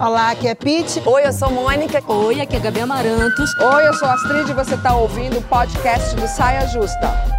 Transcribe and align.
Olá, 0.00 0.32
aqui 0.32 0.48
é 0.48 0.54
Pete. 0.54 1.00
Oi, 1.06 1.26
eu 1.26 1.32
sou 1.32 1.50
Mônica. 1.50 2.02
Oi, 2.12 2.40
aqui 2.40 2.56
é 2.56 2.60
Gabi 2.60 2.80
Amarantos. 2.80 3.50
Oi, 3.58 3.86
eu 3.86 3.94
sou 3.94 4.08
Astrid 4.08 4.50
e 4.50 4.54
você 4.54 4.74
está 4.74 4.96
ouvindo 4.96 5.38
o 5.38 5.42
podcast 5.42 6.14
do 6.16 6.26
Saia 6.26 6.66
Justa. 6.68 7.34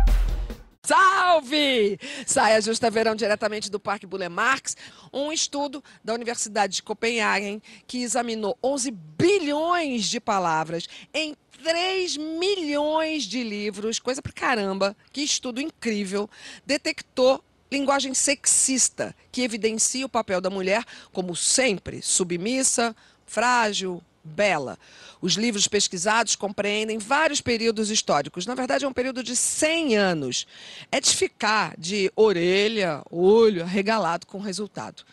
Salve! 0.85 1.99
Saia 2.25 2.61
Justa 2.61 2.91
Verão 2.91 3.15
diretamente 3.15 3.71
do 3.71 3.79
Parque 3.79 4.05
Bule 4.05 4.29
Marx, 4.29 4.77
um 5.11 5.31
estudo 5.31 5.83
da 6.03 6.13
Universidade 6.13 6.75
de 6.75 6.83
Copenhagen 6.83 7.61
que 7.87 8.03
examinou 8.03 8.57
11 8.63 8.91
bilhões 8.91 10.05
de 10.05 10.19
palavras 10.19 10.87
em 11.13 11.35
3 11.63 12.17
milhões 12.17 13.23
de 13.23 13.43
livros, 13.43 13.99
coisa 13.99 14.21
pra 14.21 14.31
caramba, 14.31 14.95
que 15.11 15.21
estudo 15.21 15.59
incrível, 15.59 16.29
detectou 16.65 17.43
linguagem 17.71 18.13
sexista, 18.13 19.15
que 19.31 19.41
evidencia 19.41 20.05
o 20.05 20.09
papel 20.09 20.39
da 20.39 20.49
mulher 20.49 20.83
como 21.11 21.35
sempre 21.35 22.01
submissa, 22.01 22.95
frágil, 23.25 24.01
bela. 24.25 24.77
Os 25.21 25.33
livros 25.33 25.67
pesquisados 25.67 26.35
compreendem 26.35 26.97
vários 26.97 27.41
períodos 27.41 27.89
históricos. 27.89 28.45
Na 28.45 28.55
verdade, 28.55 28.85
é 28.85 28.87
um 28.87 28.93
período 28.93 29.23
de 29.23 29.35
100 29.35 29.95
anos. 29.95 30.47
É 30.91 30.99
de 30.99 31.15
ficar 31.15 31.75
de 31.77 32.11
orelha, 32.15 33.03
olho, 33.09 33.63
arregalado 33.63 34.25
com 34.25 34.39
o 34.39 34.41
resultado. 34.41 35.03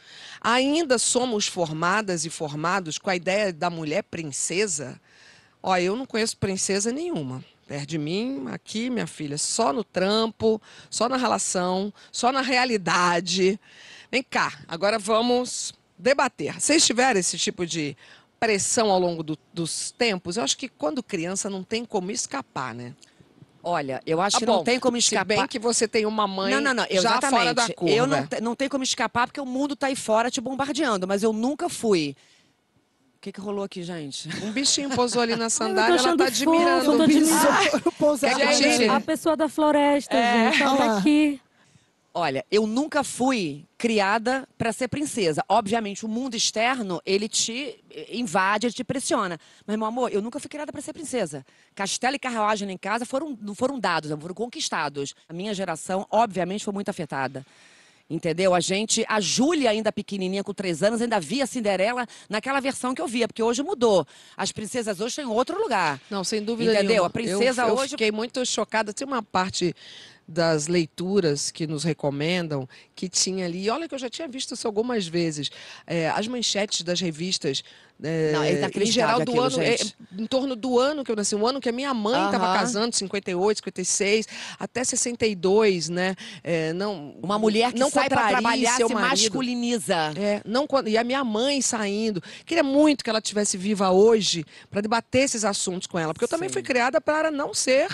Ainda 0.40 0.98
somos 0.98 1.46
formadas 1.46 2.24
e 2.24 2.30
formados 2.30 2.98
com 2.98 3.10
a 3.10 3.16
ideia 3.16 3.52
da 3.52 3.70
mulher 3.70 4.02
princesa. 4.02 5.00
Ó, 5.62 5.76
eu 5.76 5.94
não 5.94 6.06
conheço 6.06 6.36
princesa 6.36 6.90
nenhuma. 6.90 7.44
Perto 7.72 7.88
de 7.88 7.96
mim, 7.96 8.48
aqui, 8.52 8.90
minha 8.90 9.06
filha, 9.06 9.38
só 9.38 9.72
no 9.72 9.82
trampo, 9.82 10.60
só 10.90 11.08
na 11.08 11.16
relação, 11.16 11.90
só 12.12 12.30
na 12.30 12.42
realidade. 12.42 13.58
Vem 14.10 14.22
cá, 14.22 14.52
agora 14.68 14.98
vamos 14.98 15.72
debater. 15.96 16.60
Vocês 16.60 16.84
tiveram 16.84 17.18
esse 17.18 17.38
tipo 17.38 17.64
de 17.64 17.96
pressão 18.38 18.90
ao 18.90 19.00
longo 19.00 19.22
do, 19.22 19.38
dos 19.54 19.90
tempos? 19.90 20.36
Eu 20.36 20.44
acho 20.44 20.58
que 20.58 20.68
quando 20.68 21.02
criança 21.02 21.48
não 21.48 21.62
tem 21.62 21.82
como 21.82 22.10
escapar, 22.10 22.74
né? 22.74 22.94
Olha, 23.62 24.02
eu 24.04 24.20
acho 24.20 24.34
Tá 24.34 24.40
que 24.40 24.44
bom, 24.44 24.56
não 24.56 24.64
tem 24.64 24.78
como 24.78 25.00
Se 25.00 25.06
escapar. 25.06 25.24
bem 25.24 25.46
que 25.46 25.58
você 25.58 25.88
tem 25.88 26.04
uma 26.04 26.26
mãe 26.26 26.52
Não, 26.52 26.60
não, 26.60 26.74
não, 26.74 26.86
já 26.90 27.22
fora 27.22 27.54
da 27.54 27.72
curva. 27.72 27.94
Eu 27.94 28.06
não, 28.06 28.28
não 28.42 28.54
tenho 28.54 28.70
como 28.70 28.84
escapar 28.84 29.26
porque 29.26 29.40
o 29.40 29.46
mundo 29.46 29.74
tá 29.74 29.86
aí 29.86 29.96
fora 29.96 30.30
te 30.30 30.42
bombardeando, 30.42 31.08
mas 31.08 31.22
eu 31.22 31.32
nunca 31.32 31.70
fui. 31.70 32.14
O 33.22 33.24
que, 33.24 33.30
que 33.30 33.40
rolou 33.40 33.62
aqui, 33.62 33.84
gente? 33.84 34.28
Um 34.44 34.50
bichinho 34.50 34.90
posou 34.90 35.22
ali 35.22 35.36
na 35.36 35.46
sandália, 35.48 35.96
ela 35.96 36.16
tá 36.16 36.24
fofo, 36.26 36.50
admirando. 36.50 37.92
Pousar 37.96 38.34
Quer 38.34 38.48
que 38.48 38.64
eu 38.64 38.72
tire? 38.72 38.88
A 38.88 39.00
pessoa 39.00 39.36
da 39.36 39.48
floresta, 39.48 40.16
É. 40.16 40.50
gente. 40.50 40.64
Olha 40.64 40.96
aqui. 40.98 41.40
Olha, 42.12 42.44
eu 42.50 42.66
nunca 42.66 43.04
fui 43.04 43.64
criada 43.78 44.44
para 44.58 44.72
ser 44.72 44.88
princesa. 44.88 45.44
Obviamente, 45.48 46.04
o 46.04 46.08
mundo 46.08 46.34
externo, 46.34 47.00
ele 47.06 47.28
te 47.28 47.78
invade, 48.10 48.66
ele 48.66 48.74
te 48.74 48.82
pressiona. 48.82 49.38
Mas, 49.64 49.76
meu 49.76 49.86
amor, 49.86 50.12
eu 50.12 50.20
nunca 50.20 50.40
fui 50.40 50.48
criada 50.48 50.72
para 50.72 50.82
ser 50.82 50.92
princesa. 50.92 51.46
Castelo 51.76 52.16
e 52.16 52.18
carruagem 52.18 52.68
em 52.72 52.76
casa 52.76 53.06
foram, 53.06 53.38
não 53.40 53.54
foram 53.54 53.78
dados, 53.78 54.10
não 54.10 54.18
foram 54.18 54.34
conquistados. 54.34 55.14
A 55.28 55.32
minha 55.32 55.54
geração, 55.54 56.08
obviamente, 56.10 56.64
foi 56.64 56.74
muito 56.74 56.88
afetada. 56.88 57.46
Entendeu? 58.12 58.54
A 58.54 58.60
gente, 58.60 59.04
a 59.08 59.20
Júlia, 59.20 59.70
ainda 59.70 59.90
pequenininha, 59.90 60.44
com 60.44 60.52
três 60.52 60.82
anos, 60.82 61.00
ainda 61.00 61.18
via 61.18 61.44
a 61.44 61.46
Cinderela 61.46 62.06
naquela 62.28 62.60
versão 62.60 62.94
que 62.94 63.00
eu 63.00 63.08
via, 63.08 63.26
porque 63.26 63.42
hoje 63.42 63.62
mudou. 63.62 64.06
As 64.36 64.52
princesas 64.52 65.00
hoje 65.00 65.08
estão 65.12 65.24
em 65.24 65.28
outro 65.34 65.58
lugar. 65.58 65.98
Não, 66.10 66.22
sem 66.22 66.42
dúvida 66.42 66.72
Entendeu? 66.72 66.88
nenhuma. 66.90 67.06
A 67.06 67.10
princesa 67.10 67.62
eu, 67.62 67.68
eu 67.68 67.74
hoje- 67.76 67.90
fiquei 67.92 68.12
muito 68.12 68.44
chocada. 68.44 68.92
Tem 68.92 69.06
uma 69.06 69.22
parte 69.22 69.74
das 70.26 70.66
leituras 70.66 71.50
que 71.50 71.66
nos 71.66 71.84
recomendam 71.84 72.68
que 72.94 73.08
tinha 73.08 73.44
ali. 73.44 73.64
e 73.64 73.70
Olha 73.70 73.88
que 73.88 73.94
eu 73.94 73.98
já 73.98 74.08
tinha 74.08 74.28
visto 74.28 74.54
isso 74.54 74.66
algumas 74.66 75.06
vezes. 75.06 75.50
é, 75.86 76.08
as 76.10 76.26
manchetes 76.28 76.82
das 76.82 77.00
revistas. 77.00 77.62
é, 78.02 78.32
Não, 78.32 78.42
é 78.42 78.52
em 78.82 78.86
geral 78.86 79.18
do 79.18 79.22
aquilo, 79.30 79.42
ano, 79.44 79.60
é, 79.62 79.76
em 80.18 80.26
torno 80.26 80.56
do 80.56 80.78
ano 80.78 81.04
que 81.04 81.10
eu 81.12 81.16
nasci, 81.16 81.34
o 81.34 81.46
ano 81.46 81.60
que 81.60 81.68
a 81.68 81.72
minha 81.72 81.92
mãe 81.92 82.24
estava 82.24 82.46
Aham. 82.46 82.54
casando, 82.54 82.96
58, 82.96 83.58
56, 83.58 84.26
até 84.58 84.82
62, 84.84 85.88
né? 85.88 86.14
É, 86.42 86.72
não, 86.72 87.14
Uma 87.22 87.38
mulher 87.38 87.72
que 87.72 87.78
não 87.78 87.90
sai 87.90 88.08
para 88.08 88.28
trabalhar 88.28 88.76
se 88.76 88.84
masculiniza. 88.94 90.12
É, 90.16 90.40
não, 90.44 90.66
quando- 90.66 90.88
e 90.88 90.96
a 90.96 91.04
minha 91.04 91.22
mãe 91.24 91.60
saindo. 91.60 92.22
Queria 92.46 92.62
muito 92.64 93.04
que 93.04 93.10
ela 93.10 93.20
tivesse 93.20 93.56
viva 93.56 93.90
hoje 93.90 94.44
para 94.70 94.80
debater 94.80 95.22
esses 95.24 95.44
assuntos 95.44 95.86
com 95.86 95.98
ela, 95.98 96.12
porque 96.12 96.24
eu 96.24 96.28
também 96.28 96.48
Sim. 96.48 96.52
fui 96.54 96.62
criada 96.62 97.00
para 97.00 97.30
não 97.30 97.52
ser 97.54 97.88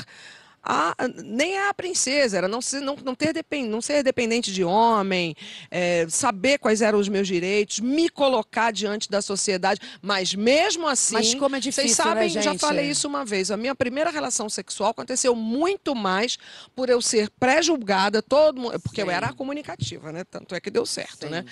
a, 0.63 0.95
nem 1.25 1.59
a 1.59 1.73
princesa, 1.73 2.39
era 2.39 2.49
não 2.49 2.61
ser, 2.61 2.81
não, 2.81 2.97
não 2.97 3.15
ter 3.15 3.33
depen, 3.33 3.67
não 3.67 3.81
ser 3.81 4.03
dependente 4.03 4.53
de 4.53 4.65
homem, 4.65 5.35
é, 5.71 6.07
saber 6.09 6.59
quais 6.59 6.83
eram 6.83 6.99
os 6.99 7.09
meus 7.09 7.27
direitos, 7.27 7.81
me 7.81 8.09
colocar 8.09 8.73
diante 8.73 9.11
da 9.11 9.23
sociedade, 9.23 9.81
mas 10.03 10.35
mesmo 10.35 10.87
assim, 10.87 11.15
Mas 11.15 11.35
como 11.35 11.57
é 11.57 11.61
difícil, 11.61 11.85
vocês 11.85 11.97
sabem, 11.97 12.33
né, 12.33 12.43
já 12.43 12.59
falei 12.59 12.91
isso 12.91 13.09
uma 13.09 13.25
vez, 13.25 13.51
a 13.51 13.57
minha 13.57 13.75
primeira 13.75 14.11
relação 14.11 14.49
sexual 14.49 14.91
aconteceu 14.91 15.35
muito 15.35 15.95
mais 15.95 16.39
por 16.75 16.89
eu 16.89 17.01
ser 17.01 17.31
pré-julgada, 17.39 18.21
todo 18.21 18.69
porque 18.81 19.03
eu 19.03 19.07
Sim. 19.07 19.13
era 19.13 19.33
comunicativa, 19.33 20.13
né? 20.13 20.25
Tanto 20.25 20.55
é 20.55 20.61
que 20.61 20.71
deu 20.71 20.85
certo, 20.85 21.27
Sim. 21.27 21.31
né? 21.31 21.45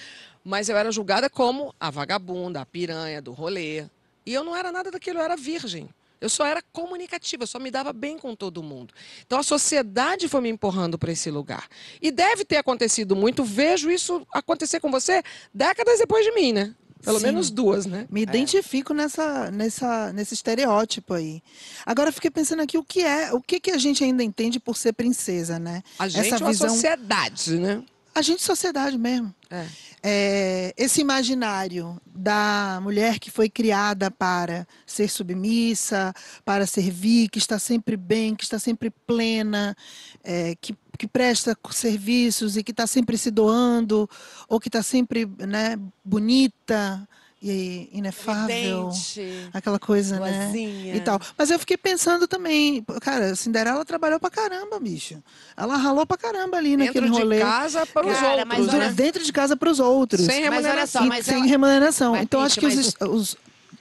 Mas 0.45 0.69
eu 0.69 0.77
era 0.77 0.91
julgada 0.91 1.29
como 1.29 1.75
a 1.79 1.91
vagabunda, 1.91 2.61
a 2.61 2.67
piranha 2.67 3.21
do 3.21 3.33
rolê. 3.33 3.85
E 4.25 4.35
eu 4.35 4.45
não 4.45 4.57
era 4.57 4.71
nada 4.73 4.91
daquilo, 4.91 5.19
eu 5.19 5.23
era 5.23 5.37
virgem. 5.37 5.89
Eu 6.21 6.29
só 6.29 6.47
era 6.47 6.63
comunicativa, 6.73 7.47
só 7.47 7.59
me 7.59 7.71
dava 7.71 7.93
bem 7.93 8.19
com 8.19 8.35
todo 8.35 8.63
mundo. 8.63 8.95
Então 9.27 9.39
a 9.39 9.43
sociedade 9.43 10.29
foi 10.29 10.41
me 10.41 10.49
empurrando 10.49 10.99
para 10.99 11.13
esse 11.13 11.31
lugar. 11.31 11.67
E 12.01 12.11
deve 12.11 12.45
ter 12.45 12.57
acontecido 12.57 13.15
muito, 13.15 13.45
vejo 13.45 13.91
isso 13.91 14.27
acontecer 14.33 14.81
com 14.81 14.91
você 14.91 15.23
décadas 15.53 15.99
depois 15.99 16.25
de 16.25 16.33
mim, 16.33 16.53
né? 16.53 16.75
Pelo 17.03 17.19
Sim. 17.21 17.27
menos 17.27 17.51
duas, 17.51 17.85
né? 17.87 18.07
Me 18.11 18.23
identifico 18.23 18.93
nessa, 18.95 19.51
nessa, 19.51 20.13
nesse 20.13 20.35
estereótipo 20.35 21.15
aí. 21.15 21.43
Agora 21.85 22.09
eu 22.09 22.13
fiquei 22.13 22.31
pensando 22.31 22.63
aqui 22.63 22.79
o 22.79 22.83
que 22.83 23.03
é, 23.03 23.33
o 23.33 23.41
que, 23.41 23.61
que 23.61 23.71
a 23.71 23.79
gente 23.79 24.03
ainda 24.03 24.25
entende 24.25 24.59
por 24.59 24.77
ser 24.77 24.93
princesa, 24.95 25.59
né? 25.59 25.83
A 25.99 26.09
gente 26.09 26.27
Essa 26.27 26.37
é 26.37 26.39
uma 26.39 26.51
visão- 26.51 26.69
sociedade, 26.71 27.59
né? 27.59 27.83
A 28.17 28.23
gente 28.23 28.43
sociedade 28.43 28.97
mesmo. 28.97 29.35
É. 29.51 29.67
É, 30.03 30.75
esse 30.75 31.03
imaginário 31.03 32.01
da 32.07 32.81
mulher 32.83 33.19
que 33.19 33.31
foi 33.31 33.51
criada 33.51 34.11
para 34.11 34.67
ser 34.87 35.11
submissa, 35.11 36.15
para 36.43 36.67
servir, 36.67 37.29
que 37.29 37.39
está 37.39 37.59
sempre 37.59 37.95
bem, 37.95 38.35
que 38.35 38.43
está 38.43 38.59
sempre 38.59 38.89
plena, 39.07 39.77
é, 40.25 40.55
que, 40.59 40.75
que 40.99 41.07
presta 41.07 41.55
serviços 41.71 42.57
e 42.57 42.65
que 42.65 42.71
está 42.71 42.87
sempre 42.87 43.19
se 43.19 43.31
doando, 43.31 44.09
ou 44.49 44.59
que 44.59 44.69
está 44.69 44.83
sempre 44.83 45.27
né, 45.27 45.79
bonita 46.03 47.07
e 47.51 47.89
inefável. 47.93 48.89
Evidente. 48.89 49.49
Aquela 49.53 49.79
coisa, 49.79 50.19
né? 50.19 50.43
Boazinha. 50.43 50.97
E 50.97 51.01
tal. 51.01 51.21
Mas 51.37 51.51
eu 51.51 51.59
fiquei 51.59 51.77
pensando 51.77 52.27
também, 52.27 52.85
cara, 53.01 53.35
Cinderela 53.37 53.85
trabalhou 53.85 54.19
pra 54.21 54.31
caramba, 54.31 54.79
bicho. 54.81 55.23
Ela 55.57 55.77
ralou 55.77 56.07
pra 56.07 56.17
caramba 56.17 56.57
ali 56.57 56.77
naquele 56.77 57.07
Dentro 57.07 57.17
de 57.17 57.23
rolê. 57.23 57.39
casa 57.41 57.87
para 57.87 58.07
os 58.07 58.23
outros, 58.23 58.73
né? 58.73 58.93
Dentro 58.93 59.25
de 59.25 59.33
casa 59.33 59.57
para 59.57 59.71
os 59.71 59.81
outros. 59.81 60.25
Sem 60.27 60.49
Mas 60.51 60.65
olha 60.65 60.87
só, 60.87 60.99
remuneração. 61.01 61.07
Mas 61.07 61.27
sem 61.27 61.35
ela- 61.37 61.45
remuneração. 61.47 62.13
Mas, 62.13 62.23
então, 62.23 62.41
acho 62.41 62.59
que 62.61 62.67
os, 62.67 62.75
mas- 62.75 62.95
os, 63.11 63.37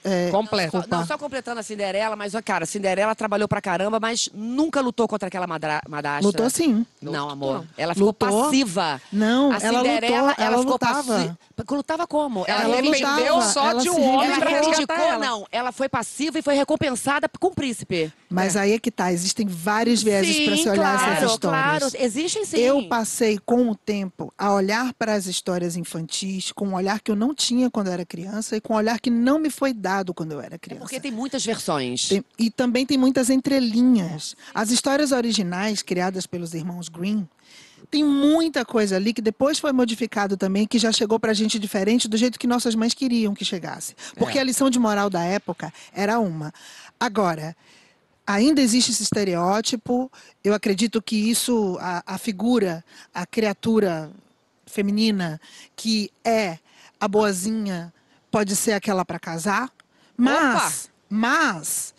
é. 0.06 0.32
Só, 0.32 0.78
Opa. 0.80 0.88
não, 0.90 1.06
só 1.06 1.18
completando 1.18 1.60
a 1.60 1.64
Cinderela, 1.64 2.16
mas, 2.16 2.34
ó, 2.36 2.42
cara, 2.42 2.64
a 2.64 2.68
Cinderela 2.68 3.16
trabalhou 3.16 3.48
pra 3.48 3.60
caramba, 3.60 4.00
mas 4.00 4.30
nunca 4.34 4.80
lutou 4.82 5.08
contra 5.08 5.28
aquela 5.28 5.48
madra, 5.48 5.82
madrasta. 5.90 6.26
lutou 6.26 6.50
sim. 6.50 6.86
Não, 7.02 7.30
amor. 7.30 7.66
Ela 7.78 7.94
ficou 7.94 8.08
Lutou. 8.10 8.44
passiva. 8.44 9.02
Não, 9.12 9.52
a 9.52 9.58
ela 9.58 9.80
Cinderela, 9.80 10.28
lutou, 10.30 10.46
ela 10.46 10.58
ficou 10.58 10.72
lutava. 10.74 11.04
passiva. 11.14 11.38
Lutava 11.72 12.08
como? 12.08 12.46
Ela, 12.48 12.62
Ela 12.64 12.82
dependeu 12.82 13.36
lutava, 13.36 13.42
só 13.52 13.70
ela 13.70 13.82
de 13.82 13.90
um 13.90 14.02
homem 14.02 14.30
Ela 14.30 14.40
para 14.40 14.50
reivindicou. 14.50 14.96
ela. 14.96 15.18
não. 15.26 15.48
Ela 15.52 15.72
foi 15.72 15.90
passiva 15.90 16.38
e 16.40 16.42
foi 16.42 16.54
recompensada 16.56 17.28
com 17.40 17.48
o 17.48 17.52
príncipe. 17.52 18.12
Mas 18.30 18.56
aí 18.58 18.74
é 18.74 18.80
que 18.80 18.92
tá, 18.92 19.12
existem 19.14 19.48
vários 19.48 20.04
vieses 20.04 20.36
Sim, 20.36 20.58
se 20.64 20.70
olhar 20.70 20.98
claro, 21.00 21.12
essas 21.14 21.32
histórias. 21.32 21.40
claro. 21.80 21.88
Existem 22.06 22.46
sim. 22.46 22.58
Eu 22.60 22.88
passei 22.90 23.40
com 23.46 23.70
o 23.70 23.76
tempo 23.76 24.34
a 24.38 24.54
olhar 24.54 24.94
para 24.94 25.14
as 25.14 25.26
histórias 25.26 25.76
infantis 25.78 26.52
com 26.52 26.68
um 26.70 26.76
olhar 26.76 27.00
que 27.00 27.10
eu 27.12 27.16
não 27.16 27.34
tinha 27.34 27.70
quando 27.72 27.90
era 27.90 28.06
criança 28.06 28.58
e 28.58 28.62
com 28.62 28.74
um 28.74 28.78
olhar 28.78 29.00
que 29.00 29.10
não 29.10 29.40
me 29.40 29.50
foi 29.50 29.72
dado 29.74 29.95
quando 30.14 30.32
eu 30.34 30.42
era 30.42 30.56
É 30.56 30.58
criança. 30.58 30.82
porque 30.84 31.00
tem 31.00 31.12
muitas 31.12 31.46
versões. 31.46 32.08
Tem- 32.10 32.26
e 32.38 32.50
também 32.50 32.86
tem 32.86 32.98
muitas 32.98 33.30
entrelinhas. 33.30 34.36
As 34.54 34.70
histórias 34.72 35.12
originais 35.12 35.82
criadas 35.82 36.26
pelos 36.26 36.54
irmãos 36.54 36.90
Green 36.90 37.28
tem 37.92 38.04
muita 38.04 38.66
coisa 38.66 38.96
ali 38.96 39.14
que 39.14 39.22
depois 39.22 39.60
foi 39.60 39.72
modificado 39.72 40.36
também, 40.36 40.66
que 40.66 40.80
já 40.80 40.92
chegou 40.92 41.20
pra 41.20 41.34
gente 41.34 41.60
diferente 41.60 42.08
do 42.08 42.18
jeito 42.18 42.40
que 42.40 42.48
nossas 42.48 42.74
mães 42.74 42.94
queriam 42.96 43.34
que 43.36 43.46
chegasse. 43.46 43.96
Porque 44.18 44.38
É. 44.38 44.42
a 44.42 44.44
lição 44.44 44.70
de 44.70 44.80
moral 44.80 45.10
da 45.10 45.24
época 45.24 45.72
era 45.94 46.20
uma. 46.20 46.52
Agora, 47.00 47.56
ainda 48.26 48.60
existe 48.60 48.90
esse 48.92 49.04
estereótipo. 49.04 50.12
Eu 50.44 50.54
acredito 50.56 51.00
que 51.02 51.16
isso, 51.30 51.78
a, 51.80 52.02
a 52.16 52.18
figura, 52.18 52.84
a 53.14 53.26
criatura 53.26 54.10
feminina 54.66 55.40
que 55.76 56.10
é 56.24 56.58
a 57.00 57.08
boazinha, 57.08 57.94
pode 58.32 58.56
ser 58.56 58.72
aquela 58.74 59.06
para 59.06 59.20
casar. 59.20 59.70
Mas, 60.18 60.90
mas, 61.10 61.94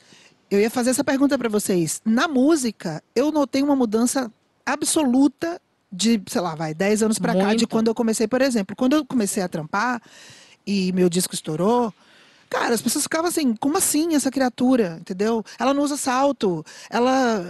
eu 0.51 0.61
ia 0.61 0.71
fazer 0.71 0.91
essa 0.91 1.05
pergunta 1.05 1.37
para 1.39 1.49
vocês. 1.49 2.01
Na 2.05 2.29
música, 2.29 3.03
eu 3.15 3.31
notei 3.31 3.63
uma 3.63 3.77
mudança 3.77 4.31
absoluta 4.65 5.61
de, 5.91 6.21
sei 6.27 6.41
lá, 6.41 6.55
vai, 6.55 6.75
10 6.75 7.03
anos 7.05 7.19
para 7.19 7.35
cá, 7.35 7.55
de 7.55 7.67
quando 7.67 7.89
eu 7.89 7.95
comecei, 7.95 8.27
por 8.27 8.43
exemplo. 8.43 8.77
Quando 8.77 8.95
eu 8.95 9.05
comecei 9.05 9.43
a 9.43 9.49
trampar, 9.49 10.03
e 10.67 10.93
meu 10.93 11.09
disco 11.09 11.35
estourou, 11.35 11.95
cara, 12.51 12.75
as 12.75 12.83
pessoas 12.83 13.05
ficavam 13.05 13.29
assim, 13.29 13.55
como 13.55 13.79
assim 13.79 14.15
essa 14.15 14.31
criatura, 14.31 14.99
entendeu? 15.01 15.45
Ela 15.59 15.73
não 15.73 15.83
usa 15.83 15.97
salto, 15.97 16.65
ela, 16.91 17.45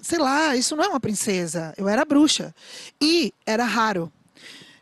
sei 0.00 0.18
lá, 0.18 0.56
isso 0.56 0.76
não 0.76 0.84
é 0.84 0.88
uma 0.88 1.00
princesa. 1.00 1.74
Eu 1.76 1.88
era 1.88 2.04
bruxa. 2.04 2.54
E 3.00 3.32
era 3.44 3.64
raro. 3.64 4.12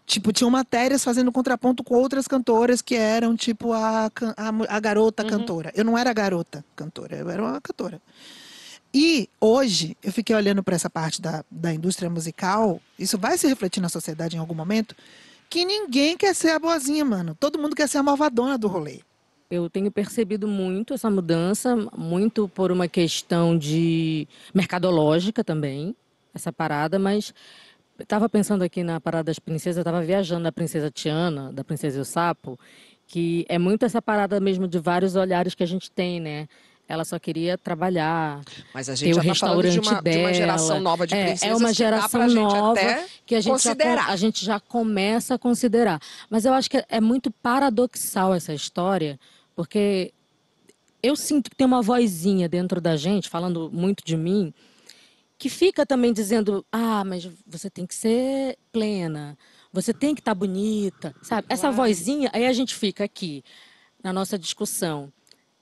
Tipo, 0.07 0.33
tinham 0.33 0.51
matérias 0.51 1.03
fazendo 1.03 1.33
contraponto 1.33 1.83
com 1.83 1.95
outras 1.95 2.29
cantoras 2.29 2.83
que 2.83 2.95
eram, 2.95 3.35
tipo, 3.35 3.73
a, 3.73 4.11
a, 4.37 4.77
a 4.77 4.81
garota 4.81 5.25
cantora. 5.25 5.73
Eu 5.75 5.85
não 5.85 5.97
era 5.97 6.11
a 6.11 6.13
garota 6.13 6.65
cantora, 6.77 7.17
eu 7.17 7.31
era 7.31 7.43
uma 7.43 7.61
cantora. 7.61 8.01
E 8.93 9.29
hoje, 9.41 9.97
eu 10.03 10.13
fiquei 10.13 10.37
olhando 10.37 10.63
para 10.63 10.77
essa 10.77 10.89
parte 10.89 11.21
da, 11.21 11.45
da 11.51 11.75
indústria 11.75 12.09
musical, 12.09 12.81
isso 12.99 13.19
vai 13.19 13.37
se 13.37 13.49
refletir 13.49 13.81
na 13.81 13.89
sociedade 13.89 14.37
em 14.37 14.39
algum 14.39 14.55
momento, 14.55 14.95
que 15.51 15.65
ninguém 15.65 16.17
quer 16.17 16.35
ser 16.35 16.51
a 16.51 16.59
boazinha, 16.59 17.05
mano. 17.05 17.37
Todo 17.41 17.59
mundo 17.59 17.75
quer 17.75 17.89
ser 17.89 17.99
a 17.99 18.03
malvadona 18.03 18.57
do 18.57 18.69
rolê. 18.69 19.01
Eu 19.51 19.69
tenho 19.69 19.91
percebido 19.91 20.47
muito 20.47 20.95
essa 20.95 21.11
mudança, 21.11 21.77
muito 21.97 22.49
por 22.49 22.71
uma 22.71 22.87
questão 22.87 23.59
de 23.59 24.29
mercadológica 24.55 25.43
também, 25.43 25.97
essa 26.33 26.53
parada, 26.53 26.99
mas 26.99 27.35
estava 27.99 28.29
pensando 28.29 28.63
aqui 28.63 28.83
na 28.83 29.01
parada 29.01 29.25
das 29.25 29.39
princesas, 29.39 29.79
estava 29.79 30.03
viajando 30.03 30.45
da 30.45 30.53
princesa 30.53 30.91
Tiana, 30.91 31.53
da 31.53 31.63
princesa 31.65 31.99
e 31.99 32.01
o 32.01 32.05
sapo, 32.05 32.59
que 33.07 33.45
é 33.49 33.59
muito 33.59 33.85
essa 33.85 34.01
parada 34.03 34.41
mesmo 34.41 34.67
de 34.67 34.79
vários 34.79 35.17
olhares 35.17 35.55
que 35.55 35.63
a 35.63 35.67
gente 35.67 35.91
tem, 35.91 36.21
né? 36.21 36.49
Ela 36.87 37.05
só 37.05 37.19
queria 37.19 37.57
trabalhar, 37.57 38.43
Mas 38.75 38.91
a 38.91 38.93
ter 38.93 38.99
gente 38.99 39.19
o 39.19 39.23
já 39.23 39.33
está 39.33 39.47
falando 39.47 39.71
de 39.71 39.81
uma, 39.81 40.03
dela. 40.03 40.17
de 40.17 40.23
uma 40.23 40.35
geração 40.35 40.81
nova 40.81 41.07
de 41.07 41.15
É, 41.15 41.25
princesas 41.29 41.49
é 41.49 41.57
uma 41.57 41.59
que 41.61 41.65
dá 41.65 41.73
geração 41.73 42.29
gente 42.29 42.35
nova 42.35 42.81
que 43.25 43.35
a 43.35 43.41
gente, 43.41 43.63
já, 43.63 44.07
a 44.07 44.17
gente 44.17 44.45
já 44.45 44.61
começa 44.61 45.35
a 45.35 45.39
considerar. 45.39 45.99
Mas 46.29 46.45
eu 46.45 46.53
acho 46.53 46.71
que 46.71 46.85
é 46.89 47.01
muito 47.01 47.31
paradoxal 47.31 48.35
essa 48.35 48.53
história, 48.53 49.19
porque 49.57 50.13
eu 51.03 51.17
sinto 51.17 51.49
que 51.51 51.57
tem 51.57 51.67
uma 51.67 51.81
vozinha 51.81 52.49
dentro 52.51 52.83
da 52.83 52.97
gente, 52.97 53.31
falando 53.31 53.71
muito 53.73 54.05
de 54.05 54.17
mim, 54.17 54.53
que 55.45 55.51
fica 55.51 55.85
também 55.85 56.11
dizendo: 56.11 56.65
ah, 56.73 57.05
mas 57.05 57.29
você 57.47 57.69
tem 57.69 57.85
que 57.87 57.95
ser 57.95 58.57
plena, 58.73 59.37
você 59.71 59.93
tem 59.93 60.15
que 60.15 60.23
estar 60.23 60.35
bonita, 60.35 61.15
sabe? 61.21 61.47
Essa 61.51 61.71
vozinha, 61.71 62.31
aí 62.33 62.47
a 62.47 62.53
gente 62.55 62.75
fica 62.75 63.05
aqui, 63.05 63.45
na 64.03 64.11
nossa 64.11 64.39
discussão, 64.39 65.13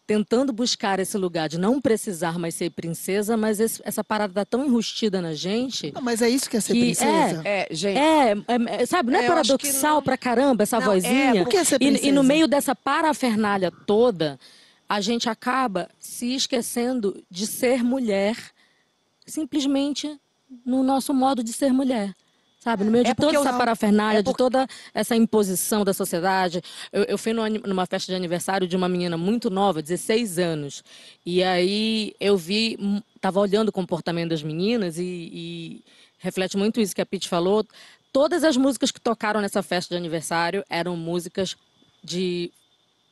tentando 0.06 0.52
buscar 0.52 1.00
esse 1.00 1.18
lugar 1.18 1.48
de 1.48 1.58
não 1.58 1.80
precisar 1.80 2.38
mais 2.38 2.54
ser 2.54 2.70
princesa, 2.70 3.36
mas 3.36 3.58
esse- 3.58 3.82
essa 3.84 4.04
parada 4.04 4.32
tá 4.32 4.44
tão 4.44 4.64
enrustida 4.64 5.20
na 5.20 5.34
gente. 5.34 5.90
Não, 5.92 6.00
mas 6.00 6.22
é 6.22 6.28
isso 6.28 6.48
que 6.48 6.56
é 6.56 6.60
ser 6.60 6.74
Que- 6.74 6.80
princesa? 6.80 7.42
É, 7.44 7.66
gente. 7.72 7.98
É, 7.98 8.30
é, 8.30 8.82
é, 8.82 8.86
sabe, 8.86 9.10
não 9.10 9.18
é, 9.18 9.24
É, 9.24 9.26
paradoxal 9.26 9.94
não- 9.96 10.02
pra 10.04 10.16
caramba 10.16 10.62
essa 10.62 10.78
Não, 10.78 10.92
é, 10.92 10.94
vozinha? 10.94 11.44
Que 11.46 11.64
ser 11.64 11.82
E- 11.82 11.86
e, 11.86 11.90
no 11.90 11.98
princesa? 11.98 12.22
meio 12.22 12.46
dessa 12.46 12.76
parafernália 12.76 13.72
toda, 13.84 14.38
a 14.88 15.00
gente 15.00 15.28
acaba 15.28 15.88
se 15.98 16.36
esquecendo 16.36 17.20
de 17.28 17.48
ser 17.48 17.82
mulher 17.82 18.36
simplesmente 19.26 20.18
no 20.64 20.82
nosso 20.82 21.12
modo 21.14 21.42
de 21.42 21.52
ser 21.52 21.72
mulher. 21.72 22.14
Sabe, 22.62 22.84
no 22.84 22.92
meio 22.92 23.04
É 23.04 23.08
de 23.08 23.16
toda 23.16 23.36
essa 23.36 23.58
parafernália, 23.58 24.20
é 24.20 24.22
de 24.22 24.32
toda 24.34 24.68
essa 24.94 25.16
imposição 25.16 25.84
da 25.84 25.92
sociedade. 25.92 26.62
Eu, 26.92 27.02
eu 27.04 27.18
fui 27.18 27.32
numa, 27.32 27.48
numa 27.48 27.86
festa 27.86 28.12
de 28.12 28.14
aniversário 28.14 28.68
de 28.68 28.76
uma 28.76 28.88
menina 28.88 29.16
muito 29.16 29.50
nova, 29.50 29.82
16 29.82 30.38
anos. 30.38 30.84
E 31.26 31.42
aí 31.42 32.14
eu 32.20 32.36
vi, 32.36 32.76
hum, 32.80 33.00
tava 33.20 33.40
olhando 33.40 33.70
o 33.70 33.72
comportamento 33.72 34.30
das 34.30 34.44
meninas 34.44 34.96
e, 34.96 35.02
e 35.02 35.84
reflete 36.20 36.56
muito 36.56 36.80
isso 36.80 36.94
que 36.94 37.00
a 37.00 37.06
Pete 37.06 37.28
falou. 37.28 37.66
Todas 38.12 38.44
as 38.44 38.56
músicas 38.56 38.92
que 38.92 39.00
tocaram 39.00 39.40
nessa 39.40 39.60
festa 39.60 39.96
de 39.96 39.98
aniversário 39.98 40.64
eram 40.70 40.96
músicas 40.96 41.56
de 42.04 42.52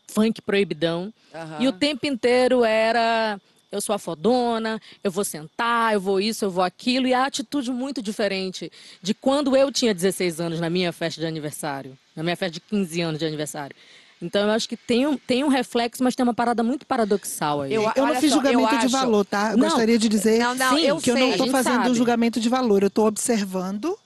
funk 0.06 0.40
proibidão. 0.42 1.12
Aham. 1.34 1.56
E 1.60 1.66
o 1.66 1.72
tempo 1.72 2.06
inteiro 2.06 2.64
era 2.64 3.40
eu 3.70 3.80
sou 3.80 3.94
a 3.94 3.98
fodona, 3.98 4.80
eu 5.02 5.10
vou 5.10 5.24
sentar, 5.24 5.94
eu 5.94 6.00
vou 6.00 6.20
isso, 6.20 6.44
eu 6.44 6.50
vou 6.50 6.64
aquilo. 6.64 7.06
E 7.06 7.14
a 7.14 7.24
atitude 7.26 7.70
muito 7.70 8.02
diferente 8.02 8.70
de 9.00 9.14
quando 9.14 9.56
eu 9.56 9.70
tinha 9.70 9.94
16 9.94 10.40
anos 10.40 10.60
na 10.60 10.68
minha 10.68 10.92
festa 10.92 11.20
de 11.20 11.26
aniversário, 11.26 11.96
na 12.16 12.22
minha 12.22 12.36
festa 12.36 12.54
de 12.54 12.60
15 12.60 13.00
anos 13.00 13.18
de 13.18 13.24
aniversário. 13.26 13.74
Então 14.22 14.42
eu 14.42 14.50
acho 14.50 14.68
que 14.68 14.76
tem 14.76 15.06
um, 15.06 15.16
tem 15.16 15.44
um 15.44 15.48
reflexo, 15.48 16.02
mas 16.04 16.14
tem 16.14 16.22
uma 16.24 16.34
parada 16.34 16.62
muito 16.62 16.84
paradoxal 16.84 17.62
aí. 17.62 17.72
Eu- 17.72 17.90
Eu 17.96 18.06
não 18.06 18.14
fiz 18.16 18.30
só, 18.30 18.36
julgamento 18.36 18.74
eu 18.74 18.78
de 18.80 18.86
acho- 18.86 18.88
valor, 18.90 19.24
tá? 19.24 19.52
Eu 19.52 19.56
Não. 19.56 19.64
gostaria 19.68 19.98
de 19.98 20.08
dizer 20.10 20.38
Não, 20.40 20.54
não, 20.54 20.76
Sim, 20.76 20.82
eu 20.82 20.96
que 20.98 21.10
eu 21.10 21.14
sei. 21.14 21.22
não 21.22 21.28
a 21.30 21.32
estou 21.36 21.48
fazendo 21.48 21.74
sabe. 21.76 21.90
um 21.90 21.94
julgamento 21.94 22.38
de 22.40 22.48
valor, 22.48 22.82
eu 22.82 22.88
estou 22.88 23.06
observando 23.06 23.96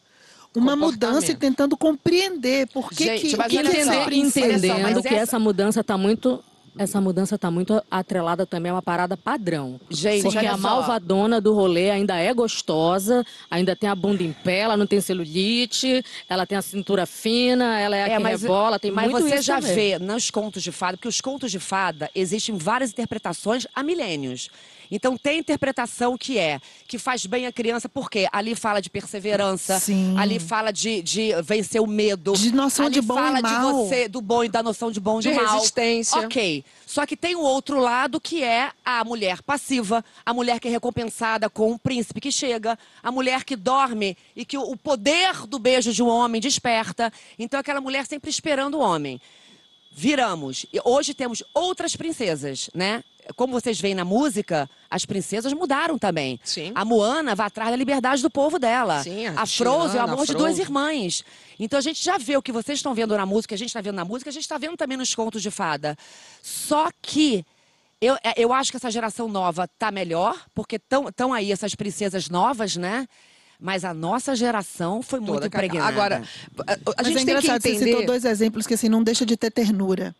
uma 0.54 0.76
mudança 0.76 1.32
e 1.32 1.34
tentando 1.34 1.76
compreender 1.76 2.68
por 2.68 2.90
que, 2.90 3.02
Gente, 3.06 3.26
que, 3.30 3.36
mas 3.36 3.48
que 3.48 3.54
só, 3.56 3.60
Entender, 3.62 3.84
só, 3.84 4.10
entendendo 4.10 4.82
mas 4.82 5.00
que 5.02 5.08
essa- 5.08 5.16
essa 5.16 5.38
mudança 5.40 5.80
está 5.80 5.98
muito 5.98 6.44
essa 6.76 7.00
mudança 7.00 7.36
está 7.36 7.50
muito 7.50 7.82
atrelada 7.90 8.44
também 8.44 8.70
a 8.70 8.74
uma 8.76 8.82
parada 8.82 9.16
padrão. 9.16 9.80
Gente, 9.88 10.22
Porque 10.24 10.46
a 10.46 10.56
malvadona 10.56 11.40
do 11.40 11.54
rolê 11.54 11.90
ainda 11.90 12.16
é 12.16 12.32
gostosa, 12.34 13.24
ainda 13.50 13.76
tem 13.76 13.88
a 13.88 13.94
bunda 13.94 14.22
em 14.22 14.32
pé, 14.32 14.60
ela 14.60 14.76
não 14.76 14.86
tem 14.86 15.00
celulite, 15.00 16.04
ela 16.28 16.44
tem 16.46 16.58
a 16.58 16.62
cintura 16.62 17.06
fina, 17.06 17.78
ela 17.78 17.96
é 17.96 18.14
a 18.14 18.20
que 18.20 18.26
rebola, 18.26 18.78
tem 18.78 18.90
mas 18.90 19.10
muito 19.10 19.28
você 19.28 19.34
isso 19.36 19.44
já 19.44 19.60
também. 19.60 19.74
vê 19.74 19.98
nos 19.98 20.30
contos 20.30 20.62
de 20.62 20.72
fada, 20.72 20.96
porque 20.96 21.08
os 21.08 21.20
contos 21.20 21.50
de 21.50 21.58
fada 21.58 22.10
existem 22.14 22.56
várias 22.56 22.90
interpretações 22.90 23.66
há 23.74 23.82
milênios. 23.82 24.48
Então 24.90 25.16
tem 25.16 25.38
interpretação 25.38 26.18
que 26.18 26.38
é 26.38 26.60
que 26.86 26.98
faz 26.98 27.24
bem 27.24 27.46
a 27.46 27.52
criança, 27.52 27.88
porque 27.88 28.28
ali 28.30 28.54
fala 28.54 28.80
de 28.82 28.90
perseverança, 28.90 29.80
Sim. 29.80 30.14
ali 30.18 30.38
fala 30.38 30.70
de, 30.70 31.00
de 31.02 31.30
vencer 31.42 31.80
o 31.80 31.86
medo, 31.86 32.34
De 32.34 32.52
noção 32.52 32.86
ali 32.86 32.94
de 32.96 33.00
bom 33.00 33.14
e 33.14 33.16
fala 33.18 33.36
de 33.36 33.42
mal. 33.42 33.86
você 33.86 34.08
do 34.08 34.20
bom 34.20 34.44
e 34.44 34.48
da 34.48 34.62
noção 34.62 34.90
de 34.90 35.00
bom 35.00 35.20
e 35.20 35.22
De 35.22 35.30
do 35.30 35.36
mal. 35.42 35.54
resistência. 35.54 36.20
Ok. 36.20 36.64
Só 36.86 37.06
que 37.06 37.16
tem 37.16 37.34
o 37.34 37.40
outro 37.40 37.78
lado 37.80 38.20
que 38.20 38.42
é 38.44 38.70
a 38.84 39.02
mulher 39.04 39.42
passiva, 39.42 40.04
a 40.24 40.34
mulher 40.34 40.60
que 40.60 40.68
é 40.68 40.70
recompensada 40.70 41.48
com 41.48 41.72
um 41.72 41.78
príncipe 41.78 42.20
que 42.20 42.30
chega, 42.30 42.78
a 43.02 43.10
mulher 43.10 43.44
que 43.44 43.56
dorme 43.56 44.16
e 44.36 44.44
que 44.44 44.58
o 44.58 44.74
o 44.74 44.76
poder 44.76 45.46
do 45.46 45.58
beijo 45.58 45.92
de 45.92 46.02
um 46.02 46.08
homem 46.08 46.40
desperta. 46.40 47.12
Então 47.38 47.60
aquela 47.60 47.80
mulher 47.80 48.04
sempre 48.06 48.28
esperando 48.28 48.74
o 48.74 48.80
homem. 48.80 49.20
Viramos. 49.92 50.66
E 50.72 50.80
hoje 50.84 51.14
temos 51.14 51.42
outras 51.54 51.94
princesas, 51.94 52.68
né? 52.74 53.04
Como 53.36 53.52
vocês 53.52 53.80
veem 53.80 53.94
na 53.94 54.04
música, 54.04 54.68
as 54.90 55.04
princesas 55.04 55.52
mudaram 55.52 55.98
também. 55.98 56.38
Sim. 56.44 56.72
A 56.74 56.84
Moana 56.84 57.34
vai 57.34 57.46
atrás 57.46 57.70
da 57.70 57.76
liberdade 57.76 58.22
do 58.22 58.30
povo 58.30 58.58
dela. 58.58 59.02
Sim, 59.02 59.26
a 59.26 59.42
a 59.42 59.46
Frozen 59.46 59.98
é 59.98 60.02
o 60.02 60.06
amor 60.06 60.22
a 60.22 60.24
de 60.26 60.34
duas 60.34 60.58
irmãs. 60.58 61.24
Então 61.58 61.78
a 61.78 61.82
gente 61.82 62.04
já 62.04 62.18
vê 62.18 62.36
o 62.36 62.42
que 62.42 62.52
vocês 62.52 62.78
estão 62.78 62.94
vendo 62.94 63.16
na 63.16 63.24
música, 63.24 63.54
a 63.54 63.58
gente 63.58 63.68
está 63.68 63.80
vendo 63.80 63.96
na 63.96 64.04
música, 64.04 64.30
a 64.30 64.32
gente 64.32 64.42
está 64.42 64.58
vendo 64.58 64.76
também 64.76 64.96
nos 64.96 65.14
contos 65.14 65.42
de 65.42 65.50
fada. 65.50 65.96
Só 66.42 66.88
que 67.00 67.44
eu, 68.00 68.16
é, 68.22 68.34
eu 68.36 68.52
acho 68.52 68.70
que 68.70 68.76
essa 68.76 68.90
geração 68.90 69.28
nova 69.28 69.66
tá 69.78 69.90
melhor, 69.90 70.38
porque 70.54 70.76
estão 70.76 71.32
aí 71.32 71.50
essas 71.50 71.74
princesas 71.74 72.28
novas, 72.28 72.76
né? 72.76 73.06
Mas 73.58 73.84
a 73.84 73.94
nossa 73.94 74.34
geração 74.34 75.00
foi 75.00 75.20
muito 75.20 75.34
Toda 75.34 75.48
cagada. 75.48 75.66
impregnada. 75.66 75.92
Agora, 75.92 76.22
a, 76.66 77.00
a 77.00 77.02
gente 77.02 77.12
é 77.12 77.14
tem 77.14 77.14
que 77.14 77.22
engraçado, 77.22 77.62
você 77.62 77.68
entender... 77.70 77.90
citou 77.92 78.06
dois 78.06 78.24
exemplos 78.24 78.66
que 78.66 78.74
assim 78.74 78.88
não 78.88 79.02
deixa 79.02 79.24
de 79.24 79.36
ter 79.36 79.50
ternura. 79.50 80.14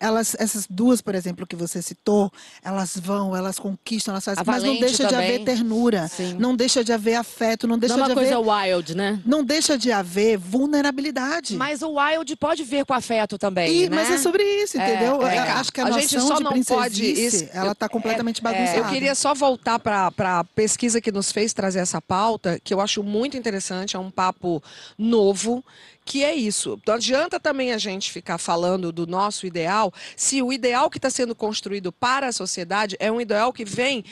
Elas, 0.00 0.36
essas 0.38 0.64
duas, 0.70 1.00
por 1.00 1.14
exemplo, 1.14 1.44
que 1.46 1.56
você 1.56 1.82
citou, 1.82 2.30
elas 2.62 2.96
vão, 2.96 3.34
elas 3.36 3.58
conquistam, 3.58 4.12
elas 4.14 4.24
fazem, 4.24 4.42
A 4.42 4.44
mas 4.46 4.62
não 4.62 4.78
deixa 4.78 5.04
de 5.04 5.10
também. 5.10 5.26
haver 5.34 5.44
ternura, 5.44 6.06
Sim. 6.08 6.34
não 6.38 6.54
deixa 6.54 6.84
de 6.84 6.92
haver 6.92 7.16
afeto, 7.16 7.66
não 7.66 7.74
Não 7.74 7.80
deixa 7.80 7.94
é 7.94 7.96
uma 7.96 8.06
de 8.06 8.12
haver, 8.12 8.34
coisa 8.34 8.38
wild, 8.38 8.94
né? 8.96 9.20
não 9.26 9.42
deixa 9.42 9.76
de 9.76 9.90
haver 9.90 10.38
vulnerabilidade. 10.38 11.56
Mas 11.56 11.82
o 11.82 11.96
Wild 11.98 12.36
pode 12.36 12.62
ver 12.64 12.84
com 12.84 12.94
afeto 12.94 13.36
também, 13.38 13.70
E- 13.84 13.88
né? 13.88 13.96
Mas 13.96 14.10
é 14.10 14.18
sobre 14.18 14.42
isso, 14.62 14.78
É, 14.78 14.88
entendeu? 14.90 15.26
é. 15.26 15.38
Eu 15.38 15.42
acho 15.54 15.72
que 15.72 15.80
a, 15.80 15.84
A 15.84 15.86
noção 15.88 16.00
gente 16.00 16.20
só 16.20 16.36
de 16.36 16.44
não 16.44 16.62
pode 16.62 17.04
isso- 17.26 17.48
ela 17.52 17.72
está 17.72 17.88
completamente 17.88 18.40
bagunçada. 18.42 18.78
Eu 18.78 18.84
queria 18.86 19.14
só 19.14 19.34
voltar 19.34 19.78
para 19.78 20.12
a 20.38 20.44
pesquisa 20.44 21.00
que 21.00 21.10
nos 21.10 21.32
fez 21.32 21.52
trazer 21.52 21.80
essa 21.80 22.00
pauta, 22.00 22.60
que 22.62 22.72
eu 22.72 22.80
acho 22.80 23.02
muito 23.02 23.36
interessante, 23.36 23.96
é 23.96 23.98
um 23.98 24.10
papo 24.10 24.62
novo, 24.96 25.64
que 26.08 26.24
é 26.24 26.34
isso. 26.34 26.80
Não 26.86 26.94
adianta 26.94 27.38
também 27.38 27.70
a 27.70 27.76
gente 27.76 28.10
ficar 28.10 28.38
falando 28.38 28.90
do 28.90 29.06
nosso 29.06 29.46
ideal, 29.46 29.92
se 30.16 30.40
o 30.40 30.50
ideal 30.50 30.88
que 30.88 30.96
está 30.96 31.10
sendo 31.10 31.34
construído 31.34 31.92
para 31.92 32.28
a 32.28 32.32
sociedade 32.32 32.96
é 32.98 33.12
um 33.12 33.20
ideal 33.20 33.52
que 33.52 33.62
vem 33.62 34.02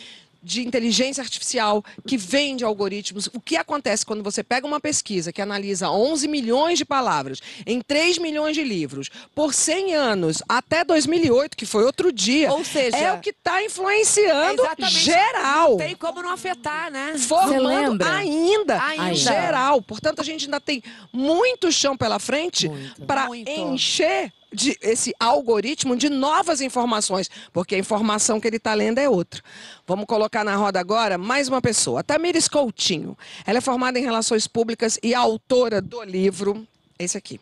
de 0.47 0.65
inteligência 0.65 1.21
artificial, 1.21 1.85
que 2.07 2.17
vem 2.17 2.55
de 2.55 2.65
algoritmos. 2.65 3.27
O 3.35 3.41
que 3.41 3.57
acontece 3.57 4.07
quando 4.07 4.23
você 4.23 4.45
pega 4.45 4.65
uma 4.65 4.79
pesquisa 4.79 5.33
que 5.33 5.43
analisa 5.43 5.91
11 5.91 6.29
milhões 6.29 6.79
de 6.79 6.85
palavras 6.85 7.43
em 7.67 7.81
3 7.81 8.19
milhões 8.19 8.55
de 8.55 8.63
livros 8.63 9.11
por 9.35 9.53
100 9.53 9.95
anos, 9.95 10.43
até 10.49 10.85
2008, 10.85 11.57
que 11.57 11.67
foi 11.67 11.85
outro 11.85 12.13
dia, 12.13 12.53
Ou 12.53 12.65
seja, 12.65 12.97
é 12.97 13.13
o 13.13 13.21
que 13.21 13.31
está 13.31 13.61
influenciando 13.65 14.63
Exatamente. 14.63 15.01
geral. 15.01 15.71
Não 15.71 15.77
tem 15.79 15.97
como 15.97 16.23
não 16.23 16.31
afetar, 16.31 16.93
né? 16.93 17.19
Formando 17.19 17.67
lembra? 17.67 18.15
ainda, 18.15 18.81
Ainda. 18.85 19.15
geral. 19.17 19.83
Portanto, 19.83 20.21
a 20.21 20.25
gente 20.25 20.45
ainda 20.45 20.61
tem 20.61 20.81
muito 21.13 21.73
chão 21.73 21.97
pela 21.97 22.21
frente 22.21 22.71
para 23.05 23.29
encher 23.37 24.33
de, 24.57 24.77
esse 24.81 25.15
algoritmo 25.21 25.95
de 25.95 26.09
novas 26.09 26.63
informações, 26.63 27.31
porque 27.53 27.75
a 27.75 27.79
informação 27.79 28.41
que 28.41 28.49
ele 28.49 28.57
está 28.57 28.73
lendo 28.73 28.99
é 28.99 29.09
outra. 29.09 29.43
Vamos 29.87 30.07
colocar 30.07 30.43
na 30.43 30.57
roda 30.57 30.81
agora 30.81 31.19
mais 31.19 31.47
uma 31.47 31.61
pessoa, 31.61 32.03
Tamires 32.03 32.49
Coutinho. 32.49 33.17
Ela 33.45 33.59
é 33.59 33.61
formada 33.61 33.99
em 33.99 34.03
Relações 34.03 34.47
Públicas 34.47 34.99
e 35.03 35.15
autora 35.15 35.83
do 35.83 36.03
livro, 36.03 36.67
esse 36.99 37.19
aqui. 37.19 37.39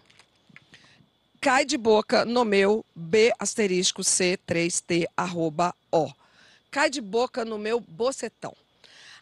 cai 1.40 1.64
de 1.64 1.76
boca 1.78 2.24
no 2.24 2.44
meu 2.44 2.84
B 2.96 3.32
asterisco 3.38 4.02
C3T 4.02 5.04
arroba 5.16 5.72
O. 5.92 6.10
Cai 6.70 6.90
de 6.90 7.00
boca 7.00 7.44
no 7.44 7.58
meu 7.58 7.78
bocetão. 7.78 8.54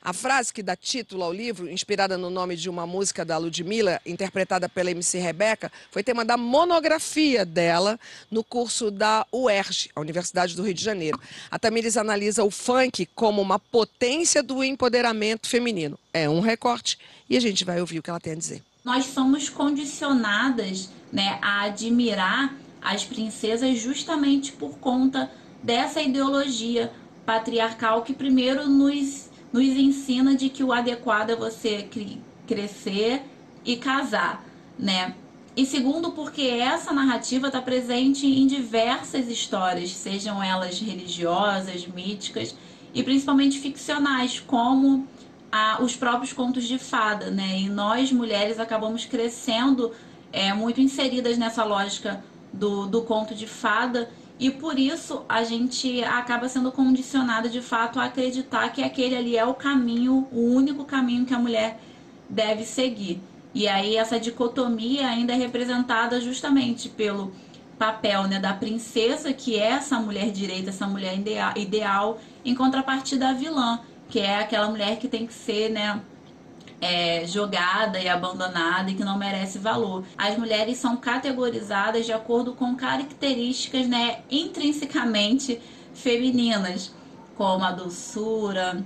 A 0.04 0.12
frase 0.12 0.52
que 0.52 0.64
dá 0.64 0.74
título 0.74 1.22
ao 1.22 1.32
livro, 1.32 1.70
inspirada 1.70 2.18
no 2.18 2.28
nome 2.28 2.56
de 2.56 2.68
uma 2.68 2.84
música 2.84 3.24
da 3.24 3.38
Ludmilla, 3.38 4.00
interpretada 4.04 4.68
pela 4.68 4.90
MC 4.90 5.16
Rebeca, 5.18 5.70
foi 5.92 6.02
tema 6.02 6.24
da 6.24 6.36
monografia 6.36 7.46
dela 7.46 8.00
no 8.28 8.42
curso 8.42 8.90
da 8.90 9.24
UERJ, 9.32 9.90
a 9.94 10.00
Universidade 10.00 10.56
do 10.56 10.64
Rio 10.64 10.74
de 10.74 10.82
Janeiro. 10.82 11.20
A 11.48 11.56
Tamires 11.56 11.96
analisa 11.96 12.42
o 12.42 12.50
funk 12.50 13.06
como 13.14 13.40
uma 13.40 13.60
potência 13.60 14.42
do 14.42 14.64
empoderamento 14.64 15.48
feminino. 15.48 15.96
É 16.12 16.28
um 16.28 16.40
recorte 16.40 16.98
e 17.30 17.36
a 17.36 17.40
gente 17.40 17.64
vai 17.64 17.80
ouvir 17.80 18.00
o 18.00 18.02
que 18.02 18.10
ela 18.10 18.18
tem 18.18 18.32
a 18.32 18.36
dizer. 18.36 18.60
Nós 18.84 19.04
somos 19.04 19.48
condicionadas 19.48 20.90
né, 21.12 21.38
a 21.40 21.62
admirar 21.62 22.52
as 22.82 23.04
princesas 23.04 23.78
justamente 23.78 24.50
por 24.50 24.78
conta 24.78 25.30
dessa 25.62 26.02
ideologia 26.02 26.90
patriarcal 27.24 28.02
que 28.02 28.12
primeiro 28.12 28.68
nos 28.68 29.30
nos 29.52 29.64
ensina 29.64 30.34
de 30.34 30.48
que 30.48 30.64
o 30.64 30.72
adequado 30.72 31.30
é 31.30 31.36
você 31.36 31.88
crescer 32.46 33.22
e 33.64 33.76
casar, 33.76 34.44
né? 34.78 35.14
E 35.54 35.66
segundo, 35.66 36.12
porque 36.12 36.42
essa 36.42 36.92
narrativa 36.92 37.48
está 37.48 37.60
presente 37.60 38.26
em 38.26 38.46
diversas 38.46 39.28
histórias, 39.28 39.90
sejam 39.90 40.42
elas 40.42 40.80
religiosas, 40.80 41.86
míticas 41.86 42.56
e 42.94 43.02
principalmente 43.02 43.58
ficcionais, 43.58 44.40
como 44.40 45.06
ah, 45.50 45.78
os 45.82 45.94
próprios 45.94 46.32
contos 46.32 46.64
de 46.64 46.78
fada, 46.78 47.30
né? 47.30 47.60
E 47.60 47.68
nós, 47.68 48.10
mulheres, 48.10 48.58
acabamos 48.58 49.04
crescendo 49.04 49.92
é, 50.32 50.54
muito 50.54 50.80
inseridas 50.80 51.36
nessa 51.36 51.62
lógica 51.64 52.24
do, 52.50 52.86
do 52.86 53.02
conto 53.02 53.34
de 53.34 53.46
fada 53.46 54.08
e 54.38 54.50
por 54.50 54.78
isso 54.78 55.24
a 55.28 55.44
gente 55.44 56.02
acaba 56.02 56.48
sendo 56.48 56.72
condicionada 56.72 57.48
de 57.48 57.60
fato 57.60 58.00
a 58.00 58.06
acreditar 58.06 58.68
que 58.70 58.82
aquele 58.82 59.16
ali 59.16 59.36
é 59.36 59.44
o 59.44 59.54
caminho, 59.54 60.26
o 60.32 60.52
único 60.52 60.84
caminho 60.84 61.24
que 61.24 61.34
a 61.34 61.38
mulher 61.38 61.80
deve 62.28 62.64
seguir. 62.64 63.20
E 63.54 63.68
aí 63.68 63.96
essa 63.96 64.18
dicotomia 64.18 65.06
ainda 65.06 65.32
é 65.32 65.36
representada 65.36 66.20
justamente 66.20 66.88
pelo 66.88 67.32
papel 67.78 68.24
né, 68.24 68.38
da 68.38 68.54
princesa, 68.54 69.32
que 69.32 69.58
é 69.58 69.72
essa 69.72 69.98
mulher 69.98 70.30
direita, 70.30 70.70
essa 70.70 70.86
mulher 70.86 71.18
ideal, 71.56 72.18
em 72.44 72.54
contrapartida 72.54 73.26
da 73.26 73.32
vilã, 73.32 73.80
que 74.08 74.18
é 74.20 74.38
aquela 74.38 74.68
mulher 74.70 74.98
que 74.98 75.08
tem 75.08 75.26
que 75.26 75.34
ser 75.34 75.70
né, 75.70 76.00
é, 76.82 77.24
jogada 77.24 78.00
e 78.00 78.08
abandonada 78.08 78.90
e 78.90 78.94
que 78.94 79.04
não 79.04 79.16
merece 79.16 79.56
valor. 79.56 80.04
As 80.18 80.36
mulheres 80.36 80.78
são 80.78 80.96
categorizadas 80.96 82.04
de 82.04 82.12
acordo 82.12 82.54
com 82.54 82.74
características 82.74 83.86
né, 83.86 84.18
intrinsecamente 84.28 85.62
femininas, 85.94 86.92
como 87.36 87.64
a 87.64 87.70
doçura, 87.70 88.84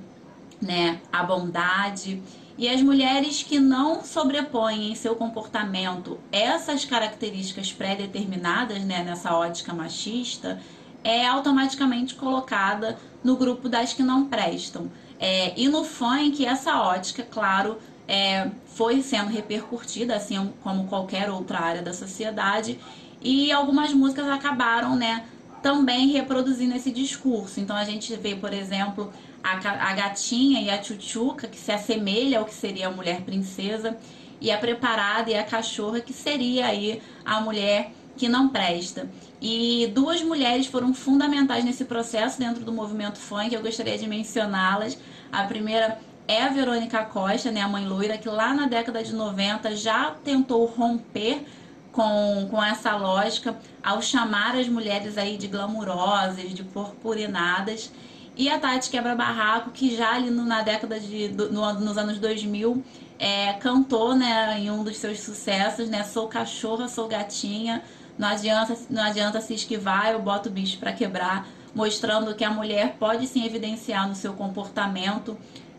né, 0.60 1.00
a 1.10 1.22
bondade. 1.22 2.22
E 2.58 2.68
as 2.68 2.82
mulheres 2.82 3.42
que 3.42 3.58
não 3.58 4.04
sobrepõem 4.04 4.92
em 4.92 4.94
seu 4.94 5.16
comportamento 5.16 6.18
essas 6.30 6.84
características 6.84 7.72
pré-determinadas 7.72 8.84
né, 8.84 9.02
nessa 9.04 9.34
ótica 9.34 9.72
machista, 9.72 10.60
é 11.02 11.26
automaticamente 11.26 12.14
colocada 12.14 12.98
no 13.22 13.36
grupo 13.36 13.68
das 13.68 13.92
que 13.92 14.02
não 14.02 14.26
prestam. 14.26 14.90
É, 15.18 15.58
e 15.58 15.68
no 15.68 15.85
funk, 15.85 16.44
essa 16.44 16.80
ótica, 16.82 17.23
claro, 17.23 17.78
é, 18.06 18.50
foi 18.66 19.02
sendo 19.02 19.30
repercutida, 19.30 20.14
assim 20.16 20.52
como 20.62 20.87
qualquer 20.87 21.30
outra 21.30 21.58
área 21.58 21.82
da 21.82 21.92
sociedade, 21.92 22.78
e 23.20 23.50
algumas 23.50 23.92
músicas 23.92 24.28
acabaram, 24.28 24.94
né, 24.94 25.25
também 25.62 26.08
reproduzindo 26.08 26.75
esse 26.76 26.90
discurso. 26.90 27.58
Então 27.61 27.75
a 27.75 27.85
gente 27.85 28.14
vê, 28.16 28.37
por 28.37 28.52
exemplo, 28.52 29.12
a, 29.42 29.52
a 29.90 29.94
gatinha 29.94 30.61
e 30.61 30.70
a 30.70 30.78
tchutchuca, 30.78 31.49
que 31.49 31.58
se 31.58 31.73
assemelha 31.73 32.38
ao 32.38 32.44
que 32.44 32.54
seria 32.54 32.88
a 32.88 32.90
mulher 32.90 33.23
princesa, 33.23 33.96
e 34.40 34.50
a 34.50 34.58
preparada 34.58 35.30
e 35.30 35.35
a 35.35 35.42
cachorra, 35.42 36.00
que 36.00 36.12
seria 36.12 36.66
aí 36.66 37.02
a 37.25 37.40
mulher 37.40 37.90
que 38.16 38.28
não 38.28 38.49
presta. 38.49 39.08
E 39.40 39.90
duas 39.94 40.23
mulheres 40.23 40.66
foram 40.66 40.94
fundamentais 40.94 41.64
nesse 41.64 41.85
processo 41.85 42.38
dentro 42.38 42.64
do 42.64 42.73
movimento 42.73 43.18
funk, 43.18 43.54
eu 43.54 43.62
gostaria 43.62 43.99
de 43.99 44.08
mencioná-las. 44.08 44.99
A 45.30 45.44
primeira 45.44 45.99
é 46.26 46.42
a 46.42 46.49
Verônica 46.49 47.04
Costa, 47.04 47.50
né, 47.50 47.61
a 47.61 47.68
mãe 47.68 47.87
loira, 47.87 48.18
que 48.18 48.28
lá 48.28 48.54
na 48.54 48.66
década 48.66 49.02
de 49.02 49.14
90 49.14 49.76
já 49.76 50.11
tentou 50.25 50.64
romper 50.64 51.44
com, 51.92 52.49
com 52.50 52.62
essa 52.62 52.94
lógica 52.96 53.56
ao 53.82 54.02
chamar 54.02 54.56
as 54.56 54.68
mulheres 54.68 55.16
aí 55.16 55.37
de 55.37 55.46
glamurosas, 55.46 56.52
de 56.52 56.64
purpurinadas. 56.64 57.92
E 58.37 58.50
a 58.50 58.58
Tati 58.58 58.90
Quebra-Barraco, 58.90 59.70
que 59.70 59.96
já 59.96 60.14
ali 60.14 60.28
no, 60.28 60.44
na 60.44 60.61
década 60.61 61.00
de. 61.00 61.28
No, 61.28 61.73
nos 61.73 61.96
anos 61.96 62.18
2000 62.18 62.85
é, 63.18 63.54
cantou 63.54 64.14
né, 64.14 64.58
em 64.58 64.70
um 64.70 64.85
dos 64.85 64.99
seus 64.99 65.20
sucessos, 65.20 65.88
né? 65.88 66.04
Sou 66.04 66.28
cachorra, 66.28 66.87
sou 66.87 67.08
gatinha, 67.08 67.82
não 68.18 68.28
adianta, 68.28 68.76
não 68.88 69.02
adianta 69.02 69.40
se 69.40 69.54
esquivar, 69.54 70.12
eu 70.12 70.20
boto 70.20 70.49
o 70.49 70.52
bicho 70.52 70.78
para 70.78 70.92
quebrar, 70.92 71.46
mostrando 71.75 72.35
que 72.35 72.44
a 72.44 72.50
mulher 72.50 72.96
pode 72.99 73.26
se 73.26 73.44
evidenciar 73.44 74.08
no 74.08 74.14
seu 74.14 74.32
comportamento, 74.32 75.37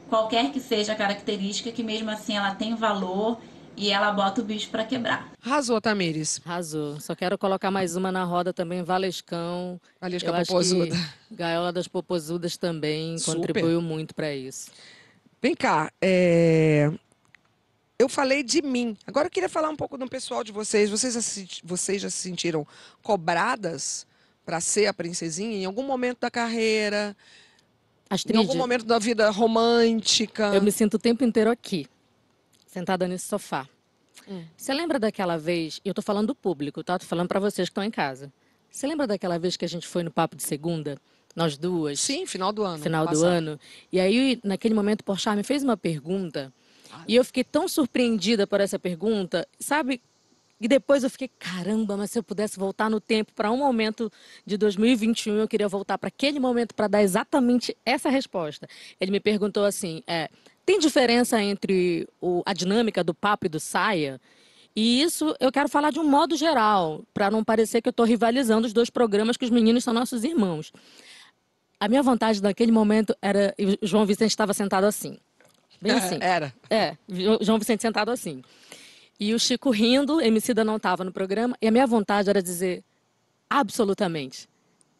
qualquer 0.10 0.52
que 0.52 0.60
seja 0.60 0.94
a 0.94 0.96
característica, 0.96 1.72
que 1.72 1.84
mesmo 1.84 2.10
assim 2.10 2.36
ela 2.38 2.54
tem 2.54 2.76
valor 2.76 3.40
e 3.76 3.92
ela 3.92 4.12
bota 4.12 4.42
o 4.42 4.44
bicho 4.44 4.70
para 4.70 4.84
quebrar. 4.84 5.32
Arrasou, 5.44 5.80
Tamires. 5.80 6.42
Arrasou. 6.46 7.00
Só 7.00 7.14
quero 7.14 7.38
colocar 7.38 7.70
mais 7.70 7.96
uma 7.96 8.12
na 8.12 8.24
roda 8.24 8.52
também, 8.52 8.84
Valescão. 8.84 9.80
Valesca 10.02 10.34
Popozuda. 10.34 10.96
Gaiola 11.32 11.72
das 11.72 11.88
Popozudas 11.88 12.58
também 12.58 13.18
Super. 13.20 13.36
contribuiu 13.36 13.82
muito 13.82 14.16
para 14.16 14.34
isso. 14.34 14.72
Vem 15.42 15.56
cá, 15.56 15.92
é 16.02 16.92
eu 18.00 18.08
falei 18.08 18.44
de 18.44 18.62
mim. 18.62 18.96
Agora 19.06 19.28
eu 19.28 19.32
queria 19.32 19.50
falar 19.50 19.70
um 19.70 19.76
pouco 19.76 19.98
do 19.98 20.08
pessoal 20.08 20.44
de 20.44 20.52
vocês. 20.52 20.90
Vocês, 20.90 21.62
vocês 21.64 22.02
já 22.02 22.10
se 22.10 22.18
sentiram 22.18 22.66
cobradas 23.02 24.06
para 24.46 24.62
ser 24.62 24.88
a 24.88 24.94
princesinha 24.94 25.58
em 25.58 25.66
algum 25.66 25.84
momento 25.84 26.20
da 26.22 26.30
carreira? 26.30 27.16
Astrid, 28.10 28.36
em 28.36 28.40
algum 28.40 28.56
momento 28.56 28.86
da 28.86 29.00
vida 29.00 29.30
romântica? 29.30 30.54
Eu 30.54 30.62
me 30.62 30.72
sinto 30.72 30.94
o 30.94 31.00
tempo 31.00 31.24
inteiro 31.24 31.50
aqui, 31.50 31.88
sentada 32.68 33.08
nesse 33.08 33.28
sofá. 33.28 33.68
Hum. 34.28 34.46
Você 34.56 34.74
lembra 34.74 35.00
daquela 35.00 35.38
vez, 35.38 35.82
eu 35.84 35.94
tô 35.94 36.02
falando 36.02 36.28
do 36.28 36.36
público, 36.36 36.84
tá? 36.84 37.00
Tô 37.00 37.06
falando 37.06 37.28
para 37.28 37.40
vocês 37.40 37.68
que 37.68 37.72
estão 37.72 37.84
em 37.84 37.92
casa. 37.92 38.32
Você 38.70 38.86
lembra 38.86 39.08
daquela 39.08 39.40
vez 39.40 39.58
que 39.58 39.66
a 39.66 39.68
gente 39.68 39.88
foi 39.88 40.04
no 40.04 40.12
Papo 40.12 40.36
de 40.36 40.44
Segunda? 40.44 40.98
Nós 41.36 41.58
duas? 41.58 42.00
Sim, 42.00 42.26
final 42.26 42.54
do 42.54 42.64
ano. 42.64 42.84
Final 42.84 43.08
do 43.08 43.26
ano. 43.26 43.60
E 43.92 44.00
aí, 44.00 44.40
naquele 44.44 44.74
momento, 44.74 45.02
o 45.02 45.04
Porchat 45.04 45.36
me 45.36 45.44
fez 45.44 45.64
uma 45.64 45.78
pergunta 45.78 46.54
e 47.08 47.16
eu 47.16 47.26
fiquei 47.26 47.44
tão 47.44 47.68
surpreendida 47.68 48.48
por 48.48 48.62
essa 48.62 48.80
pergunta, 48.80 49.48
sabe? 49.60 50.02
E 50.60 50.68
depois 50.68 51.04
eu 51.04 51.10
fiquei, 51.10 51.30
caramba, 51.40 51.96
mas 51.96 52.12
se 52.12 52.18
eu 52.18 52.24
pudesse 52.24 52.58
voltar 52.58 52.90
no 52.90 53.00
tempo 53.00 53.32
para 53.34 53.52
um 53.52 53.58
momento 53.58 54.12
de 54.46 54.58
2021, 54.58 55.36
eu 55.36 55.48
queria 55.48 55.68
voltar 55.68 55.98
para 55.98 56.08
aquele 56.08 56.40
momento 56.40 56.74
para 56.74 56.88
dar 56.88 57.04
exatamente 57.04 57.78
essa 57.86 58.10
resposta. 58.10 58.68
Ele 59.00 59.12
me 59.12 59.20
perguntou 59.20 59.66
assim: 59.66 60.02
é, 60.08 60.30
tem 60.66 60.80
diferença 60.80 61.42
entre 61.42 62.08
o, 62.20 62.42
a 62.46 62.54
dinâmica 62.54 63.04
do 63.04 63.14
papo 63.14 63.46
e 63.46 63.50
do 63.50 63.60
saia? 63.60 64.20
E 64.76 65.02
isso 65.02 65.36
eu 65.40 65.52
quero 65.52 65.70
falar 65.70 65.92
de 65.92 66.00
um 66.00 66.04
modo 66.04 66.36
geral, 66.36 67.04
para 67.14 67.32
não 67.32 67.44
parecer 67.44 67.82
que 67.82 67.90
eu 67.90 67.92
estou 67.92 68.06
rivalizando 68.06 68.66
os 68.66 68.74
dois 68.74 68.90
programas, 68.90 69.38
que 69.38 69.46
os 69.46 69.52
meninos 69.52 69.84
são 69.84 69.94
nossos 69.94 70.24
irmãos. 70.24 70.72
A 71.80 71.88
minha 71.88 72.02
vantagem 72.02 72.42
naquele 72.42 72.72
momento 72.72 73.16
era. 73.22 73.54
O 73.82 73.86
João 73.86 74.06
Vicente 74.06 74.32
estava 74.32 74.54
sentado 74.54 74.86
assim. 74.86 75.20
Bem 75.82 75.92
assim. 75.94 76.18
Era. 76.20 76.54
É, 76.70 76.96
João 77.42 77.60
Vicente 77.60 77.82
sentado 77.82 78.10
assim. 78.10 78.42
E 79.20 79.34
o 79.34 79.40
Chico 79.40 79.72
rindo, 79.72 80.22
Emicida 80.22 80.64
não 80.64 80.78
estava 80.78 81.04
no 81.04 81.12
programa, 81.12 81.58
e 81.62 81.68
a 81.68 81.72
minha 81.72 81.88
vontade 81.88 82.30
era 82.30 82.42
dizer 82.42 82.84
absolutamente. 83.50 84.48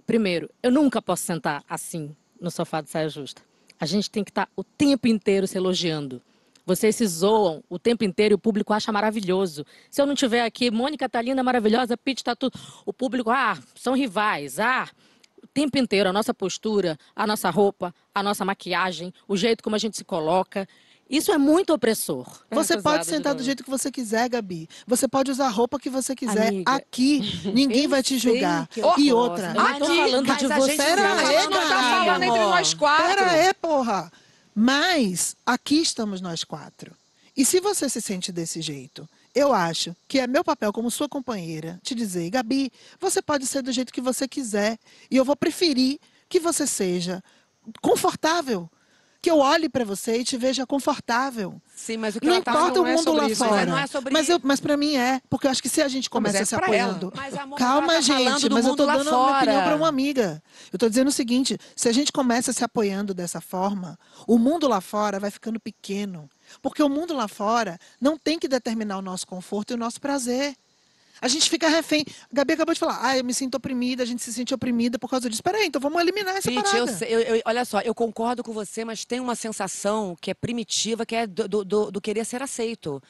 Primeiro, 0.06 0.50
eu 0.64 0.72
nunca 0.72 1.02
posso 1.02 1.24
sentar 1.24 1.64
assim 1.70 2.16
no 2.40 2.50
sofá 2.50 2.82
de 2.82 2.90
saia 2.90 3.10
justa. 3.10 3.42
A 3.80 3.86
gente 3.86 4.10
tem 4.10 4.24
que 4.24 4.32
estar 4.32 4.46
tá 4.46 4.52
o 4.56 4.64
tempo 4.64 5.08
inteiro 5.08 5.46
se 5.46 5.58
elogiando. 5.58 6.22
Vocês 6.66 6.96
se 6.96 7.06
zoam 7.06 7.64
o 7.70 7.80
tempo 7.80 8.04
inteiro 8.04 8.34
e 8.34 8.36
o 8.36 8.40
público 8.40 8.74
acha 8.74 8.92
maravilhoso. 8.92 9.66
Se 9.90 10.02
eu 10.02 10.06
não 10.06 10.16
tiver 10.16 10.42
aqui, 10.42 10.70
Mônica 10.70 11.08
tá 11.08 11.22
linda, 11.22 11.44
maravilhosa, 11.44 11.96
Pete 11.96 12.24
tá 12.24 12.36
tudo. 12.36 12.60
O 12.86 12.92
público, 12.92 13.30
ah, 13.30 13.58
são 13.76 13.94
rivais, 13.94 14.60
ah, 14.60 14.90
tempo 15.58 15.76
inteiro, 15.80 16.08
a 16.08 16.14
nossa 16.14 16.36
postura, 16.36 17.00
a 17.16 17.26
nossa 17.26 17.50
roupa, 17.50 17.92
a 18.14 18.22
nossa 18.22 18.46
maquiagem, 18.46 19.12
o 19.28 19.36
jeito 19.36 19.64
como 19.64 19.76
a 19.76 19.80
gente 19.80 19.98
se 19.98 20.06
coloca. 20.06 20.68
Isso 21.10 21.32
é 21.32 21.38
muito 21.38 21.74
opressor. 21.74 22.28
Você 22.52 22.76
é 22.76 22.82
pode 22.82 23.08
sentar 23.08 23.34
do 23.34 23.42
jeito 23.42 23.64
que 23.64 23.70
você 23.70 23.90
quiser, 23.90 24.30
Gabi. 24.30 24.70
Você 24.86 25.08
pode 25.08 25.32
usar 25.32 25.48
a 25.48 25.50
roupa 25.50 25.80
que 25.80 25.90
você 25.90 26.16
quiser. 26.16 26.50
Amiga, 26.50 26.72
Aqui, 26.72 27.22
ninguém 27.52 27.88
vai 27.88 28.04
te 28.04 28.20
julgar. 28.20 28.70
E 29.00 29.12
outra. 29.12 29.48
Eu 29.48 29.54
não 29.54 29.80
tô 29.80 29.86
falando 29.88 30.38
de 30.38 30.48
você. 30.48 30.78
Pera 30.78 31.14
a 31.14 31.26
gente 31.26 31.50
não 31.50 31.70
tá 31.70 32.06
falando 32.06 32.24
entre 32.24 32.40
nós 32.40 32.74
quatro. 32.76 33.08
Pera 33.08 33.32
aí, 33.32 33.54
porra. 33.56 34.12
Mas 34.54 35.36
aqui 35.44 35.82
estamos 35.82 36.22
nós 36.22 36.44
quatro. 36.44 36.92
E 37.36 37.44
se 37.46 37.60
você 37.60 37.90
se 37.90 38.02
sente 38.02 38.32
desse 38.32 38.62
jeito, 38.62 39.10
Eu 39.38 39.54
acho 39.54 39.96
que 40.08 40.20
é 40.20 40.26
meu 40.26 40.44
papel 40.44 40.74
como 40.74 40.90
sua 40.90 41.08
companheira 41.08 41.80
te 41.84 41.94
dizer, 41.94 42.28
Gabi, 42.32 42.72
você 43.00 43.22
pode 43.22 43.46
ser 43.46 43.62
do 43.62 43.72
jeito 43.72 43.94
que 43.94 44.02
você 44.02 44.28
quiser 44.28 44.80
e 45.12 45.16
eu 45.16 45.24
vou 45.24 45.36
preferir 45.36 46.00
que 46.28 46.40
você 46.40 46.66
seja 46.66 47.24
confortável 47.80 48.68
que 49.28 49.32
eu 49.32 49.40
olhe 49.40 49.68
para 49.68 49.84
você 49.84 50.20
e 50.20 50.24
te 50.24 50.38
veja 50.38 50.66
confortável. 50.66 51.62
Sim, 51.76 51.98
mas 51.98 52.16
o 52.16 52.22
que 52.22 52.26
Não 52.28 52.36
ela 52.36 52.44
tá 52.46 52.52
importa 52.52 52.76
falando 52.76 52.78
o 52.78 52.84
não 52.84 52.88
é 52.88 52.96
mundo 52.96 53.04
sobre 53.04 53.22
lá 53.22 53.28
isso, 53.30 53.44
fora. 53.44 53.56
Mas 53.58 53.68
não 53.68 53.78
é 53.78 53.88
sobre 53.88 54.14
Mas, 54.14 54.30
eu, 54.30 54.40
mas 54.42 54.60
para 54.62 54.78
mim 54.78 54.96
é, 54.96 55.20
porque 55.30 55.48
eu 55.48 55.52
acho 55.52 55.62
que 55.62 55.68
se 55.68 55.82
a 55.82 55.88
gente 55.90 56.10
começa 56.10 56.38
é 56.38 56.46
se 56.46 56.56
apoiando. 56.56 57.12
Mas, 57.14 57.36
amor, 57.36 57.60
Calma, 57.60 57.96
tá 57.96 58.02
gente, 58.02 58.50
mas 58.50 58.66
eu 58.66 58.74
tô 58.74 58.86
dando 58.86 59.00
a 59.02 59.04
minha 59.04 59.14
fora. 59.14 59.38
opinião 59.38 59.64
para 59.64 59.76
uma 59.76 59.90
amiga. 59.90 60.42
Eu 60.72 60.80
tô 60.80 60.88
dizendo 60.88 61.10
o 61.10 61.12
seguinte: 61.12 61.58
se 61.76 61.90
a 61.90 61.92
gente 61.92 62.10
começa 62.10 62.54
se 62.54 62.64
apoiando 62.64 63.14
dessa 63.14 63.42
forma, 63.42 64.00
o 64.26 64.38
mundo 64.38 64.66
lá 64.66 64.80
fora 64.80 65.20
vai 65.20 65.30
ficando 65.30 65.60
pequeno. 65.60 66.30
Porque 66.62 66.82
o 66.82 66.88
mundo 66.88 67.14
lá 67.14 67.28
fora 67.28 67.78
não 68.00 68.18
tem 68.18 68.40
que 68.40 68.48
determinar 68.48 68.98
o 68.98 69.02
nosso 69.02 69.28
conforto 69.28 69.72
e 69.72 69.74
o 69.74 69.78
nosso 69.78 70.00
prazer. 70.00 70.56
A 71.22 71.28
gente 71.28 71.50
fica 71.50 71.68
refém. 71.68 72.04
A 72.24 72.28
Gabi 72.32 72.54
acabou 72.54 72.74
de 72.74 72.80
falar, 72.80 73.00
ah, 73.02 73.18
eu 73.18 73.24
me 73.24 73.34
sinto 73.34 73.56
oprimida, 73.56 74.04
a 74.04 74.06
gente 74.06 74.22
se 74.24 74.32
sente 74.34 74.54
oprimida 74.54 75.00
por 75.00 75.10
causa 75.10 75.30
disso. 75.30 75.42
Peraí, 75.44 75.66
então 75.68 75.82
vamos 75.82 76.00
eliminar 76.02 76.36
essa 76.36 76.50
Pete, 76.52 76.64
parada. 76.64 77.06
eu, 77.06 77.20
eu- 77.22 77.36
eu- 77.38 77.42
olha 77.46 77.66
só, 77.66 77.80
eu 77.82 77.96
concordo 77.96 78.44
com 78.44 78.52
você, 78.54 78.86
mas 78.86 79.04
tem 79.06 79.20
uma 79.20 79.36
sensação 79.36 80.16
que 80.22 80.30
é 80.32 80.34
primitiva, 80.34 81.06
que 81.06 81.16
é 81.16 81.26
do, 81.28 81.48
do- 81.66 81.92
do- 81.92 82.02
querer 82.02 82.26
ser 82.26 82.42
aceito. 82.44 83.02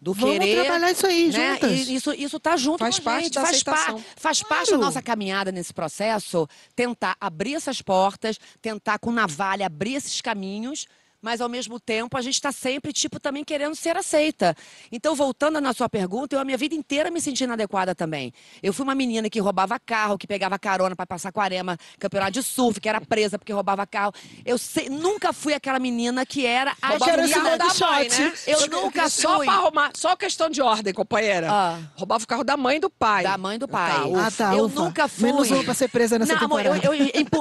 Do 0.00 0.12
Vamos 0.12 0.38
querer. 0.38 0.62
trabalhar 0.64 0.90
isso 0.92 1.06
aí, 1.06 1.30
né? 1.32 1.52
juntas. 1.54 1.70
E 1.88 1.94
isso, 1.94 2.12
isso 2.12 2.38
tá 2.38 2.56
junto 2.56 2.78
Faz 2.78 2.98
com 2.98 3.08
a 3.08 3.12
parte 3.12 3.24
gente. 3.24 3.34
da 3.34 3.40
faz, 3.40 3.52
aceitação. 3.56 4.04
faz 4.14 4.42
parte 4.42 4.66
da 4.66 4.76
Claro. 4.76 4.82
nossa 4.84 5.02
caminhada 5.02 5.50
nesse 5.50 5.72
processo, 5.72 6.46
tentar 6.76 7.16
abrir 7.20 7.54
essas 7.54 7.82
portas, 7.82 8.38
tentar 8.62 8.98
com 8.98 9.10
navalha 9.10 9.66
abrir 9.66 9.94
esses 9.94 10.20
caminhos. 10.20 10.86
Mas 11.26 11.40
ao 11.40 11.48
mesmo 11.48 11.80
tempo 11.80 12.16
a 12.16 12.20
gente 12.22 12.34
está 12.34 12.52
sempre, 12.52 12.92
tipo, 12.92 13.18
também 13.18 13.42
querendo 13.42 13.74
ser 13.74 13.96
aceita. 13.96 14.54
Então, 14.92 15.12
voltando 15.16 15.60
na 15.60 15.72
sua 15.72 15.88
pergunta, 15.88 16.36
eu 16.36 16.40
a 16.40 16.44
minha 16.44 16.56
vida 16.56 16.72
inteira 16.72 17.10
me 17.10 17.20
senti 17.20 17.42
inadequada 17.42 17.96
também. 17.96 18.32
Eu 18.62 18.72
fui 18.72 18.84
uma 18.84 18.94
menina 18.94 19.28
que 19.28 19.40
roubava 19.40 19.76
carro, 19.80 20.16
que 20.16 20.24
pegava 20.24 20.56
carona 20.56 20.94
para 20.94 21.04
passar 21.04 21.30
aquarema, 21.30 21.76
campeonato 21.98 22.30
de 22.30 22.44
surf, 22.44 22.80
que 22.80 22.88
era 22.88 23.00
presa 23.00 23.40
porque 23.40 23.52
roubava 23.52 23.84
carro. 23.88 24.12
Eu 24.44 24.56
sei- 24.56 24.88
nunca 24.88 25.32
fui 25.32 25.52
aquela 25.52 25.80
menina 25.80 26.24
que 26.24 26.46
era 26.46 26.76
a 26.80 26.96
carro 26.96 27.00
da 27.00 27.16
mãe, 27.16 28.08
né? 28.20 28.32
Eu 28.46 28.68
nunca 28.68 29.08
Só 29.10 29.38
fui. 29.38 29.46
pra 29.46 29.54
arrumar, 29.56 29.90
só 29.96 30.14
questão 30.14 30.48
de 30.48 30.62
ordem, 30.62 30.94
companheira. 30.94 31.48
Ah. 31.50 31.80
Roubava 31.96 32.22
o 32.22 32.26
carro 32.28 32.44
da 32.44 32.56
mãe 32.56 32.76
e 32.76 32.80
do 32.80 32.88
pai. 32.88 33.24
Da 33.24 33.36
mãe 33.36 33.58
do 33.58 33.66
pai. 33.66 34.12
Ah, 34.14 34.30
tá, 34.30 34.54
eu 34.54 34.66
ufa. 34.66 34.80
nunca 34.80 35.08
fui. 35.08 35.24
Menos 35.32 35.50
uma 35.50 35.64
pra 35.64 35.74
ser 35.74 35.88
presa 35.88 36.20
nessa 36.20 36.36
não, 36.36 36.44
amor, 36.44 36.64
eu, 36.64 36.74
temporada. 36.80 36.96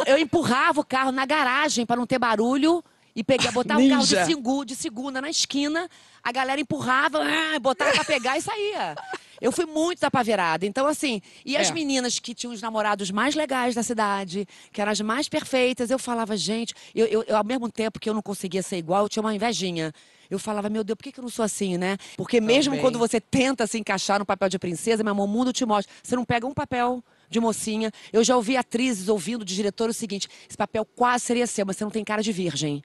eu, 0.08 0.16
eu 0.16 0.18
empurrava 0.18 0.82
o 0.82 0.84
carro 0.84 1.12
na 1.12 1.24
garagem 1.24 1.86
para 1.86 1.98
não 1.98 2.08
ter 2.08 2.18
barulho 2.18 2.84
e 3.16 3.24
pegar, 3.24 3.52
botava 3.52 3.80
o 3.82 3.88
carro 3.90 4.06
de, 4.06 4.26
singu- 4.26 4.66
de 4.66 4.76
segunda 4.76 5.22
na 5.22 5.30
esquina, 5.30 5.90
a 6.22 6.32
galera 6.32 6.60
empurrava, 6.60 7.20
ah, 7.24 7.58
botava 7.60 7.92
pra 7.94 8.04
pegar 8.04 8.38
e 8.38 8.42
saía. 8.42 8.96
Eu 9.42 9.52
fui 9.52 9.66
muito 9.66 10.04
apaverada. 10.04 10.66
Então, 10.66 10.86
assim, 10.88 11.22
e 11.46 11.56
as 11.56 11.70
É. 11.70 11.74
meninas 11.74 12.20
que 12.20 12.34
tinham 12.34 12.54
os 12.54 12.62
namorados 12.62 13.12
mais 13.12 13.36
legais 13.36 13.74
da 13.76 13.84
cidade, 13.84 14.46
que 14.72 14.82
eram 14.82 14.92
as 14.92 15.00
mais 15.02 15.30
perfeitas, 15.30 15.90
eu 15.90 16.00
falava, 16.00 16.36
gente, 16.36 16.74
eu, 16.94 17.06
eu- 17.08 17.24
eu, 17.28 17.38
ao 17.38 17.44
mesmo 17.44 17.70
tempo 17.72 18.00
que 18.00 18.10
eu 18.10 18.14
não 18.14 18.22
conseguia 18.22 18.62
ser 18.62 18.78
igual, 18.78 19.04
eu 19.04 19.10
tinha 19.10 19.22
uma 19.24 19.34
invejinha. 19.36 19.94
Eu 20.30 20.40
falava, 20.40 20.70
meu 20.70 20.84
Deus, 20.84 20.98
por 20.98 21.04
que, 21.04 21.12
que 21.12 21.20
eu 21.20 21.24
não 21.24 21.30
sou 21.30 21.46
assim, 21.46 21.78
né? 21.78 21.98
Porque 22.18 22.42
mesmo 22.42 22.72
Também. 22.72 22.82
quando 22.82 22.98
você 22.98 23.22
tenta 23.22 23.68
se 23.68 23.78
encaixar 23.78 24.18
no 24.20 24.26
papel 24.26 24.50
de 24.50 24.58
princesa, 24.58 25.04
meu 25.04 25.12
amor, 25.12 25.26
o 25.26 25.28
mundo 25.28 25.54
te 25.54 25.64
mostra. 25.66 25.94
Você 26.02 26.16
não 26.16 26.26
pega 26.26 26.48
um 26.48 26.54
papel 26.54 27.04
de 27.30 27.40
mocinha. 27.40 27.92
Eu 28.12 28.24
já 28.24 28.36
ouvi 28.36 28.58
atrizes 28.58 29.08
ouvindo 29.08 29.46
de 29.46 29.54
diretor 29.54 29.88
o 29.90 29.94
seguinte: 29.94 30.28
esse 30.50 30.58
papel 30.58 30.84
quase 30.84 31.26
seria 31.26 31.46
seu, 31.46 31.64
mas 31.66 31.78
você 31.78 31.84
não 31.84 31.92
tem 31.92 32.04
cara 32.04 32.24
de 32.24 32.32
virgem. 32.32 32.82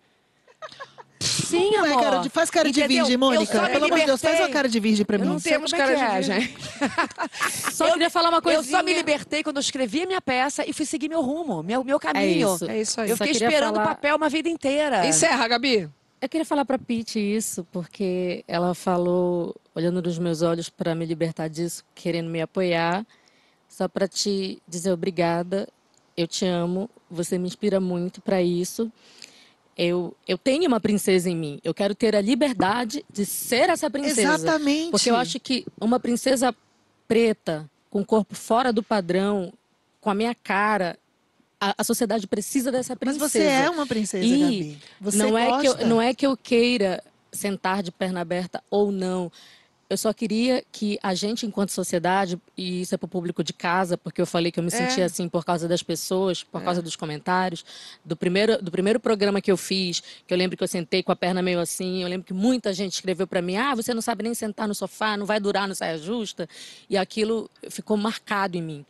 Sim, 1.23 1.73
Não 1.73 1.85
é 1.85 1.91
amor. 1.91 2.03
cara 2.03 2.17
de- 2.19 2.29
faz 2.31 2.49
cara 2.49 2.71
de 2.73 2.79
Entendeu? 2.81 2.99
virgem, 3.05 3.13
Eu 3.15 3.19
Mônica. 3.19 3.69
Pelo 3.69 3.85
amor 3.87 3.99
de 3.99 4.07
Deus, 4.07 4.21
faz 4.23 4.41
uma 4.41 4.49
cara 4.49 4.69
de 4.69 4.81
virgem 4.81 5.05
pra 5.05 5.17
Eu 5.17 5.21
mim. 5.21 5.27
não 5.27 5.39
sei 5.39 5.53
temos 5.53 5.73
é 5.73 5.77
cara 5.77 5.93
que 5.95 5.99
de 5.99 6.03
é, 6.05 6.15
virgem. 6.15 6.57
Só 7.73 7.93
queria 7.93 8.09
falar 8.09 8.29
uma 8.31 8.39
Eu 8.39 8.43
coisinha. 8.43 8.79
só 8.79 8.83
me 8.83 8.95
libertei 8.95 9.43
quando 9.43 9.57
eu 9.57 9.61
escrevi 9.61 10.03
a 10.03 10.07
minha 10.07 10.21
peça 10.21 10.65
e 10.67 10.73
fui 10.73 10.87
seguir 10.87 11.09
meu 11.09 11.21
rumo, 11.21 11.63
meu, 11.63 11.85
meu 11.85 11.99
caminho. 12.01 12.55
isso. 12.55 12.71
É 12.71 12.81
isso 12.81 13.01
aí. 13.01 13.11
Eu 13.11 13.17
Só 13.17 13.25
fiquei 13.25 13.43
esperando 13.43 13.73
o 13.73 13.75
falar- 13.77 13.89
papel 13.89 14.17
uma 14.17 14.29
vida 14.31 14.49
inteira. 14.49 15.07
Encerra, 15.07 15.47
Gabi. 15.49 15.91
Eu 16.23 16.29
queria 16.29 16.45
falar 16.45 16.65
para 16.65 16.79
Pete 16.79 17.19
isso, 17.19 17.67
porque 17.73 18.45
ela 18.49 18.75
falou, 18.75 19.55
olhando 19.75 20.01
nos 20.03 20.19
meus 20.19 20.41
olhos 20.43 20.69
para 20.71 20.95
me 20.95 21.05
libertar 21.05 21.49
disso, 21.49 21.83
querendo 21.95 22.31
me 22.31 22.41
apoiar, 22.41 23.05
só 23.69 23.89
para 23.89 24.07
te 24.09 24.61
dizer 24.69 24.93
obrigada. 24.93 25.69
Eu 26.17 26.27
te 26.27 26.45
amo, 26.47 26.89
você 27.11 27.39
me 27.39 27.47
inspira 27.49 27.81
muito 27.81 28.21
para 28.21 28.41
isso. 28.43 28.91
Eu, 29.83 30.15
eu 30.29 30.37
tenho 30.37 30.69
uma 30.69 30.79
princesa 30.79 31.31
em 31.31 31.35
mim. 31.35 31.59
Eu 31.65 31.73
quero 31.73 31.95
ter 31.95 32.15
a 32.15 32.21
liberdade 32.21 33.03
de 33.11 33.25
ser 33.25 33.71
essa 33.71 33.89
princesa. 33.89 34.35
Exatamente. 34.35 34.91
Porque 34.91 35.11
eu 35.11 35.17
acho 35.17 35.41
que 35.41 35.65
uma 35.81 35.99
princesa 35.99 36.55
preta, 37.09 37.67
com 37.89 38.03
o 38.03 38.05
corpo 38.05 38.35
fora 38.35 38.75
do 38.75 38.83
padrão, 38.83 39.51
com 39.99 40.11
a 40.11 40.15
minha 40.15 40.35
cara, 40.35 40.99
a, 41.59 41.75
a 41.79 41.83
sociedade 41.83 42.27
precisa 42.27 42.71
dessa 42.71 42.93
Mas 42.93 43.17
princesa. 43.17 43.29
você 43.31 43.43
é 43.43 43.71
uma 43.71 43.87
princesa, 43.87 44.23
E 44.23 44.39
Gabi. 44.39 44.79
Você 45.01 45.17
não 45.17 45.39
é 45.39 45.47
que 45.47 45.67
gosta. 45.69 45.83
eu, 45.83 45.89
não 45.89 46.03
é 46.03 46.13
que 46.13 46.27
eu 46.27 46.37
queira 46.37 47.03
sentar 47.33 47.83
de 47.83 47.91
perna 47.91 48.21
aberta 48.21 48.63
ou 48.71 48.93
não. 48.93 49.33
Eu 49.91 49.97
só 49.97 50.13
queria 50.13 50.65
que 50.71 51.01
a 51.03 51.15
gente, 51.15 51.45
enquanto 51.45 51.71
sociedade, 51.71 52.41
e 52.57 52.83
isso 52.83 52.95
é 52.95 52.99
para 52.99 53.07
o 53.07 53.09
público 53.09 53.43
de 53.43 53.53
casa, 53.53 53.99
porque 53.99 54.21
eu 54.21 54.27
falei 54.27 54.53
que 54.53 54.61
eu 54.61 54.63
me 54.63 54.71
sentia 54.71 55.05
assim 55.05 55.29
por 55.29 55.45
causa 55.45 55.67
das 55.67 55.83
pessoas, 55.83 56.45
por 56.45 56.63
causa 56.63 56.81
dos 56.81 56.95
comentários, 56.95 57.65
do 58.05 58.17
primeiro, 58.17 58.63
do 58.63 58.71
primeiro 58.71 59.01
programa 59.01 59.41
que 59.41 59.51
eu 59.51 59.57
fiz, 59.57 60.01
que 60.25 60.33
eu 60.33 60.39
lembro 60.39 60.57
que 60.57 60.63
eu 60.63 60.69
sentei 60.69 61.03
com 61.03 61.11
a 61.11 61.17
perna 61.17 61.43
meio 61.43 61.59
assim, 61.59 62.03
eu 62.05 62.09
lembro 62.09 62.25
que 62.25 62.33
muita 62.33 62.73
gente 62.73 62.93
escreveu 62.93 63.27
para 63.27 63.43
mim, 63.43 63.57
ah, 63.57 63.75
você 63.75 63.93
não 63.93 64.01
sabe 64.01 64.23
nem 64.23 64.33
sentar 64.33 64.69
no 64.69 64.77
sofá, 64.77 65.17
não 65.17 65.27
vai 65.27 65.41
durar 65.41 65.67
no 65.67 65.75
saia 65.75 65.99
justa, 65.99 66.49
e 66.89 66.97
aquilo 66.97 67.51
ficou 67.69 67.97
marcado 67.97 68.57
em 68.57 68.63
mim. 68.63 68.87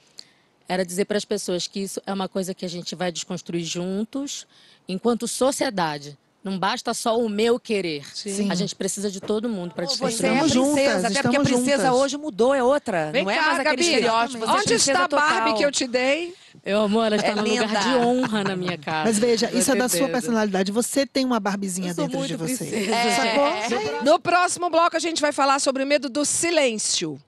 Era 0.68 0.84
dizer 0.84 1.06
para 1.06 1.16
as 1.16 1.24
pessoas 1.24 1.66
que 1.66 1.80
isso 1.80 2.02
é 2.06 2.12
uma 2.12 2.28
coisa 2.28 2.52
que 2.52 2.66
a 2.66 2.68
gente 2.68 2.94
vai 2.94 3.10
desconstruir 3.10 3.64
juntos, 3.64 4.46
enquanto 4.86 5.26
sociedade. 5.26 6.18
Não 6.42 6.58
basta 6.58 6.94
só 6.94 7.18
o 7.20 7.28
meu 7.28 7.60
querer. 7.60 8.02
Sim. 8.16 8.50
A 8.50 8.54
gente 8.54 8.74
precisa 8.74 9.10
de 9.10 9.20
todo 9.20 9.46
mundo 9.46 9.74
para 9.74 9.84
Você 9.84 9.92
desconstruir. 9.92 10.26
é 10.26 10.40
a 10.40 10.46
Estamos 10.46 10.52
princesa, 10.74 10.90
juntas, 10.96 11.04
até 11.04 11.22
porque 11.22 11.36
a 11.36 11.40
princesa 11.42 11.82
juntas. 11.88 12.00
hoje 12.00 12.16
mudou, 12.16 12.54
é 12.54 12.62
outra. 12.64 13.10
Vem 13.12 13.24
não 13.24 13.30
é 13.30 13.36
cá, 13.36 13.42
mais 13.42 13.58
aquele 13.60 13.76
Gabi. 13.76 13.82
estereótipo. 13.84 14.38
você 14.38 14.50
é 14.50 14.54
Onde 14.54 14.72
está 14.74 15.04
a 15.04 15.08
Barbie 15.08 15.34
total. 15.40 15.54
que 15.58 15.64
eu 15.66 15.70
te 15.70 15.86
dei? 15.86 16.34
Eu 16.64 16.78
amo, 16.80 17.02
ela 17.02 17.16
está 17.16 17.28
É 17.28 17.34
num 17.34 17.42
lugar 17.42 17.66
linda. 17.68 17.80
de 17.80 17.88
honra 18.06 18.42
na 18.44 18.56
minha 18.56 18.78
casa. 18.78 19.04
Mas 19.04 19.18
veja, 19.18 19.48
Com 19.48 19.58
isso 19.58 19.70
é 19.70 19.74
da 19.74 19.88
sua 19.88 19.98
certeza. 19.98 20.12
personalidade. 20.12 20.72
Você 20.72 21.06
tem 21.06 21.26
uma 21.26 21.38
barbizinha 21.38 21.92
dentro 21.92 22.10
de 22.10 22.16
muito 22.16 22.38
você. 22.38 22.64
princesa. 22.64 22.90
É. 22.94 23.68
Sacou? 23.68 24.02
No 24.02 24.18
próximo 24.18 24.70
bloco, 24.70 24.96
a 24.96 25.00
gente 25.00 25.20
vai 25.20 25.32
falar 25.32 25.58
sobre 25.58 25.84
o 25.84 25.86
medo 25.86 26.08
do 26.08 26.24
silêncio. 26.24 27.20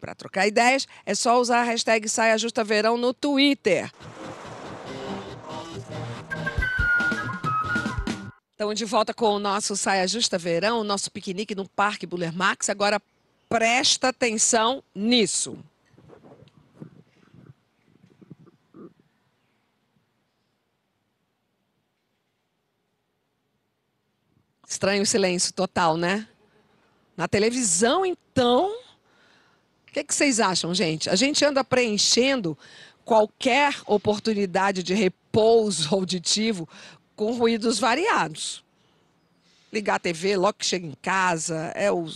Para 0.00 0.14
trocar 0.14 0.46
ideias, 0.46 0.86
é 1.04 1.16
só 1.16 1.38
usar 1.40 1.60
a 1.60 1.64
hashtag 1.64 2.08
Saia 2.08 2.38
Justa 2.38 2.62
Verão 2.62 2.96
no 2.96 3.12
Twitter. 3.12 3.90
Estamos 8.60 8.76
de 8.76 8.84
volta 8.84 9.14
com 9.14 9.36
o 9.36 9.38
nosso 9.38 9.74
Saia 9.74 10.06
Justa 10.06 10.36
Verão, 10.36 10.80
o 10.80 10.84
nosso 10.84 11.10
piquenique 11.10 11.54
no 11.54 11.66
Parque 11.66 12.04
Buller 12.04 12.30
Max. 12.30 12.68
Agora 12.68 13.00
presta 13.48 14.08
atenção 14.08 14.84
nisso. 14.94 15.56
Estranho 24.68 25.04
o 25.04 25.06
silêncio 25.06 25.54
total, 25.54 25.96
né? 25.96 26.28
Na 27.16 27.26
televisão, 27.26 28.04
então. 28.04 28.76
O 29.88 29.90
que, 29.90 30.04
que 30.04 30.14
vocês 30.14 30.38
acham, 30.38 30.74
gente? 30.74 31.08
A 31.08 31.16
gente 31.16 31.42
anda 31.46 31.64
preenchendo 31.64 32.58
qualquer 33.06 33.74
oportunidade 33.86 34.82
de 34.82 34.92
repouso 34.92 35.94
auditivo 35.94 36.68
com 37.20 37.32
ruídos 37.32 37.78
variados. 37.78 38.64
Ligar 39.70 39.96
a 39.96 39.98
TV 39.98 40.38
logo 40.38 40.54
que 40.54 40.64
chega 40.64 40.86
em 40.86 40.96
casa, 41.02 41.70
é 41.74 41.92
o... 41.92 42.06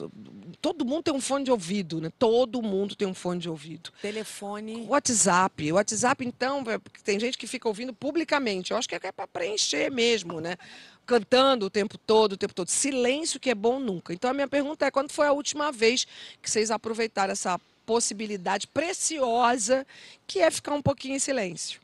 todo 0.62 0.82
mundo 0.82 1.02
tem 1.02 1.12
um 1.12 1.20
fone 1.20 1.44
de 1.44 1.50
ouvido, 1.50 2.00
né? 2.00 2.10
Todo 2.18 2.62
mundo 2.62 2.96
tem 2.96 3.06
um 3.06 3.12
fone 3.12 3.38
de 3.38 3.50
ouvido. 3.50 3.92
Telefone. 4.00 4.86
WhatsApp. 4.88 5.70
O 5.70 5.74
WhatsApp, 5.74 6.24
então, 6.24 6.64
é 6.70 6.80
tem 7.04 7.20
gente 7.20 7.36
que 7.36 7.46
fica 7.46 7.68
ouvindo 7.68 7.92
publicamente. 7.92 8.70
Eu 8.70 8.78
acho 8.78 8.88
que 8.88 8.94
é 8.94 9.12
para 9.12 9.26
preencher 9.26 9.90
mesmo, 9.90 10.40
né? 10.40 10.56
Cantando 11.04 11.66
o 11.66 11.70
tempo 11.70 11.98
todo, 11.98 12.32
o 12.32 12.36
tempo 12.38 12.54
todo. 12.54 12.70
Silêncio 12.70 13.38
que 13.38 13.50
é 13.50 13.54
bom 13.54 13.78
nunca. 13.78 14.14
Então, 14.14 14.30
a 14.30 14.34
minha 14.34 14.48
pergunta 14.48 14.86
é: 14.86 14.90
quando 14.90 15.12
foi 15.12 15.26
a 15.26 15.32
última 15.32 15.70
vez 15.70 16.06
que 16.40 16.50
vocês 16.50 16.70
aproveitaram 16.70 17.32
essa 17.32 17.60
possibilidade 17.84 18.66
preciosa 18.68 19.86
que 20.26 20.40
é 20.40 20.50
ficar 20.50 20.72
um 20.72 20.80
pouquinho 20.80 21.16
em 21.16 21.18
silêncio? 21.18 21.83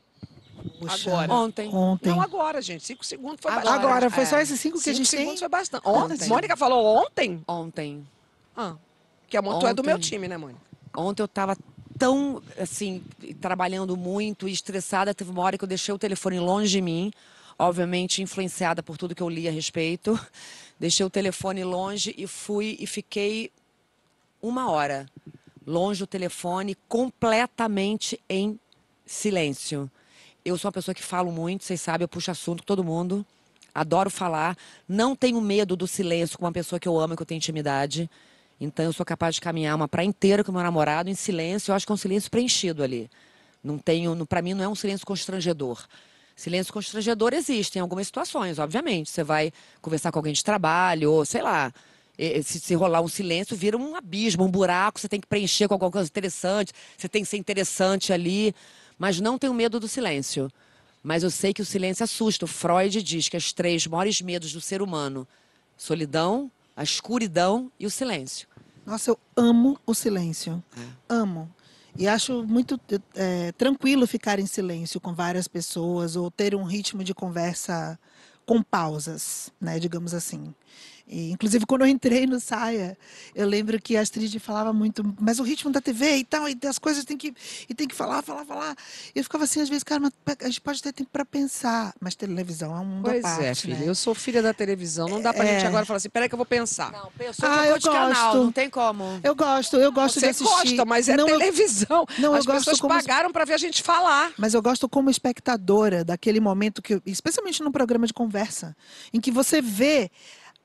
Puxa, 0.81 1.09
Agora. 1.11 1.33
Ontem. 1.33 1.69
Ontem. 1.73 2.09
Não 2.09 2.21
agora, 2.21 2.59
gente. 2.61 2.83
Cinco 2.83 3.05
segundos 3.05 3.37
foi 3.39 3.51
Agora. 3.51 3.65
bastante. 3.65 3.85
Agora, 3.85 4.09
foi 4.09 4.23
É. 4.23 4.25
só 4.25 4.39
esses 4.39 4.59
cinco 4.59 4.75
que 4.81 4.89
a 4.89 4.93
Cinco 4.93 4.97
gente 4.97 5.09
segundos 5.09 5.31
tem? 5.33 5.39
foi 5.39 5.47
bastante. 5.49 5.87
Ontem. 5.87 6.13
Ontem. 6.15 6.27
Mônica 6.27 6.57
falou 6.57 7.03
ontem? 7.03 7.43
Ontem. 7.47 8.07
Ah, 8.57 8.75
que 9.29 9.37
a 9.37 9.41
tu 9.43 9.67
é 9.67 9.73
do 9.73 9.83
meu 9.83 9.99
time, 9.99 10.27
né, 10.27 10.37
Mônica? 10.37 10.59
Ontem 10.95 11.21
eu 11.21 11.25
estava 11.25 11.55
tão, 11.99 12.41
assim, 12.59 13.03
trabalhando 13.39 13.95
muito 13.95 14.47
e 14.49 14.51
estressada. 14.51 15.13
Teve 15.13 15.29
uma 15.29 15.43
hora 15.43 15.57
que 15.57 15.63
eu 15.63 15.67
deixei 15.67 15.93
o 15.93 15.99
telefone 15.99 16.39
longe 16.39 16.71
de 16.71 16.81
mim, 16.81 17.13
obviamente 17.59 18.21
influenciada 18.23 18.81
por 18.81 18.97
tudo 18.97 19.13
que 19.13 19.21
eu 19.21 19.29
li 19.29 19.47
a 19.47 19.51
respeito. 19.51 20.19
Deixei 20.79 21.05
o 21.05 21.09
telefone 21.11 21.63
longe 21.63 22.13
e 22.17 22.25
fui 22.25 22.75
e 22.79 22.87
fiquei 22.87 23.51
uma 24.41 24.71
hora 24.71 25.05
longe 25.65 25.99
do 25.99 26.07
telefone, 26.07 26.75
completamente 26.89 28.19
em 28.27 28.59
silêncio. 29.05 29.89
Eu 30.43 30.57
sou 30.57 30.69
uma 30.69 30.73
pessoa 30.73 30.95
que 30.95 31.03
falo 31.03 31.31
muito, 31.31 31.63
vocês 31.63 31.79
sabem, 31.79 32.03
eu 32.03 32.07
puxo 32.07 32.31
assunto 32.31 32.61
com 32.61 32.65
todo 32.65 32.83
mundo. 32.83 33.23
Adoro 33.75 34.09
falar. 34.09 34.57
Não 34.89 35.15
tenho 35.15 35.39
medo 35.39 35.75
do 35.75 35.87
silêncio 35.87 36.37
com 36.37 36.45
uma 36.45 36.51
pessoa 36.51 36.79
que 36.79 36.87
eu 36.87 36.99
amo 36.99 37.13
e 37.13 37.15
que 37.15 37.21
eu 37.21 37.25
tenho 37.27 37.37
intimidade. 37.37 38.09
Então 38.59 38.83
eu 38.83 38.91
sou 38.91 39.05
capaz 39.05 39.35
de 39.35 39.41
caminhar 39.41 39.75
uma 39.75 39.87
praia 39.87 40.07
inteira 40.07 40.43
com 40.43 40.51
meu 40.51 40.63
namorado 40.63 41.11
em 41.11 41.15
silêncio. 41.15 41.71
Eu 41.71 41.75
acho 41.75 41.85
que 41.85 41.91
é 41.91 41.95
um 41.95 41.97
silêncio 41.97 42.29
preenchido 42.31 42.83
ali. 42.83 43.07
Não 43.63 43.77
tenho, 43.77 44.25
para 44.25 44.41
mim 44.41 44.55
não 44.55 44.63
é 44.63 44.67
um 44.67 44.73
silêncio 44.73 45.05
constrangedor. 45.05 45.85
Silêncio 46.35 46.73
constrangedor 46.73 47.33
existe 47.35 47.77
em 47.77 47.81
algumas 47.81 48.07
situações, 48.07 48.57
obviamente. 48.57 49.11
Você 49.11 49.23
vai 49.23 49.53
conversar 49.79 50.11
com 50.11 50.17
alguém 50.17 50.33
de 50.33 50.43
trabalho, 50.43 51.11
ou 51.11 51.23
sei 51.23 51.43
lá, 51.43 51.71
se, 52.43 52.59
se 52.59 52.73
rolar 52.73 53.01
um 53.01 53.07
silêncio, 53.07 53.55
vira 53.55 53.77
um 53.77 53.95
abismo, 53.95 54.43
um 54.43 54.49
buraco, 54.49 54.99
você 54.99 55.07
tem 55.07 55.19
que 55.19 55.27
preencher 55.27 55.67
com 55.67 55.75
alguma 55.75 55.91
coisa 55.91 56.09
interessante, 56.09 56.73
você 56.97 57.07
tem 57.07 57.21
que 57.21 57.29
ser 57.29 57.37
interessante 57.37 58.11
ali. 58.11 58.55
Mas 59.01 59.19
não 59.19 59.35
tenho 59.35 59.51
medo 59.51 59.79
do 59.79 59.87
silêncio. 59.87 60.47
Mas 61.01 61.23
eu 61.23 61.31
sei 61.31 61.55
que 61.55 61.61
o 61.63 61.65
silêncio 61.65 62.03
assusta. 62.03 62.45
O 62.45 62.47
Freud 62.47 63.01
diz 63.01 63.27
que 63.27 63.35
os 63.35 63.51
três 63.51 63.87
maiores 63.87 64.21
medos 64.21 64.53
do 64.53 64.61
ser 64.61 64.79
humano: 64.79 65.27
solidão, 65.75 66.51
a 66.77 66.83
escuridão 66.83 67.71
e 67.79 67.87
o 67.87 67.89
silêncio. 67.89 68.47
Nossa, 68.85 69.09
eu 69.09 69.19
amo 69.35 69.79
o 69.87 69.95
silêncio. 69.95 70.63
É. 70.77 70.81
Amo. 71.09 71.49
E 71.97 72.07
acho 72.07 72.43
muito 72.43 72.79
é, 73.15 73.51
tranquilo 73.53 74.05
ficar 74.05 74.37
em 74.37 74.45
silêncio 74.45 75.01
com 75.01 75.15
várias 75.15 75.47
pessoas 75.47 76.15
ou 76.15 76.29
ter 76.29 76.53
um 76.53 76.63
ritmo 76.63 77.03
de 77.03 77.15
conversa 77.15 77.99
com 78.45 78.61
pausas, 78.61 79.51
né, 79.59 79.79
digamos 79.79 80.13
assim. 80.13 80.53
E, 81.07 81.31
inclusive, 81.31 81.65
quando 81.65 81.81
eu 81.81 81.87
entrei 81.87 82.25
no 82.25 82.39
Saia, 82.39 82.97
eu 83.35 83.47
lembro 83.47 83.79
que 83.81 83.97
a 83.97 84.01
Astrid 84.01 84.37
falava 84.39 84.71
muito, 84.71 85.03
mas 85.19 85.39
o 85.39 85.43
ritmo 85.43 85.69
da 85.71 85.81
TV 85.81 86.17
e 86.17 86.23
tal, 86.23 86.47
e 86.47 86.57
as 86.67 86.79
coisas 86.79 87.03
tem 87.03 87.17
que, 87.17 87.33
e 87.67 87.73
tem 87.73 87.87
que 87.87 87.95
falar, 87.95 88.21
falar, 88.21 88.45
falar. 88.45 88.75
E 89.13 89.19
eu 89.19 89.23
ficava 89.23 89.43
assim, 89.43 89.61
às 89.61 89.67
vezes, 89.69 89.83
cara, 89.83 89.99
mas 89.99 90.11
a 90.41 90.45
gente 90.47 90.61
pode 90.61 90.81
ter 90.81 90.93
tempo 90.93 91.09
para 91.11 91.25
pensar, 91.25 91.93
mas 91.99 92.15
televisão 92.15 92.75
é 92.75 92.79
um 92.79 92.85
mundo 92.85 93.03
pois 93.09 93.23
à 93.25 93.27
parte, 93.29 93.43
é, 93.45 93.55
filha, 93.55 93.77
né? 93.77 93.87
eu 93.87 93.95
sou 93.95 94.13
filha 94.15 94.41
da 94.41 94.53
televisão, 94.53 95.07
não 95.07 95.21
dá 95.21 95.33
pra 95.33 95.43
É. 95.45 95.55
gente 95.59 95.67
agora 95.67 95.85
falar 95.85 95.97
assim, 95.97 96.09
peraí 96.09 96.29
que 96.29 96.35
eu 96.35 96.37
vou 96.37 96.45
pensar. 96.45 96.91
Não, 96.91 97.11
pessoa 97.11 97.49
Ah, 97.49 97.53
trocou 97.55 97.71
eu 97.73 97.79
de 97.79 97.85
canal, 97.89 98.07
gosto. 98.33 98.43
não 98.45 98.51
tem 98.51 98.69
como. 98.69 99.19
Eu 99.23 99.35
gosto, 99.35 99.75
eu 99.77 99.91
gosto 99.91 100.15
Você 100.19 100.27
de 100.27 100.31
assistir. 100.31 100.49
gosta, 100.69 100.85
mas 100.85 101.09
é 101.09 101.17
não, 101.17 101.27
eu- 101.27 101.37
televisão. 101.39 102.05
não, 102.19 102.31
eu 102.33 102.35
As 102.35 102.45
gosto 102.45 102.59
pessoas 102.59 102.79
como- 102.79 102.93
pagaram 102.93 103.31
pra 103.31 103.43
ver 103.43 103.53
a 103.53 103.57
gente 103.57 103.81
falar. 103.83 104.31
Mas 104.37 104.53
eu 104.53 104.61
gosto 104.61 104.87
como 104.87 105.09
espectadora 105.09 106.05
daquele 106.05 106.39
momento 106.39 106.81
que, 106.81 106.93
eu- 106.95 107.01
especialmente 107.05 107.61
num 107.63 107.71
programa 107.71 108.05
de 108.07 108.13
conversa, 108.13 108.75
em 109.13 109.19
que 109.19 109.31
você 109.31 109.61
vê 109.61 110.09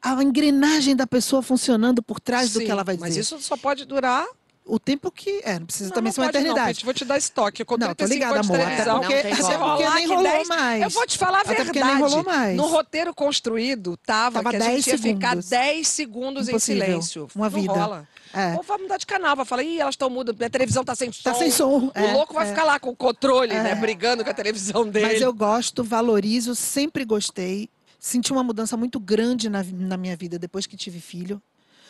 a 0.03 0.23
engrenagem 0.23 0.95
da 0.95 1.07
pessoa 1.07 1.43
funcionando 1.43 2.03
por 2.03 2.21
trás 2.21 2.53
do 2.53 2.61
Sim, 2.61 2.67
que 2.67 2.71
ela 2.71 2.85
vai 2.85 2.97
dizer. 2.97 3.07
Mas 3.09 3.17
isso 3.17 3.39
só 3.41 3.57
pode 3.57 3.85
durar. 3.85 4.27
O 4.69 4.81
tempo 4.81 5.13
que. 5.13 5.41
É, 5.45 5.61
não 5.61 5.67
precisa 5.67 5.91
Não, 5.91 5.95
também 5.95 6.09
não 6.09 6.13
ser 6.15 6.21
uma 6.23 6.25
não, 6.25 6.31
eternidade. 6.31 6.75
Pete, 6.79 6.85
vou 6.85 6.93
te 6.93 7.05
dar 7.05 7.17
estoque. 7.17 7.65
Com 7.65 7.77
Não, 7.77 7.87
tô 7.89 7.95
35 8.05 8.15
ligada, 8.15 8.41
amor. 8.41 8.61
Até 8.61 8.77
porque, 8.85 9.23
Não 9.23 9.47
até 9.47 9.59
porque 9.59 9.91
nem 9.95 10.07
rolou 10.09 10.23
10 10.25 10.49
mais. 10.49 10.83
Eu 10.83 10.91
vou 10.91 11.07
te 11.07 11.17
falar 11.19 11.39
a 11.39 11.41
Até 11.43 11.55
verdade. 11.55 11.69
porque 11.79 11.85
nem 11.85 11.99
rolou 12.01 12.25
mais. 12.25 12.57
No 12.57 12.67
roteiro 12.67 13.15
construído, 13.15 13.97
tava, 13.99 14.43
Tava 14.43 14.51
que 14.51 14.57
a 14.57 14.61
gente 14.61 14.73
10 14.73 14.87
ia 14.89 14.99
ficar 14.99 15.29
segundos. 15.29 15.49
10 15.49 15.89
segundos 15.89 16.49
Impossível. 16.49 16.83
em 16.83 16.87
silêncio. 16.89 17.29
Uma 17.37 17.49
Não 17.49 17.61
vida. 17.61 17.73
rola. 17.75 18.09
É. 18.35 18.55
Ou 18.57 18.63
vai 18.65 18.79
mudar 18.79 18.97
de 18.97 19.07
canal, 19.07 19.37
vai 19.37 19.47
falar, 19.47 19.63
ih, 19.63 19.79
elas 19.79 19.93
estão 19.95 20.11
mudas, 20.11 20.35
a 20.41 20.51
televisão 20.51 20.85
tá 20.85 20.97
sem 20.97 21.13
som. 21.13 21.23
Tá 21.23 21.35
sem 21.35 21.51
som, 21.53 21.87
O 21.87 21.93
é, 21.95 22.13
louco 22.13 22.35
vai 22.35 22.47
é. 22.47 22.51
ficar 22.51 22.65
lá 22.65 22.81
com 22.81 22.91
o 22.91 22.97
controle, 22.97 23.53
É. 23.55 23.63
né? 23.63 23.75
Brigando 23.77 24.25
com 24.25 24.31
a 24.31 24.35
televisão 24.35 24.85
dele. 24.89 25.07
Mas 25.07 25.23
eu 25.23 25.33
gosto, 25.33 25.85
valorizo, 25.85 26.57
sempre 26.57 27.05
gostei. 27.05 27.71
Senti 27.99 28.33
uma 28.33 28.43
mudança 28.45 28.77
muito 28.77 28.99
grande 29.01 29.49
na, 29.49 29.63
na 29.65 29.97
minha 29.97 30.17
vida 30.17 30.39
depois 30.39 30.67
que 30.67 30.77
tive 30.77 31.01
filho. 31.01 31.41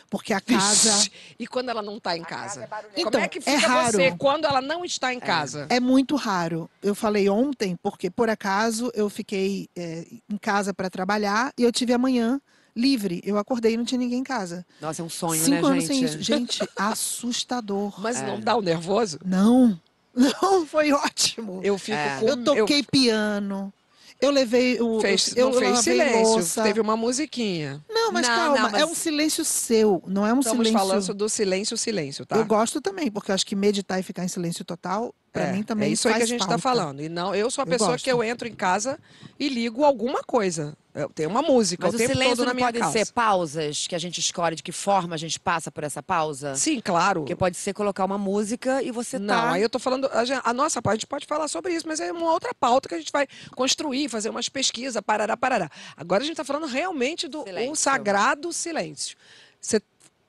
Porque 0.09 0.31
a 0.33 0.39
casa 0.39 0.89
Vixe, 0.93 1.11
E 1.37 1.45
quando 1.45 1.67
ela 1.67 1.81
não 1.81 1.99
tá 1.99 2.15
em 2.15 2.23
casa? 2.23 2.65
Como 2.65 3.07
Então, 3.07 3.19
é 3.21 3.27
que 3.27 3.39
é 3.39 3.41
fica 3.41 3.67
raro. 3.67 3.91
você 3.91 4.15
quando 4.17 4.45
ela 4.45 4.61
não 4.61 4.85
está 4.85 5.13
em 5.13 5.19
casa? 5.19 5.67
é 5.69 5.81
muito 5.81 6.15
raro. 6.15 6.69
Eu 6.81 6.95
falei 6.95 7.27
ontem, 7.27 7.75
porque 7.83 8.09
por 8.09 8.29
acaso 8.29 8.89
eu 8.93 9.09
fiquei 9.09 9.67
é, 9.75 10.07
em 10.29 10.37
casa 10.37 10.73
para 10.73 10.89
trabalhar 10.89 11.51
e 11.57 11.63
eu 11.63 11.71
tive 11.73 11.91
amanhã 11.91 12.39
livre. 12.73 13.21
Eu 13.25 13.37
acordei 13.37 13.73
e 13.73 13.77
não 13.77 13.83
tinha 13.83 13.99
ninguém 13.99 14.19
em 14.19 14.23
casa. 14.23 14.65
Nossa, 14.79 15.01
é 15.01 15.05
um 15.05 15.09
sonho, 15.09 15.43
Cinco 15.43 15.67
né, 15.67 15.73
anos 15.73 15.83
gente? 15.83 15.87
sem 15.87 16.03
isso. 16.05 16.21
Gente, 16.23 16.69
assustador. 16.77 17.99
Mas 17.99 18.21
É. 18.21 18.25
não 18.27 18.39
dá 18.39 18.55
o 18.55 18.61
nervoso? 18.61 19.19
Não, 19.25 19.77
não, 20.15 20.65
foi 20.65 20.93
ótimo. 20.93 21.59
Eu 21.63 21.77
fico 21.77 21.97
É. 21.97 22.17
com... 22.19 22.27
Eu 22.29 22.43
toquei 22.45 22.81
piano. 22.83 23.73
Eu 24.19 24.31
levei 24.31 24.81
o. 24.81 24.99
Fez, 24.99 25.35
eu 25.35 25.51
não 25.51 25.59
fez 25.59 25.71
lavei 25.75 25.93
silêncio, 25.93 26.23
louça. 26.33 26.63
teve 26.63 26.81
uma 26.81 26.97
musiquinha. 26.97 27.83
Não, 27.89 28.11
mas 28.11 28.27
Não, 28.27 28.35
calma, 28.35 28.55
não, 28.55 28.71
mas- 28.71 28.81
é 28.81 28.85
um 28.85 28.95
silêncio 28.95 29.45
seu, 29.45 30.01
não 30.07 30.25
é 30.25 30.33
um 30.33 30.39
Estamos 30.39 30.67
silêncio. 30.67 30.87
falando 30.87 31.13
do 31.13 31.29
silêncio, 31.29 31.77
silêncio, 31.77 32.25
tá? 32.25 32.35
Eu 32.37 32.45
gosto 32.45 32.81
também, 32.81 33.11
porque 33.11 33.29
eu 33.31 33.35
acho 33.35 33.45
que 33.45 33.55
meditar 33.55 33.99
e 33.99 34.03
ficar 34.03 34.23
em 34.23 34.27
silêncio 34.27 34.65
total, 34.65 35.13
pra 35.31 35.43
é, 35.43 35.51
mim 35.51 35.61
também 35.61 35.89
É 35.89 35.91
isso 35.91 36.07
aí 36.07 36.15
que 36.15 36.23
a 36.23 36.25
gente 36.25 36.41
está 36.41 36.57
falando. 36.57 37.01
E 37.01 37.09
não, 37.09 37.35
eu 37.35 37.51
sou 37.51 37.61
a 37.61 37.65
Eu 37.65 37.69
pessoa 37.69 37.97
que 37.97 38.11
eu 38.11 38.23
entro 38.23 38.47
em 38.47 38.55
casa 38.55 38.99
e 39.39 39.49
ligo 39.49 39.83
alguma 39.83 40.23
coisa. 40.23 40.75
Eu 40.97 41.09
tenho 41.09 41.29
uma 41.29 41.43
música 41.43 41.85
Mas 41.85 41.93
o 41.93 41.95
o 41.95 41.99
tempo 41.99 42.11
silêncio 42.13 42.37
todo 42.37 42.45
na 42.45 42.51
não 42.51 42.55
minha 42.55 42.67
pode 42.67 42.79
casa. 42.79 42.91
ser 42.91 43.11
pausas 43.13 43.85
que 43.85 43.93
a 43.93 43.99
gente 43.99 44.19
escolhe 44.19 44.55
de 44.55 44.63
que 44.63 44.71
forma 44.71 45.13
a 45.13 45.17
gente 45.17 45.39
passa 45.39 45.71
por 45.71 45.83
essa 45.83 46.01
pausa? 46.01 46.55
Sim, 46.55 46.79
claro. 46.81 47.21
Porque 47.21 47.35
pode 47.35 47.55
ser 47.55 47.71
colocar 47.73 48.03
uma 48.03 48.17
música 48.17 48.81
e 48.81 48.89
você 48.89 49.19
Não, 49.19 49.27
tá... 49.27 49.51
aí 49.51 49.61
eu 49.61 49.69
tô 49.69 49.77
falando, 49.77 50.05
a, 50.07 50.49
a 50.49 50.53
nossa 50.53 50.81
parte, 50.81 50.93
a 50.93 50.99
gente 51.01 51.07
pode 51.07 51.27
falar 51.27 51.47
sobre 51.47 51.73
isso, 51.75 51.87
mas 51.87 51.99
é 51.99 52.11
uma 52.11 52.31
outra 52.31 52.51
pauta 52.53 52.89
que 52.89 52.95
a 52.95 52.97
gente 52.97 53.11
vai 53.11 53.27
construir, 53.55 54.09
fazer 54.09 54.29
umas 54.29 54.49
pesquisas, 54.49 54.99
parará, 55.05 55.37
parará. 55.37 55.69
Agora 55.95 56.23
a 56.23 56.25
gente 56.25 56.37
tá 56.37 56.43
falando 56.43 56.65
realmente 56.65 57.27
do 57.27 57.43
Silêncio. 57.43 57.71
o 57.71 57.75
sagrado 57.75 58.51
silêncio. 58.51 59.15
Você 59.61 59.79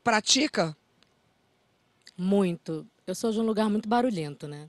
pratica? 0.04 0.76
Muito. 2.16 2.86
Eu 3.06 3.14
sou 3.14 3.32
de 3.32 3.40
um 3.40 3.44
lugar 3.44 3.70
muito 3.70 3.88
barulhento, 3.88 4.46
né? 4.46 4.68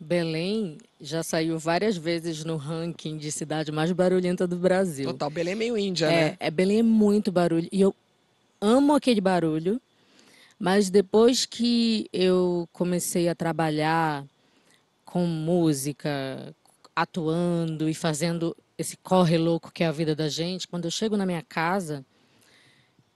Belém 0.00 0.78
já 1.00 1.22
saiu 1.22 1.58
várias 1.58 1.96
vezes 1.96 2.44
no 2.44 2.56
ranking 2.56 3.18
de 3.18 3.32
cidade 3.32 3.72
mais 3.72 3.90
barulhenta 3.90 4.46
do 4.46 4.56
Brasil. 4.56 5.10
Total, 5.12 5.28
Belém 5.28 5.52
é 5.52 5.56
meio 5.56 5.76
índia, 5.76 6.08
É, 6.08 6.12
né? 6.30 6.36
é 6.38 6.50
Belém 6.50 6.78
é 6.78 6.82
muito 6.82 7.32
barulho. 7.32 7.68
E 7.72 7.80
eu 7.80 7.94
amo 8.60 8.94
aquele 8.94 9.20
barulho, 9.20 9.80
mas 10.58 10.88
depois 10.88 11.44
que 11.44 12.08
eu 12.12 12.68
comecei 12.72 13.28
a 13.28 13.34
trabalhar 13.34 14.24
com 15.04 15.26
música, 15.26 16.54
atuando 16.94 17.88
e 17.88 17.94
fazendo 17.94 18.56
esse 18.76 18.96
corre 18.98 19.36
louco 19.36 19.72
que 19.72 19.82
é 19.82 19.86
a 19.86 19.92
vida 19.92 20.14
da 20.14 20.28
gente, 20.28 20.68
quando 20.68 20.84
eu 20.84 20.90
chego 20.90 21.16
na 21.16 21.26
minha 21.26 21.42
casa, 21.42 22.04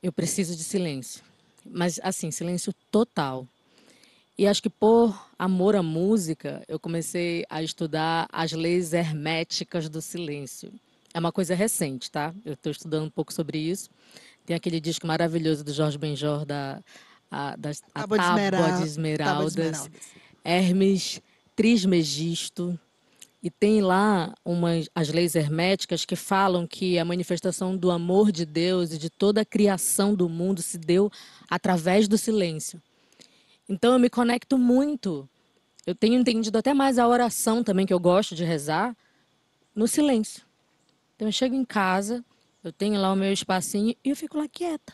eu 0.02 0.12
preciso 0.12 0.56
de 0.56 0.64
silêncio. 0.64 1.22
Mas 1.64 2.00
assim, 2.02 2.32
silêncio 2.32 2.74
total. 2.90 3.46
E 4.38 4.46
acho 4.46 4.62
que 4.62 4.70
por 4.70 5.14
amor 5.38 5.76
à 5.76 5.82
música, 5.82 6.62
eu 6.66 6.78
comecei 6.78 7.44
a 7.50 7.62
estudar 7.62 8.28
as 8.32 8.52
leis 8.52 8.92
herméticas 8.92 9.88
do 9.88 10.00
silêncio. 10.00 10.72
É 11.12 11.18
uma 11.18 11.30
coisa 11.30 11.54
recente, 11.54 12.10
tá? 12.10 12.34
Eu 12.44 12.54
estou 12.54 12.72
estudando 12.72 13.04
um 13.04 13.10
pouco 13.10 13.32
sobre 13.32 13.58
isso. 13.58 13.90
Tem 14.46 14.56
aquele 14.56 14.80
disco 14.80 15.06
maravilhoso 15.06 15.62
do 15.62 15.72
Jorge 15.72 15.98
Benjor, 15.98 16.44
da, 16.46 16.80
a, 17.30 17.54
das, 17.56 17.82
a 17.94 18.00
Tábua 18.00 18.18
de 18.18 18.24
Tábua 18.24 18.40
Esmeralda- 18.40 18.56
de 18.56 18.62
Tábua 18.62 18.80
de 18.84 18.90
Esmeraldas, 18.90 19.56
Esmeraldas. 19.56 19.90
Hermes 20.42 21.20
Trismegisto. 21.54 22.78
E 23.42 23.50
tem 23.50 23.82
lá 23.82 24.32
umas, 24.44 24.88
as 24.94 25.08
leis 25.08 25.34
herméticas 25.34 26.04
que 26.04 26.14
falam 26.16 26.66
que 26.66 26.98
a 26.98 27.04
manifestação 27.04 27.76
do 27.76 27.90
amor 27.90 28.30
de 28.32 28.46
Deus 28.46 28.92
e 28.92 28.98
de 28.98 29.10
toda 29.10 29.40
a 29.42 29.44
criação 29.44 30.14
do 30.14 30.28
mundo 30.28 30.62
se 30.62 30.78
deu 30.78 31.10
através 31.50 32.06
do 32.08 32.16
silêncio. 32.16 32.80
Então 33.72 33.94
eu 33.94 33.98
me 33.98 34.10
conecto 34.10 34.58
muito. 34.58 35.26
Eu 35.86 35.94
tenho 35.94 36.20
entendido 36.20 36.58
até 36.58 36.74
mais 36.74 36.98
a 36.98 37.08
oração 37.08 37.64
também, 37.64 37.86
que 37.86 37.94
eu 37.94 37.98
gosto 37.98 38.34
de 38.34 38.44
rezar, 38.44 38.94
no 39.74 39.88
silêncio. 39.88 40.42
Então 41.16 41.26
eu 41.26 41.32
chego 41.32 41.54
em 41.54 41.64
casa, 41.64 42.22
eu 42.62 42.70
tenho 42.70 43.00
lá 43.00 43.10
o 43.10 43.16
meu 43.16 43.32
espacinho 43.32 43.96
e 44.04 44.10
eu 44.10 44.14
fico 44.16 44.36
lá 44.36 44.46
quieta. 44.46 44.92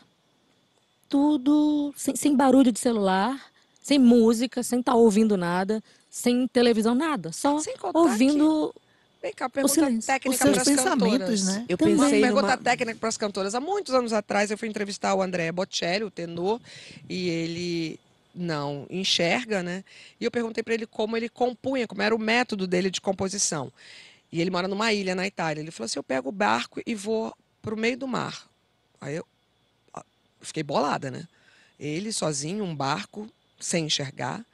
Tudo 1.09 1.93
sem, 1.97 2.15
sem 2.15 2.33
barulho 2.35 2.71
de 2.71 2.79
celular, 2.79 3.51
sem 3.81 3.99
música, 3.99 4.63
sem 4.63 4.79
estar 4.79 4.95
ouvindo 4.95 5.35
nada, 5.35 5.83
sem 6.09 6.47
televisão, 6.47 6.95
nada. 6.95 7.33
Só 7.33 7.59
ouvindo. 7.93 8.73
Vem 9.21 9.33
cá, 9.33 9.49
pergunta 9.49 9.73
silêncio. 9.73 9.99
Os 9.99 10.05
técnica 10.05 10.37
seus 10.37 10.51
para 10.51 10.61
as 10.61 10.67
pensamentos, 10.69 11.19
cantoras. 11.19 11.45
né? 11.47 11.65
Eu 11.67 11.77
Também. 11.77 11.97
pensei 11.97 12.21
Pergunta 12.21 12.41
numa... 12.43 12.57
técnica 12.57 12.97
para 12.97 13.09
as 13.09 13.17
cantoras. 13.17 13.53
Há 13.53 13.59
muitos 13.59 13.93
anos 13.93 14.13
atrás 14.13 14.49
eu 14.49 14.57
fui 14.57 14.69
entrevistar 14.69 15.13
o 15.15 15.21
André 15.21 15.51
Bocelli, 15.51 16.05
o 16.05 16.09
tenor, 16.09 16.61
e 17.09 17.27
ele 17.27 17.99
não 18.39 18.87
enxerga, 18.89 19.61
né? 19.61 19.83
E 20.19 20.25
eu 20.25 20.31
perguntei 20.31 20.63
para 20.63 20.73
ele 20.73 20.87
como 20.87 21.15
ele 21.15 21.29
compunha, 21.29 21.87
como 21.87 22.01
era 22.01 22.15
o 22.15 22.19
método 22.19 22.65
dele 22.65 22.89
de 22.89 23.01
composição. 23.01 23.71
E 24.31 24.39
ele 24.41 24.49
mora 24.49 24.67
numa 24.67 24.93
ilha 24.93 25.15
na 25.15 25.27
Itália. 25.27 25.61
Ele 25.61 25.71
falou 25.71 25.85
assim: 25.85 25.99
eu 25.99 26.03
pego 26.03 26.29
o 26.29 26.31
barco 26.31 26.81
e 26.85 26.95
vou 26.95 27.35
para 27.61 27.73
o 27.73 27.77
meio 27.77 27.97
do 27.97 28.07
mar. 28.07 28.49
Aí 29.01 29.15
eu 29.15 29.25
ah, 29.93 30.05
fiquei 30.41 30.63
bolada, 30.63 31.11
né? 31.11 31.27
Ele 31.79 32.11
sozinho, 32.11 32.63
um 32.63 32.75
barco, 32.75 33.29
sem 33.59 33.85
enxergar. 33.85 34.45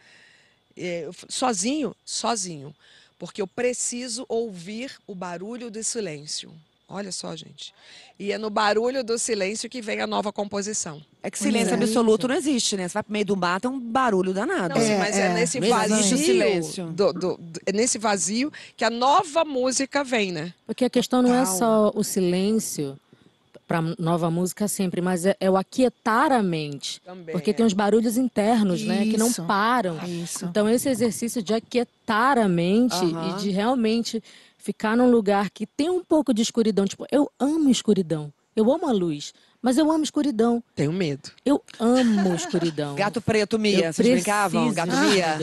É, 0.78 1.10
Sozinho, 1.30 1.96
sozinho. 2.06 2.76
Porque 3.18 3.42
eu 3.42 3.48
preciso 3.48 4.26
ouvir 4.28 4.98
o 5.08 5.16
barulho 5.16 5.72
do 5.72 5.84
silêncio. 5.84 6.54
Olha 6.88 7.12
só, 7.12 7.36
gente. 7.36 7.74
E 8.20 8.32
é 8.32 8.38
no 8.38 8.50
barulho 8.52 9.04
do 9.04 9.18
silêncio 9.18 9.68
que 9.68 9.82
vem 9.82 10.02
a 10.02 10.08
nova 10.08 10.32
composição. 10.32 11.02
É 11.24 11.32
que 11.32 11.40
silêncio 11.40 11.72
É. 11.72 11.74
absoluto 11.76 12.28
não 12.28 12.36
existe, 12.36 12.78
né? 12.78 12.88
Você 12.88 12.94
vai 12.94 13.04
pro 13.04 13.12
meio 13.12 13.26
do 13.26 13.36
mato, 13.36 13.66
é 13.68 13.72
um 13.72 13.80
barulho 13.80 14.34
danado. 14.34 14.76
Não, 14.76 14.82
sim, 14.82 14.92
É, 14.92 14.98
mas 15.00 15.18
é, 15.18 15.22
é. 15.28 15.34
nesse 15.34 15.60
vazio. 15.60 16.18
silêncio. 16.18 16.86
do- 16.92 17.12
do- 17.12 17.38
do- 17.38 17.60
é 17.66 17.72
nesse 17.72 17.98
vazio 17.98 18.54
que 18.78 18.86
a 18.86 18.90
nova 18.92 19.44
música 19.44 20.04
vem, 20.04 20.32
né? 20.32 20.54
Porque 20.68 20.86
a 20.86 20.90
questão 20.90 21.24
não 21.24 21.34
é 21.34 21.44
só 21.46 21.92
o 21.96 22.04
silêncio 22.04 22.98
para 23.68 23.82
nova 23.98 24.30
música 24.30 24.68
sempre, 24.68 25.02
mas 25.02 25.26
é, 25.26 25.36
é 25.40 25.50
o 25.50 25.58
aquietar 25.58 26.32
a 26.32 26.44
mente. 26.44 27.02
Também. 27.04 27.34
Porque 27.34 27.52
tem 27.52 27.66
os 27.66 27.74
barulhos 27.74 28.16
internos, 28.16 28.84
né, 28.84 29.06
que 29.06 29.18
não 29.18 29.30
Isso. 29.30 29.44
param. 29.46 29.98
Isso. 30.06 30.46
Então 30.46 30.70
esse 30.70 30.88
exercício 30.88 31.42
de 31.42 31.52
aquietar 31.52 32.38
a 32.38 32.48
mente 32.48 32.94
Aham. 32.94 33.32
e 33.40 33.42
de 33.42 33.50
realmente 33.50 34.24
ficar 34.66 34.98
num 34.98 35.12
lugar 35.12 35.52
que 35.52 35.68
tem 35.68 35.92
um 35.92 36.04
pouco 36.04 36.34
de 36.34 36.42
escuridão, 36.42 36.86
tipo, 36.86 37.06
eu 37.12 37.30
amo 37.40 37.70
escuridão. 37.70 38.34
Eu 38.56 38.72
amo 38.74 38.88
a 38.88 38.92
luz, 38.92 39.32
mas 39.62 39.78
eu 39.78 39.92
amo 39.92 40.04
escuridão. 40.04 40.64
Tenho 40.74 40.92
medo. 40.92 41.30
Eu 41.46 41.62
amo 41.78 42.34
escuridão. 42.34 42.96
Gato 42.98 43.22
preto, 43.22 43.60
Mia. 43.60 43.88
Eu 43.88 43.94
Vocês 43.94 44.10
brincavam? 44.10 44.74
Gato 44.74 44.96
Mia? 44.96 45.38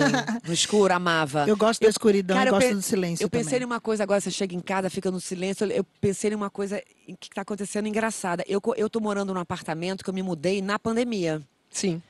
No 0.44 0.52
escuro, 0.52 0.92
amava. 0.94 1.44
Eu 1.46 1.56
gosto 1.56 1.80
da 1.82 1.88
escuridão, 1.90 2.34
Cara, 2.36 2.48
eu 2.48 2.54
eu 2.54 2.58
gosto 2.58 2.68
pe- 2.70 2.74
do 2.74 2.82
silêncio 2.82 3.22
Eu 3.24 3.28
pensei 3.30 3.58
também. 3.60 3.68
numa 3.68 3.80
coisa 3.80 4.02
agora, 4.02 4.18
você 4.20 4.30
chega 4.30 4.56
em 4.56 4.60
casa, 4.60 4.88
fica 4.90 5.10
no 5.10 5.20
silêncio. 5.20 5.70
Eu 5.70 5.84
pensei 6.00 6.30
numa 6.30 6.48
coisa 6.50 6.82
em 7.06 7.14
que 7.14 7.28
está 7.28 7.42
acontecendo 7.42 7.86
engraçada. 7.86 8.42
Eu, 8.48 8.60
eu 8.76 8.88
tô 8.90 8.98
morando 8.98 9.32
num 9.34 9.40
apartamento 9.40 10.02
que 10.02 10.08
eu 10.10 10.14
me 10.14 10.22
mudei 10.22 10.60
na 10.62 10.78
pandemia. 10.78 11.40
Sim. 11.70 12.02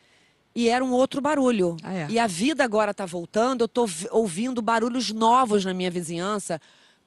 E 0.54 0.68
era 0.68 0.84
um 0.84 0.92
outro 0.92 1.20
barulho. 1.20 1.76
Ah, 1.82 1.92
é? 1.94 2.06
E 2.08 2.18
a 2.18 2.28
vida 2.28 2.62
agora 2.62 2.94
tá 2.94 3.04
voltando, 3.06 3.62
eu 3.64 3.68
tô 3.68 3.86
vi- 3.86 4.06
ouvindo 4.12 4.62
barulhos 4.62 5.10
novos 5.10 5.64
na 5.64 5.74
minha 5.74 5.90
vizinhança. 5.90 6.60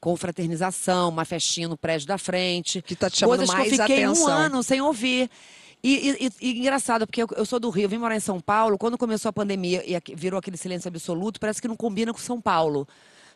Confraternização, 0.06 1.10
uma 1.10 1.26
festinha 1.26 1.68
no 1.68 1.78
prédio 1.78 2.08
da 2.08 2.18
frente. 2.18 2.82
Que 2.82 2.96
tá 2.96 3.10
te 3.10 3.18
chamando 3.18 3.38
Coisas 3.40 3.56
mais 3.56 3.70
que 3.70 3.76
eu 3.76 3.80
fiquei 3.82 4.04
atenção. 4.04 4.26
um 4.26 4.30
ano 4.30 4.64
sem 4.64 4.82
ouvir. 4.82 5.30
E, 5.84 6.18
e- 6.20 6.32
e- 6.42 6.60
engraçado, 6.60 7.06
porque 7.06 7.24
eu, 7.24 7.28
eu 7.36 7.46
sou 7.46 7.60
do 7.60 7.70
Rio, 7.70 7.84
eu 7.86 7.90
vim 7.90 7.98
morar 7.98 8.16
em 8.16 8.20
São 8.20 8.40
Paulo. 8.40 8.78
Quando 8.78 8.98
começou 8.98 9.30
a 9.30 9.34
pandemia 9.34 9.84
e 9.86 10.00
virou 10.16 10.40
aquele 10.40 10.58
silêncio 10.58 10.88
absoluto, 10.88 11.40
parece 11.40 11.62
que 11.62 11.68
não 11.68 11.76
combina 11.76 12.12
com 12.14 12.20
São 12.20 12.40
Paulo. 12.42 12.88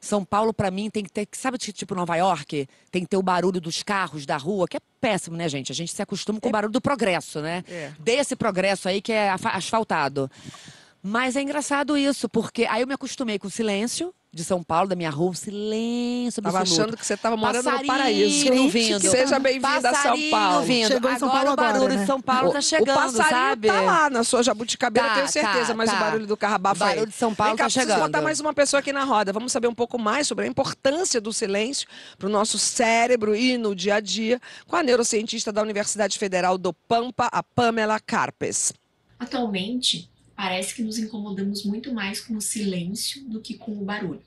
São 0.02 0.24
Paulo, 0.24 0.54
pra 0.54 0.72
mim, 0.72 0.90
tem 0.90 1.04
que 1.04 1.12
ter. 1.12 1.28
Sabe, 1.34 1.58
ti- 1.58 1.74
tipo 1.74 1.94
Nova 1.94 2.16
York? 2.16 2.68
Tem 2.92 3.04
que 3.04 3.08
ter 3.10 3.18
o 3.18 3.22
barulho 3.22 3.60
dos 3.60 3.84
carros 3.84 4.26
da 4.26 4.38
rua, 4.38 4.68
que 4.68 4.78
é 4.78 4.80
péssimo, 5.02 5.36
né, 5.36 5.50
gente? 5.50 5.72
A 5.72 5.76
gente 5.76 5.92
se 5.92 6.02
acostuma 6.02 6.40
com 6.40 6.48
o 6.48 6.52
barulho 6.52 6.72
do 6.72 6.80
progresso, 6.82 7.42
né? 7.42 7.64
É. 7.68 7.92
Desse 8.00 8.36
progresso 8.36 8.88
aí 8.88 9.02
que 9.02 9.12
é 9.12 9.30
asfaltado. 9.30 10.30
Mas 11.04 11.36
é 11.36 11.42
engraçado 11.42 11.98
isso, 11.98 12.28
porque 12.30 12.66
aí 12.66 12.82
eu 12.82 12.88
me 12.88 12.94
acostumei 12.94 13.38
com 13.38 13.48
o 13.48 13.52
silêncio 13.52 14.14
de 14.32 14.44
São 14.44 14.62
Paulo, 14.64 14.88
da 14.88 14.96
minha 14.96 15.10
rua, 15.10 15.32
um 15.32 15.34
silêncio 15.34 16.40
Tava 16.42 16.60
absoluto. 16.60 16.82
achando 16.84 16.98
que 16.98 17.04
você 17.06 17.18
tava 17.18 17.36
morando 17.36 17.64
no 17.66 17.72
Passarinho 17.72 17.88
paraíso. 17.88 18.70
Vindo. 18.70 19.10
Seja 19.10 19.40
bem-vinda 19.40 19.90
a 19.90 19.96
São 19.96 20.30
Paulo. 20.30 20.66
Vindo. 20.68 20.88
Chegou 20.88 21.12
em 21.12 21.18
São 21.18 21.30
agora 21.30 21.46
Paulo 21.46 21.54
o 21.54 21.56
barulho 21.56 21.78
agora, 21.86 21.94
né? 21.96 22.02
de 22.02 22.06
São 22.06 22.22
Paulo 22.22 22.50
O- 22.50 22.54
tá 22.54 22.62
chegando, 22.62 22.92
o 22.92 22.94
passarinho 22.94 23.30
sabe? 23.30 23.68
tá 23.70 23.82
lá 23.82 24.10
na 24.12 24.24
sua 24.24 24.44
jabuticabeira, 24.44 25.08
Tá, 25.10 25.16
tenho 25.16 25.28
certeza, 25.30 25.68
tá, 25.68 25.74
mas 25.74 25.90
o 25.90 25.94
tá. 25.94 26.00
barulho 26.00 26.28
do 26.28 26.38
carro 26.38 26.56
abafa 26.56 26.86
O 26.86 26.88
barulho 26.88 27.08
de 27.08 27.14
São 27.14 27.34
Paulo 27.34 27.52
Vem 27.54 27.58
cá, 27.58 27.64
tá 27.64 27.70
chegando. 27.70 28.00
botar 28.02 28.22
mais 28.22 28.40
uma 28.40 28.54
pessoa 28.54 28.80
aqui 28.82 28.94
na 28.94 29.04
roda. 29.04 29.34
Vamos 29.34 29.52
saber 29.52 29.68
um 29.68 29.74
pouco 29.74 29.98
mais 29.98 30.28
sobre 30.28 30.46
a 30.46 30.48
importância 30.48 31.20
do 31.20 31.34
silêncio 31.34 31.88
para 32.16 32.28
o 32.28 32.30
nosso 32.30 32.60
cérebro 32.60 33.36
e 33.36 33.58
no 33.58 33.74
dia 33.76 33.96
a 33.96 34.00
dia 34.00 34.40
com 34.68 34.76
a 34.76 34.84
neurocientista 34.84 35.52
da 35.52 35.62
Universidade 35.64 36.20
Federal 36.20 36.56
do 36.56 36.72
Pampa, 36.72 37.30
a 37.32 37.42
Pamela 37.42 38.00
Carpes. 38.00 38.74
Atualmente, 39.20 40.08
parece 40.40 40.74
que 40.74 40.82
nos 40.82 40.98
incomodamos 40.98 41.66
muito 41.66 41.94
mais 41.94 42.22
com 42.22 42.38
o 42.38 42.42
silêncio 42.42 43.22
do 43.26 43.42
que 43.42 43.56
com 43.56 43.74
o 43.74 43.84
barulho. 43.84 44.24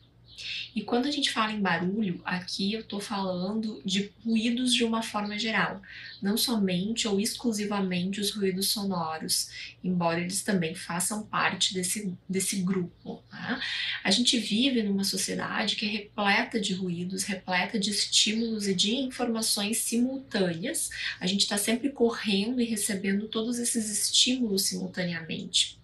E 0.76 0.82
quando 0.82 1.06
a 1.06 1.10
gente 1.10 1.30
fala 1.30 1.52
em 1.52 1.60
barulho, 1.60 2.20
aqui 2.22 2.74
eu 2.74 2.80
estou 2.80 3.00
falando 3.00 3.80
de 3.82 4.12
ruídos 4.22 4.74
de 4.74 4.84
uma 4.84 5.02
forma 5.02 5.38
geral, 5.38 5.80
não 6.20 6.36
somente 6.36 7.08
ou 7.08 7.18
exclusivamente 7.18 8.20
os 8.20 8.30
ruídos 8.30 8.68
sonoros, 8.68 9.48
embora 9.82 10.20
eles 10.20 10.42
também 10.42 10.74
façam 10.74 11.22
parte 11.22 11.72
desse, 11.72 12.12
desse 12.28 12.56
grupo. 12.56 13.24
tá? 13.30 13.58
A 14.04 14.10
gente 14.10 14.38
vive 14.38 14.82
numa 14.82 15.04
sociedade 15.04 15.76
que 15.76 15.86
é 15.86 15.88
repleta 15.88 16.60
de 16.60 16.74
ruídos, 16.74 17.24
repleta 17.24 17.78
de 17.78 17.88
estímulos 17.88 18.68
e 18.68 18.74
de 18.74 18.96
informações 18.96 19.78
simultâneas. 19.78 20.90
A 21.18 21.26
gente 21.26 21.40
está 21.40 21.56
sempre 21.56 21.88
correndo 21.88 22.60
e 22.60 22.66
recebendo 22.66 23.28
todos 23.28 23.58
esses 23.58 23.90
estímulos 23.90 24.64
simultaneamente. 24.64 25.80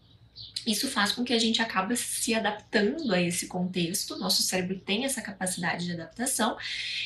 Isso 0.66 0.88
faz 0.88 1.12
com 1.12 1.24
que 1.24 1.32
a 1.32 1.38
gente 1.38 1.60
acabe 1.62 1.96
se 1.96 2.34
adaptando 2.34 3.12
a 3.12 3.20
esse 3.20 3.46
contexto, 3.46 4.18
nosso 4.18 4.42
cérebro 4.42 4.78
tem 4.78 5.04
essa 5.04 5.20
capacidade 5.20 5.86
de 5.86 5.92
adaptação 5.92 6.56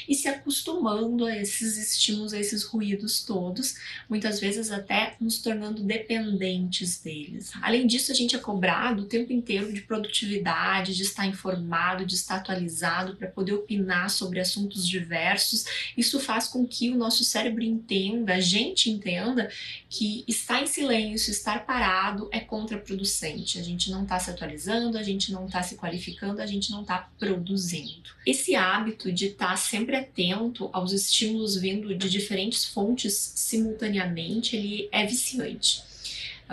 e 0.09 0.15
se 0.15 0.29
acostumando 0.29 1.25
a 1.25 1.37
esses 1.37 1.77
estímulos, 1.77 2.33
a 2.33 2.39
esses 2.39 2.65
ruídos 2.65 3.23
todos, 3.25 3.75
muitas 4.09 4.41
vezes 4.41 4.71
até 4.71 5.17
nos 5.21 5.39
tornando 5.39 5.83
dependentes 5.83 6.99
deles. 7.01 7.53
Além 7.61 7.87
disso, 7.87 8.13
a 8.13 8.15
gente 8.15 8.37
é 8.37 8.39
cobrado 8.39 9.03
o 9.03 9.07
tempo 9.07 9.33
inteiro 9.33 9.73
de 9.73 9.83
produtividade, 9.83 10.95
de 10.95 11.03
estar 11.03 11.27
informado, 11.27 12.07
de 12.07 12.15
estar 12.15 12.37
atualizado 12.37 13.17
para 13.17 13.29
poder 13.29 13.53
opinar 13.53 14.11
sobre 14.11 14.41
assuntos 14.41 14.87
diversos. 14.87 15.65
Isso 15.97 16.19
faz 16.21 16.47
com 16.47 16.67
que 16.67 16.91
o 16.91 16.97
nosso 16.97 17.25
cérebro 17.25 17.63
entenda, 17.63 18.35
a 18.35 18.41
gente 18.41 18.91
entenda 18.91 19.51
que 19.89 20.25
estar 20.27 20.63
em 20.63 20.67
silêncio, 20.67 21.31
estar 21.31 21.65
parado 21.67 22.29
é 22.33 22.41
contraproducente. 22.41 23.52
A 23.59 23.63
gente 23.63 23.91
não 23.91 24.03
está 24.03 24.19
se 24.19 24.31
atualizando, 24.31 24.99
a 24.99 25.03
gente 25.03 25.33
não 25.33 25.47
está 25.47 25.63
se 25.63 25.77
qualificando, 25.77 26.41
a 26.41 26.47
gente 26.47 26.71
não 26.71 26.83
está 26.83 27.09
produzindo. 27.19 28.11
Esse 28.27 28.55
hábito 28.55 29.13
de 29.13 29.27
estar 29.27 29.57
sempre 29.57 29.97
atento 29.97 30.69
aos 30.73 30.93
estímulos 30.93 31.57
vindo 31.57 31.95
de 31.95 32.09
diferentes 32.09 32.65
fontes 32.65 33.33
simultaneamente, 33.35 34.57
ele 34.57 34.89
é 34.93 35.07
viciante. 35.07 35.83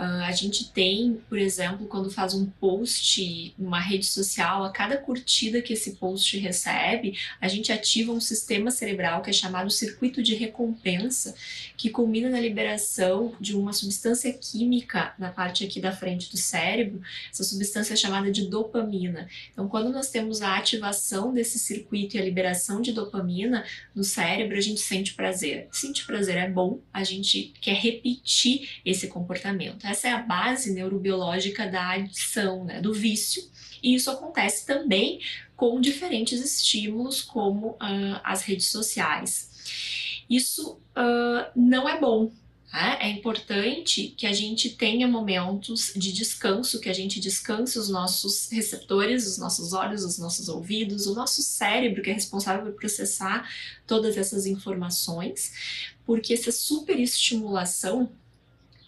Ah, 0.02 0.28
a 0.28 0.32
gente 0.32 0.72
tem, 0.72 1.20
por 1.28 1.36
exemplo, 1.36 1.86
quando 1.86 2.10
faz 2.10 2.32
um 2.32 2.46
post 2.46 3.54
numa 3.58 3.78
rede 3.78 4.06
social, 4.06 4.64
a 4.64 4.72
cada 4.72 4.96
curtida 4.96 5.60
que 5.60 5.74
esse 5.74 5.96
post 5.96 6.38
recebe, 6.38 7.18
a 7.38 7.46
gente 7.48 7.70
ativa 7.70 8.10
um 8.10 8.18
sistema 8.18 8.70
cerebral 8.70 9.20
que 9.20 9.28
é 9.28 9.32
chamado 9.34 9.68
circuito 9.68 10.22
de 10.22 10.34
recompensa, 10.34 11.34
que 11.76 11.90
culmina 11.90 12.30
na 12.30 12.40
liberação 12.40 13.34
de 13.38 13.54
uma 13.54 13.74
substância 13.74 14.32
química 14.32 15.12
na 15.18 15.30
parte 15.30 15.64
aqui 15.64 15.82
da 15.82 15.92
frente 15.92 16.30
do 16.30 16.38
cérebro. 16.38 17.02
Essa 17.30 17.44
substância 17.44 17.92
é 17.92 17.96
chamada 17.96 18.30
de 18.30 18.46
dopamina. 18.46 19.28
Então, 19.52 19.68
quando 19.68 19.92
nós 19.92 20.08
temos 20.08 20.40
a 20.40 20.56
ativação 20.56 21.30
desse 21.30 21.58
circuito 21.58 22.16
e 22.16 22.20
a 22.20 22.24
liberação 22.24 22.80
de 22.80 22.92
dopamina 22.92 23.66
no 23.94 24.02
cérebro, 24.02 24.56
a 24.56 24.62
gente 24.62 24.80
sente 24.80 25.12
prazer. 25.12 25.68
Sentir 25.70 26.06
prazer 26.06 26.38
é 26.38 26.48
bom, 26.48 26.80
a 26.90 27.04
gente 27.04 27.52
quer 27.60 27.74
repetir 27.74 28.80
esse 28.82 29.06
comportamento. 29.06 29.89
Essa 29.90 30.08
é 30.08 30.12
a 30.12 30.22
base 30.22 30.72
neurobiológica 30.72 31.66
da 31.66 31.90
adição, 31.90 32.64
né, 32.64 32.80
do 32.80 32.92
vício. 32.92 33.42
E 33.82 33.94
isso 33.94 34.10
acontece 34.10 34.66
também 34.66 35.20
com 35.56 35.80
diferentes 35.80 36.40
estímulos, 36.40 37.20
como 37.22 37.76
ah, 37.80 38.20
as 38.24 38.42
redes 38.42 38.68
sociais. 38.68 39.50
Isso 40.28 40.78
ah, 40.94 41.50
não 41.56 41.88
é 41.88 41.98
bom. 41.98 42.30
né? 42.72 42.98
É 43.00 43.08
importante 43.10 44.14
que 44.16 44.26
a 44.26 44.32
gente 44.32 44.70
tenha 44.70 45.08
momentos 45.08 45.92
de 45.96 46.12
descanso, 46.12 46.80
que 46.80 46.88
a 46.88 46.92
gente 46.92 47.18
descanse 47.18 47.78
os 47.78 47.88
nossos 47.88 48.48
receptores, 48.50 49.26
os 49.26 49.38
nossos 49.38 49.72
olhos, 49.72 50.04
os 50.04 50.18
nossos 50.18 50.48
ouvidos, 50.48 51.06
o 51.06 51.14
nosso 51.14 51.42
cérebro, 51.42 52.00
que 52.02 52.10
é 52.10 52.12
responsável 52.14 52.66
por 52.66 52.78
processar 52.78 53.48
todas 53.86 54.16
essas 54.16 54.46
informações, 54.46 55.52
porque 56.06 56.32
essa 56.32 56.52
superestimulação 56.52 58.08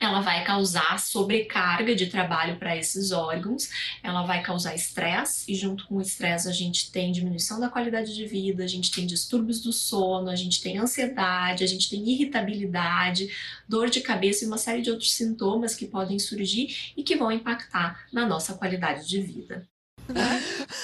ela 0.04 0.20
vai 0.20 0.44
causar 0.44 0.98
sobrecarga 0.98 1.94
de 1.94 2.06
trabalho 2.06 2.56
para 2.56 2.76
esses 2.76 3.12
órgãos, 3.12 3.68
ela 4.02 4.22
vai 4.24 4.42
causar 4.42 4.74
estresse, 4.74 5.50
e 5.50 5.54
junto 5.54 5.86
com 5.86 5.96
o 5.96 6.00
estresse 6.00 6.48
a 6.48 6.52
gente 6.52 6.90
tem 6.90 7.12
diminuição 7.12 7.60
da 7.60 7.68
qualidade 7.68 8.14
de 8.14 8.26
vida, 8.26 8.64
a 8.64 8.66
gente 8.66 8.90
tem 8.90 9.06
distúrbios 9.06 9.60
do 9.60 9.72
sono, 9.72 10.30
a 10.30 10.36
gente 10.36 10.60
tem 10.60 10.78
ansiedade, 10.78 11.64
a 11.64 11.66
gente 11.66 11.88
tem 11.88 12.08
irritabilidade, 12.08 13.28
dor 13.68 13.88
de 13.90 14.00
cabeça 14.00 14.44
e 14.44 14.46
uma 14.46 14.58
série 14.58 14.82
de 14.82 14.90
outros 14.90 15.12
sintomas 15.12 15.74
que 15.74 15.86
podem 15.86 16.18
surgir 16.18 16.92
e 16.96 17.02
que 17.02 17.16
vão 17.16 17.32
impactar 17.32 18.06
na 18.12 18.26
nossa 18.26 18.54
qualidade 18.54 19.08
de 19.08 19.20
vida. 19.20 19.66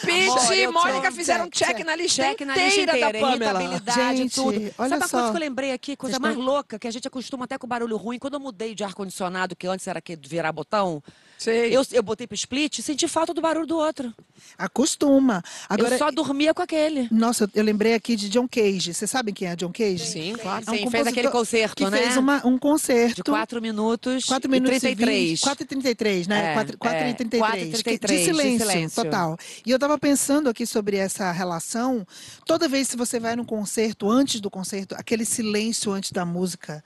Pete 0.04 0.54
e 0.54 0.66
Mônica 0.68 1.10
fizeram 1.12 1.48
check, 1.50 1.80
na 1.84 1.96
lista 1.96 2.22
Check 2.22 2.40
na 2.42 2.54
lista 2.56 2.80
inteira 2.82 3.18
inteira, 3.18 3.38
da 3.40 3.52
Pamela. 3.52 3.82
Gente, 4.16 4.34
tudo. 4.34 4.56
olha 4.56 4.70
Sabe 4.88 4.94
uma 4.94 4.98
coisa 5.08 5.08
só. 5.08 5.30
que 5.30 5.36
eu 5.36 5.40
lembrei 5.40 5.72
aqui? 5.72 5.96
Coisa 5.96 6.14
Vocês 6.14 6.22
mais 6.22 6.36
tão- 6.36 6.44
louca, 6.44 6.78
que 6.78 6.86
a 6.86 6.90
gente 6.90 7.06
acostuma 7.08 7.44
até 7.44 7.58
com 7.58 7.66
barulho 7.66 7.96
ruim. 7.96 8.18
Quando 8.18 8.34
eu 8.34 8.40
mudei 8.40 8.74
de 8.74 8.84
ar-condicionado, 8.84 9.56
que 9.56 9.66
antes 9.66 9.86
era 9.86 10.00
que 10.00 10.16
virar 10.16 10.52
botão, 10.52 11.02
Sei. 11.38 11.74
Eu, 11.74 11.82
eu 11.92 12.02
botei 12.02 12.26
pro 12.26 12.34
split 12.34 12.78
e 12.78 12.82
senti 12.82 13.06
falta 13.06 13.32
do 13.32 13.40
barulho 13.40 13.66
do 13.66 13.76
outro. 13.78 14.12
Acostuma. 14.56 15.42
Agora, 15.68 15.94
eu 15.94 15.98
só 15.98 16.10
dormia 16.10 16.52
com 16.52 16.60
aquele. 16.62 17.08
nossa, 17.12 17.44
eu- 17.44 17.50
eu 17.54 17.64
lembrei 17.64 17.94
aqui 17.94 18.16
de 18.16 18.28
John 18.28 18.48
Cage. 18.48 18.92
Vocês 18.92 19.08
sabem 19.10 19.32
quem 19.32 19.46
é 19.48 19.54
John 19.54 19.70
Cage? 19.72 20.04
Sim, 20.04 20.34
claro. 20.40 20.64
É 20.66 20.70
um 20.70 20.74
Sim, 20.76 20.90
fez 20.90 21.06
aquele 21.06 21.28
concerto, 21.30 21.76
que 21.76 21.88
né? 21.90 21.96
fez 21.98 22.16
uma- 22.16 22.44
um 22.44 22.58
concerto. 22.58 23.14
De 23.16 23.22
4 23.22 23.62
minutos, 23.62 24.24
4 24.24 24.48
e 24.48 24.50
minutos 24.50 24.80
33. 24.80 25.40
4 25.40 25.62
e 25.62 25.66
33, 25.66 26.26
né? 26.26 26.50
É, 26.50 26.54
4, 26.54 26.78
4 26.78 26.98
é, 26.98 27.10
e 27.10 27.14
33. 27.14 27.40
4 27.40 27.58
e 27.58 27.70
que- 27.70 27.82
33, 27.84 28.20
de, 28.20 28.26
de 28.26 28.32
silêncio, 28.36 28.66
silêncio. 28.66 29.04
total. 29.04 29.38
E 29.64 29.70
eu 29.70 29.78
tava 29.78 29.96
pensando 29.96 30.48
aqui 30.48 30.66
sobre 30.66 30.96
essa 30.96 31.30
relação. 31.30 32.04
Toda 32.44 32.68
vez 32.68 32.88
que 32.90 32.96
você 32.96 33.20
vai 33.20 33.36
num 33.36 33.44
concerto, 33.44 34.10
antes 34.10 34.40
do 34.40 34.50
concerto, 34.50 34.94
aquele 34.98 35.24
silêncio 35.24 35.92
antes 35.92 36.10
da 36.10 36.24
música, 36.24 36.82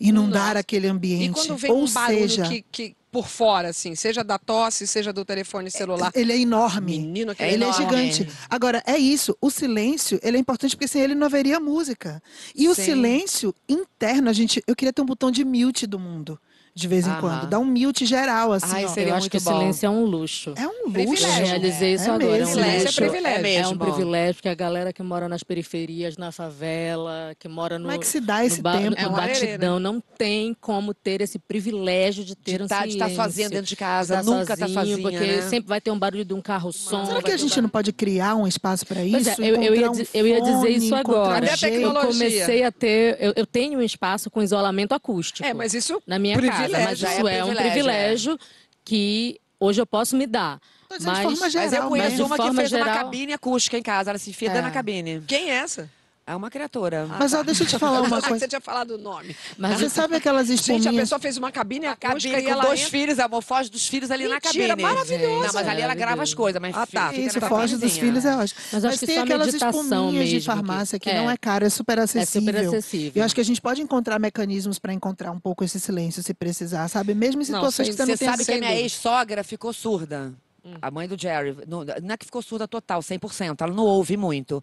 inundar 0.00 0.48
Nossa. 0.48 0.58
aquele 0.60 0.86
ambiente. 0.88 1.30
E 1.30 1.32
quando 1.32 1.56
vem 1.56 1.70
Ou 1.70 1.84
um 1.84 1.90
barulho 1.90 2.28
seja, 2.28 2.48
que, 2.48 2.64
que 2.70 2.96
por 3.10 3.28
fora, 3.28 3.68
assim, 3.70 3.94
seja 3.94 4.22
da 4.22 4.38
tosse, 4.38 4.86
seja 4.86 5.10
do 5.10 5.24
telefone 5.24 5.70
celular. 5.70 6.10
ele 6.14 6.32
é 6.32 6.38
enorme. 6.38 6.98
Menino, 6.98 7.34
que 7.34 7.42
É 7.42 7.52
ele 7.52 7.64
enorme. 7.64 7.84
é 7.84 7.88
gigante. 7.88 8.28
Agora, 8.50 8.82
é 8.86 8.98
isso. 8.98 9.34
O 9.40 9.50
silêncio, 9.50 10.20
ele 10.22 10.36
é 10.36 10.40
importante 10.40 10.76
porque 10.76 10.86
sem 10.86 11.00
ele 11.00 11.14
não 11.14 11.26
haveria 11.26 11.58
música. 11.58 12.22
E 12.54 12.68
o 12.68 12.74
Sim. 12.74 12.84
silêncio 12.84 13.54
interno, 13.66 14.28
a 14.28 14.32
gente, 14.34 14.62
eu 14.66 14.76
queria 14.76 14.92
ter 14.92 15.00
um 15.00 15.06
botão 15.06 15.30
de 15.30 15.44
mute 15.44 15.86
do 15.86 15.98
mundo, 15.98 16.38
de 16.76 16.86
vez 16.88 17.06
em 17.06 17.10
Aham. 17.10 17.20
quando. 17.20 17.46
Dar 17.48 17.58
um 17.58 17.64
mute 17.64 18.04
geral, 18.04 18.52
assim, 18.52 18.66
Ai, 18.70 18.84
ó. 18.84 18.88
seria 18.88 19.08
eu 19.10 19.14
acho 19.14 19.22
muito 19.22 19.32
que 19.32 19.38
o 19.38 19.40
bom. 19.40 19.50
silêncio 19.58 19.86
é 19.86 19.90
um 19.90 20.04
luxo. 20.04 20.52
É 20.58 20.66
um 20.68 20.70
luxo. 20.84 20.92
Privilégio. 20.92 21.40
Eu 21.40 21.46
ia 21.46 21.58
dizer 21.58 21.94
isso 21.94 22.04
É 22.04 22.06
agora. 22.14 22.26
mesmo. 22.26 22.36
É 22.36 22.44
um 22.44 22.52
Silêncio 22.52 22.76
é 22.76 22.82
luxo. 22.84 22.96
privilégio. 23.00 23.28
É 23.28 23.38
É 23.38 23.42
mesmo. 23.42 23.72
um 23.72 23.78
privilégio, 23.78 24.34
porque 24.34 24.48
a 24.50 24.54
galera 24.54 24.92
que 24.92 25.02
mora 25.02 25.26
nas 25.26 25.42
periferias, 25.42 26.18
na 26.18 26.30
favela, 26.30 27.34
que 27.38 27.48
mora 27.48 27.78
no, 27.78 27.84
Como 27.86 27.94
é 27.96 27.98
que 27.98 28.06
se 28.06 28.20
dá 28.20 28.44
esse 28.44 28.58
no, 28.58 28.62
ba- 28.64 28.76
tempo? 28.76 28.90
no 28.90 28.96
É 28.96 29.06
uma 29.06 29.16
batidão, 29.20 29.78
não 29.80 30.02
tem 30.18 30.54
como 30.60 30.92
ter 30.92 31.22
esse 31.22 31.38
privilégio 31.38 32.24
de 32.24 32.34
ter 32.36 32.58
De 32.58 32.64
um 32.64 32.66
tá- 32.66 32.82
de 32.84 32.92
estar 32.92 33.06
silêncio. 33.06 33.24
sozinha 33.24 33.48
dentro 33.50 33.66
de 33.66 33.76
casa, 33.76 34.16
Tá 34.16 34.22
nunca 34.22 34.54
tá 34.56 34.68
sozinho, 34.68 34.74
sozinha, 34.98 34.98
Porque 35.02 35.18
né? 35.36 35.42
sempre 35.48 35.68
vai 35.70 35.80
ter 35.80 35.90
um 35.90 35.98
barulho 35.98 36.26
de 36.26 36.34
um 36.34 36.42
carro 36.42 36.72
som. 36.72 37.06
Será 37.06 37.22
que 37.22 37.28
a 37.30 37.32
ter 37.32 37.38
gente 37.38 37.58
um 37.58 37.62
não 37.62 37.68
pode 37.70 37.90
criar 37.92 38.34
um 38.36 38.46
espaço 38.46 38.84
para 38.86 39.00
Pois 39.00 39.26
isso? 39.26 39.42
é, 39.42 39.50
eu, 39.50 39.56
eu, 39.56 39.74
ia, 39.74 39.86
Encontrar 39.86 39.90
um 39.90 39.92
di- 39.94 40.08
eu 40.12 40.26
ia 40.26 40.40
dizer 40.42 40.52
fone, 40.52 40.76
isso 40.76 40.86
encontrar 40.94 41.00
agora. 41.20 41.34
Cadê 41.40 41.50
a 41.52 41.56
jeito? 41.56 41.80
Eu 41.86 41.94
comecei 41.94 42.62
a 42.64 42.70
ter. 42.72 43.16
Eu, 43.18 43.32
eu 43.34 43.46
tenho 43.46 43.78
um 43.78 43.82
espaço 43.82 44.30
com 44.30 44.42
isolamento 44.42 44.92
acústico. 44.92 45.46
É, 45.46 45.54
mas 45.54 45.72
isso 45.72 46.02
na 46.06 46.18
minha 46.18 46.36
privilégio. 46.36 46.65
Casa. 46.68 46.84
Mas 46.84 46.98
Já 46.98 47.12
isso 47.16 47.28
é 47.28 47.36
é, 47.38 47.44
um 47.44 47.46
privilégio, 47.54 47.72
privilégio 47.72 48.38
que 48.84 49.40
hoje 49.58 49.80
eu 49.80 49.86
posso 49.86 50.16
me 50.16 50.26
dar. 50.26 50.60
Dizendo 50.90 51.00
de 51.00 51.06
Mas, 51.06 51.18
forma 51.22 51.38
Mas 51.40 51.54
eu 51.54 51.70
geral, 51.70 51.88
conheço 51.88 52.08
mas 52.08 52.16
de 52.16 52.22
uma 52.22 52.36
que 52.36 52.42
forma 52.42 52.54
fez 52.60 52.72
uma 52.72 52.78
geral- 52.84 52.94
cabine 53.04 53.32
acústica 53.32 53.76
em 53.78 53.82
casa. 53.82 54.10
Ela 54.10 54.18
se 54.18 54.30
enfia 54.30 54.50
É. 54.50 54.60
na 54.62 54.70
cabine. 54.70 55.22
Quem 55.26 55.50
é 55.50 55.54
essa? 55.56 55.90
É 56.28 56.34
uma 56.34 56.50
criatura. 56.50 57.06
Mas 57.06 57.32
ó, 57.34 57.42
deixa 57.44 57.62
eu 57.62 57.68
te 57.68 57.78
falar 57.78 57.98
Eu 57.98 58.04
uma 58.06 58.20
que 58.20 58.28
coisa. 58.28 58.40
você 58.44 58.48
tinha 58.48 58.60
falado 58.60 58.96
o 58.96 58.98
nome. 58.98 59.36
mas 59.56 59.78
Você 59.78 59.88
sabe 59.88 60.16
aquelas 60.16 60.48
Gente, 60.48 60.72
a 60.72 60.74
espuminhas? 60.74 60.96
pessoa 61.04 61.20
fez 61.20 61.36
uma 61.36 61.52
cabine 61.52 61.86
acústica 61.86 62.34
cabine 62.34 62.38
e 62.40 62.42
com 62.42 62.50
ela 62.50 62.62
dois 62.64 62.80
entra- 62.80 62.90
filhos, 62.90 63.18
amor, 63.20 63.42
foge 63.42 63.70
dos 63.70 63.86
filhos 63.86 64.10
ali 64.10 64.24
na 64.26 64.34
Mentira, 64.34 64.68
cabine. 64.70 64.82
maravilhoso. 64.82 65.46
Não, 65.46 65.52
mas 65.54 65.68
ali 65.68 65.82
ela 65.82 65.94
grava 65.94 66.24
as 66.24 66.34
coisas, 66.34 66.60
mas 66.60 66.76
Ah, 66.76 66.84
tá. 66.84 67.10
fica 67.10 67.20
Isso, 67.28 67.40
na 67.40 67.48
foge 67.48 67.76
dos 67.76 67.96
filhos 67.96 68.24
é 68.24 68.36
ótimo. 68.36 68.60
Mas 68.72 68.84
acho 68.84 68.98
que 68.98 69.06
tem 69.06 69.14
só 69.16 69.22
aquelas 69.22 69.54
espuminhas 69.54 70.12
de 70.28 70.34
mesmo 70.34 70.40
que- 70.40 70.46
farmácia 70.46 70.98
que, 70.98 71.10
é. 71.10 71.22
não 71.22 71.30
é 71.30 71.36
caro, 71.36 71.64
é 71.64 71.70
super 71.70 71.96
é 71.96 72.02
acessível. 72.02 72.52
super 72.52 72.66
acessível. 72.66 73.12
E 73.14 73.18
eu 73.20 73.24
acho 73.24 73.34
que 73.34 73.40
a 73.40 73.44
gente 73.44 73.60
pode 73.62 73.80
encontrar 73.80 74.18
mecanismos 74.18 74.80
para 74.80 74.92
encontrar 74.92 75.30
um 75.30 75.38
pouco 75.38 75.62
esse 75.62 75.78
silêncio, 75.78 76.24
se 76.24 76.34
precisar, 76.34 76.88
sabe? 76.88 77.14
Mesmo 77.14 77.40
em 77.40 77.46
Não, 77.46 77.60
situações 77.60 77.86
sem- 77.86 77.86
que 77.86 77.92
você 77.92 78.02
não 78.04 78.16
Você 78.16 78.18
tem 78.18 78.28
sabe 78.28 78.44
que 78.44 78.52
a 78.52 78.58
minha 78.58 78.74
ex-sogra 78.80 79.44
ficou 79.44 79.72
surda. 79.72 80.34
A 80.82 80.90
mãe 80.90 81.06
do 81.06 81.16
Jerry. 81.16 81.56
Não, 81.68 81.84
não 81.84 82.14
é 82.14 82.16
que 82.16 82.24
ficou 82.26 82.42
surda 82.42 82.66
total, 82.66 83.00
100%. 83.00 83.62
Ela 83.62 83.72
não 83.72 83.84
ouve 83.84 84.16
muito. 84.16 84.60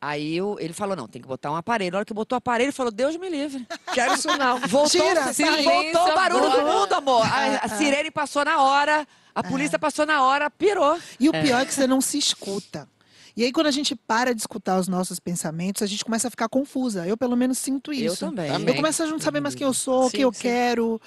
Aí 0.00 0.34
eu- 0.36 0.56
ele 0.58 0.72
falou, 0.72 0.96
não, 0.96 1.06
tem 1.06 1.20
que 1.20 1.28
botar 1.28 1.50
um 1.50 1.56
aparelho. 1.56 1.92
Na 1.92 1.98
hora 1.98 2.04
que 2.06 2.14
botou 2.14 2.36
o 2.36 2.38
aparelho, 2.38 2.66
ele 2.68 2.72
falou, 2.72 2.90
Deus 2.90 3.16
me 3.16 3.28
livre. 3.28 3.66
Quero 3.92 4.14
isso 4.14 4.28
não. 4.38 4.58
Voltou, 4.66 4.88
Tira, 4.88 5.32
sim, 5.32 5.44
voltou 5.44 6.08
o 6.10 6.14
barulho 6.14 6.40
do 6.50 6.56
agora. 6.60 6.72
mundo, 6.80 6.92
amor. 6.94 7.26
A, 7.26 7.66
a 7.66 7.68
sirene 7.68 8.10
passou 8.10 8.42
na 8.44 8.62
hora, 8.62 9.06
a 9.34 9.42
polícia 9.42 9.78
passou 9.78 10.06
na 10.06 10.22
hora, 10.22 10.50
pirou. 10.50 10.98
E 11.18 11.28
o 11.28 11.32
pior 11.32 11.60
é 11.60 11.66
que 11.66 11.74
você 11.74 11.86
não 11.86 12.00
se 12.00 12.16
escuta. 12.16 12.88
E 13.36 13.44
aí, 13.44 13.52
quando 13.52 13.66
a 13.66 13.70
gente 13.70 13.94
para 13.94 14.34
de 14.34 14.40
escutar 14.40 14.78
os 14.80 14.88
nossos 14.88 15.20
pensamentos, 15.20 15.82
a 15.82 15.86
gente 15.86 16.04
começa 16.04 16.28
a 16.28 16.30
ficar 16.30 16.48
confusa. 16.48 17.06
Eu, 17.06 17.16
pelo 17.16 17.36
menos, 17.36 17.58
sinto 17.58 17.92
Eu 17.92 18.12
isso. 18.12 18.26
também. 18.26 18.50
Eu 18.50 18.74
começo 18.74 19.02
a 19.02 19.06
não 19.06 19.20
saber 19.20 19.40
mais 19.40 19.54
quem 19.54 19.66
eu 19.66 19.72
sou, 19.74 20.06
o 20.06 20.10
que 20.10 20.20
eu 20.20 20.32
sim. 20.32 20.40
quero. 20.42 21.00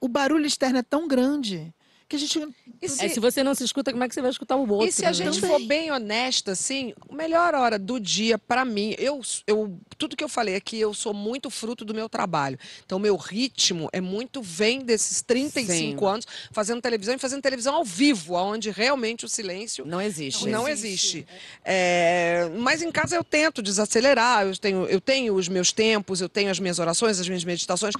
O 0.00 0.06
barulho 0.08 0.44
externo 0.46 0.78
é 0.78 0.82
tão 0.82 1.06
grande 1.08 1.72
que 2.10 2.16
a 2.16 2.18
gente. 2.18 2.48
E 2.82 2.88
se, 2.88 3.06
É, 3.06 3.08
se 3.08 3.20
você 3.20 3.44
não 3.44 3.54
se 3.54 3.62
escuta, 3.62 3.92
como 3.92 4.02
é 4.02 4.08
que 4.08 4.14
você 4.14 4.20
vai 4.20 4.30
escutar 4.30 4.56
o 4.56 4.68
outro? 4.68 4.88
e 4.88 4.92
se 4.92 5.04
a 5.04 5.08
né? 5.08 5.14
gente 5.14 5.40
for 5.40 5.60
bem 5.64 5.92
honesta, 5.92 6.52
assim, 6.52 6.92
a 7.08 7.14
melhor 7.14 7.54
hora 7.54 7.78
do 7.78 8.00
dia, 8.00 8.36
pra 8.36 8.64
mim, 8.64 8.96
eu, 8.98 9.20
eu, 9.46 9.78
tudo 9.96 10.16
que 10.16 10.24
eu 10.24 10.28
falei 10.28 10.56
aqui, 10.56 10.78
eu 10.78 10.92
sou 10.92 11.14
muito 11.14 11.48
fruto 11.50 11.84
do 11.84 11.94
meu 11.94 12.08
trabalho. 12.08 12.58
Então, 12.84 12.98
meu 12.98 13.16
ritmo 13.16 13.88
é 13.92 14.00
muito, 14.00 14.42
vem 14.42 14.80
desses 14.80 15.22
35 15.22 15.72
Sim. 15.72 16.04
anos, 16.04 16.26
fazendo 16.50 16.82
televisão 16.82 17.14
e 17.14 17.18
fazendo 17.18 17.42
televisão 17.42 17.76
ao 17.76 17.84
vivo, 17.84 18.34
onde 18.34 18.70
realmente 18.70 19.24
o 19.24 19.28
silêncio 19.28 19.84
Não 19.86 20.00
existe. 20.00 20.48
Não 20.48 20.66
existe. 20.68 21.24
É, 21.64 22.50
mas 22.58 22.82
em 22.82 22.90
casa 22.90 23.14
eu 23.14 23.22
tento 23.22 23.62
desacelerar, 23.62 24.46
eu 24.46 24.56
tenho, 24.56 24.86
eu 24.86 25.00
tenho 25.00 25.34
os 25.34 25.46
meus 25.48 25.70
tempos, 25.70 26.20
eu 26.20 26.28
tenho 26.28 26.50
as 26.50 26.58
minhas 26.58 26.80
orações, 26.80 27.20
as 27.20 27.28
minhas 27.28 27.44
meditações. 27.44 27.94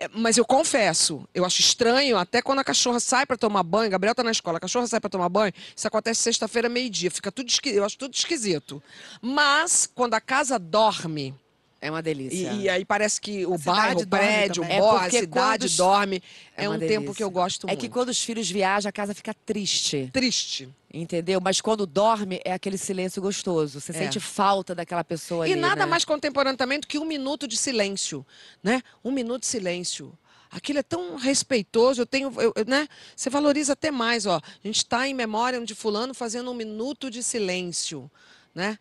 É, 0.00 0.08
mas 0.14 0.38
eu 0.38 0.44
confesso, 0.44 1.28
eu 1.34 1.44
acho 1.44 1.60
estranho, 1.60 2.16
até 2.16 2.40
quando 2.40 2.60
a 2.60 2.64
cachorra 2.64 2.98
sai 2.98 3.26
para 3.26 3.41
tomar 3.42 3.62
banho, 3.62 3.90
Gabriel 3.90 4.14
tá 4.14 4.22
na 4.24 4.30
escola, 4.30 4.58
a 4.58 4.60
cachorra 4.60 4.86
sai 4.86 5.00
para 5.00 5.10
tomar 5.10 5.28
banho, 5.28 5.52
isso 5.76 5.86
acontece 5.86 6.20
sexta-feira, 6.22 6.68
meio-dia, 6.68 7.10
fica 7.10 7.30
tudo 7.32 7.48
esqui- 7.48 7.70
eu 7.70 7.84
acho 7.84 7.98
tudo 7.98 8.14
esquisito. 8.14 8.82
Mas 9.20 9.90
quando 9.94 10.14
a 10.14 10.20
casa 10.20 10.58
dorme, 10.58 11.34
É 11.80 11.90
uma 11.90 12.00
delícia. 12.00 12.52
e, 12.52 12.62
e 12.62 12.68
aí 12.68 12.84
parece 12.84 13.20
que 13.20 13.44
o 13.44 13.58
bairro, 13.58 14.02
o 14.02 14.06
prédio, 14.06 14.62
o. 14.62 14.66
É 14.66 14.78
a 14.78 14.82
porque 15.00 15.20
cidade 15.20 15.66
quando- 15.68 15.76
dorme, 15.76 16.22
É 16.56 16.64
é, 16.64 16.68
um 16.68 16.72
tempo 16.78 16.88
delícia. 16.88 17.14
que 17.14 17.24
eu 17.24 17.30
gosto 17.30 17.66
É 17.66 17.70
muito. 17.70 17.80
que 17.80 17.88
quando 17.88 18.08
os 18.10 18.22
filhos 18.22 18.48
viajam, 18.48 18.88
a 18.88 18.92
casa 18.92 19.12
fica 19.14 19.34
triste. 19.34 20.08
Triste. 20.12 20.68
Entendeu? 20.94 21.40
Mas 21.40 21.60
quando 21.60 21.86
dorme, 21.86 22.38
é 22.44 22.52
aquele 22.52 22.76
silêncio 22.78 23.20
gostoso. 23.20 23.80
Você 23.80 23.92
É. 23.92 23.94
sente 23.94 24.20
falta 24.20 24.74
daquela 24.74 25.02
pessoa 25.02 25.48
E 25.48 25.52
ali, 25.52 25.60
nada 25.60 25.84
né? 25.84 25.86
mais 25.86 26.04
contemporâneo 26.04 26.56
também 26.58 26.78
do 26.78 26.86
que 26.86 26.98
um 26.98 27.04
minuto 27.06 27.48
de 27.48 27.56
silêncio, 27.56 28.24
né? 28.62 28.82
Um 29.02 29.10
minuto 29.10 29.40
de 29.40 29.46
silêncio. 29.48 30.12
Aquilo 30.52 30.78
é 30.80 30.82
tão 30.82 31.16
respeitoso, 31.16 32.02
eu 32.02 32.06
tenho, 32.06 32.30
eu- 32.38 32.52
eu, 32.54 32.64
né? 32.66 32.86
Você 33.16 33.30
valoriza 33.30 33.72
até 33.72 33.90
mais, 33.90 34.26
ó. 34.26 34.36
A 34.36 34.66
gente 34.66 34.76
está 34.76 35.08
em 35.08 35.14
memória 35.14 35.58
de 35.64 35.74
fulano 35.74 36.12
fazendo 36.12 36.50
um 36.50 36.54
minuto 36.54 37.10
de 37.10 37.22
silêncio, 37.22 38.10
né? 38.54 38.78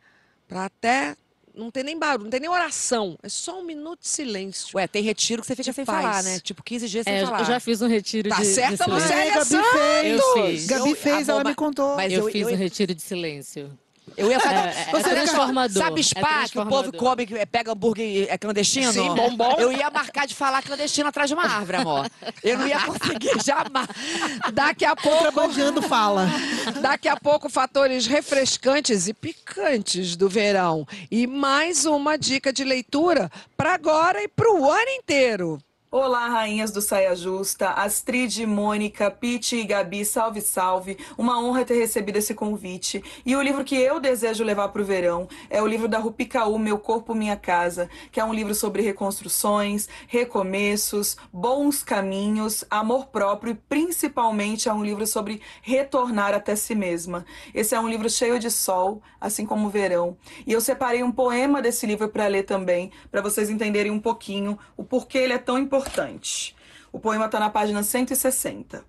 Para 0.49 0.65
até 0.65 1.15
não 1.55 1.71
ter 1.71 1.83
nem 1.83 1.97
barulho, 1.97 2.23
não 2.25 2.29
tem 2.31 2.39
nem 2.41 2.49
oração, 2.49 3.17
é 3.23 3.27
só 3.29 3.59
um 3.59 3.63
minuto 3.63 4.01
de 4.01 4.07
silêncio. 4.09 4.69
Ué, 4.77 4.85
tem 4.87 5.01
retiro 5.03 5.41
que 5.41 5.47
você 5.47 5.55
fica 5.55 5.69
De 5.71 5.73
sem 5.75 5.85
paz. 5.85 6.01
falar, 6.01 6.23
né? 6.23 6.39
Tipo, 6.41 6.61
15 6.61 6.89
dias 6.89 7.03
sem 7.05 7.13
É, 7.13 7.25
falar. 7.25 7.39
eu 7.39 7.45
já 7.45 7.59
fiz 7.59 7.81
um 7.81 7.87
retiro 7.87 8.27
Tá 8.29 8.35
de, 8.35 8.41
de 8.41 8.47
certa, 8.47 8.83
silêncio. 8.83 8.93
Lucélia 9.07 9.33
Gabi 9.33 9.45
Santos! 9.49 9.71
fez. 9.71 10.19
Eu 10.19 10.33
fiz. 10.33 10.65
Gabi 10.67 10.89
Eu- 10.91 10.95
fez, 10.95 11.29
a 11.29 11.33
ela 11.33 11.43
me 11.45 11.55
contou. 11.55 11.95
Mas 11.95 12.11
eu, 12.11 12.25
eu- 12.27 12.31
fiz 12.31 12.47
eu- 12.47 12.53
um 12.53 12.57
retiro 12.57 12.93
de 12.93 13.01
silêncio. 13.01 13.77
Eu 14.17 14.29
ia 14.29 14.39
falar. 14.39 14.67
É, 14.67 14.81
é 14.81 14.91
Você 14.91 15.09
transformador. 15.09 15.83
Sabe 15.83 16.01
É 16.01 16.03
spa 16.03 16.49
que 16.49 16.59
o 16.59 16.65
povo 16.65 16.91
come, 16.93 17.25
que 17.25 17.45
pega 17.45 17.71
hambúrguer 17.71 18.27
é 18.29 18.37
clandestino? 18.37 18.91
Sim, 18.91 19.13
bombom. 19.15 19.55
Eu 19.57 19.71
ia 19.71 19.89
marcar 19.89 20.27
de 20.27 20.35
falar 20.35 20.61
clandestino 20.61 21.07
atrás 21.09 21.29
de 21.29 21.33
uma 21.33 21.43
árvore, 21.43 21.77
amor. 21.77 22.09
Eu 22.43 22.57
não 22.57 22.67
ia 22.67 22.79
conseguir 22.81 23.39
jamais. 23.43 23.87
Daqui 24.53 24.85
a 24.85 24.95
pouco, 24.95 25.11
Contrabandeando 25.17 25.81
fala. 25.81 26.27
daqui 26.81 27.07
a 27.07 27.15
pouco, 27.15 27.49
fatores 27.49 28.05
refrescantes 28.05 29.07
e 29.07 29.13
picantes 29.13 30.15
do 30.15 30.29
verão. 30.29 30.85
E 31.09 31.25
mais 31.27 31.85
uma 31.85 32.17
dica 32.17 32.51
de 32.51 32.63
leitura 32.63 33.31
para 33.55 33.73
agora 33.73 34.21
e 34.23 34.27
para 34.27 34.51
o 34.51 34.69
ano 34.69 34.89
inteiro. 34.89 35.59
Olá, 35.93 36.29
rainhas 36.29 36.71
do 36.71 36.81
Saia 36.81 37.13
Justa, 37.13 37.71
Astrid, 37.71 38.45
Mônica, 38.45 39.11
Pete 39.11 39.57
e 39.57 39.65
Gabi, 39.65 40.05
salve, 40.05 40.39
salve. 40.39 40.97
Uma 41.17 41.43
honra 41.43 41.65
ter 41.65 41.73
recebido 41.73 42.15
esse 42.15 42.33
convite. 42.33 43.03
E 43.25 43.35
o 43.35 43.41
livro 43.41 43.61
que 43.65 43.75
eu 43.75 43.99
desejo 43.99 44.41
levar 44.41 44.69
para 44.69 44.81
o 44.81 44.85
verão 44.85 45.27
é 45.49 45.61
o 45.61 45.67
livro 45.67 45.89
da 45.89 45.99
Rupi 45.99 46.25
Kaur, 46.27 46.57
Meu 46.57 46.79
Corpo, 46.79 47.13
Minha 47.13 47.35
Casa, 47.35 47.89
que 48.09 48.21
é 48.21 48.23
um 48.23 48.33
livro 48.33 48.55
sobre 48.55 48.81
reconstruções, 48.81 49.89
recomeços, 50.07 51.17
bons 51.33 51.83
caminhos, 51.83 52.63
amor 52.69 53.07
próprio 53.07 53.51
e 53.51 53.55
principalmente 53.55 54.69
é 54.69 54.73
um 54.73 54.85
livro 54.85 55.05
sobre 55.05 55.41
retornar 55.61 56.33
até 56.33 56.55
si 56.55 56.73
mesma. 56.73 57.25
Esse 57.53 57.75
é 57.75 57.79
um 57.81 57.89
livro 57.89 58.09
cheio 58.09 58.39
de 58.39 58.49
sol, 58.49 59.01
assim 59.19 59.45
como 59.45 59.67
o 59.67 59.69
verão. 59.69 60.15
E 60.47 60.53
eu 60.53 60.61
separei 60.61 61.03
um 61.03 61.11
poema 61.11 61.61
desse 61.61 61.85
livro 61.85 62.07
para 62.07 62.27
ler 62.27 62.43
também, 62.43 62.93
para 63.11 63.21
vocês 63.21 63.49
entenderem 63.49 63.91
um 63.91 63.99
pouquinho 63.99 64.57
o 64.77 64.85
porquê 64.85 65.17
ele 65.17 65.33
é 65.33 65.37
tão 65.37 65.57
importante. 65.57 65.80
O 66.91 66.99
poema 66.99 67.25
está 67.25 67.39
na 67.39 67.49
página 67.49 67.81
160. 67.81 68.85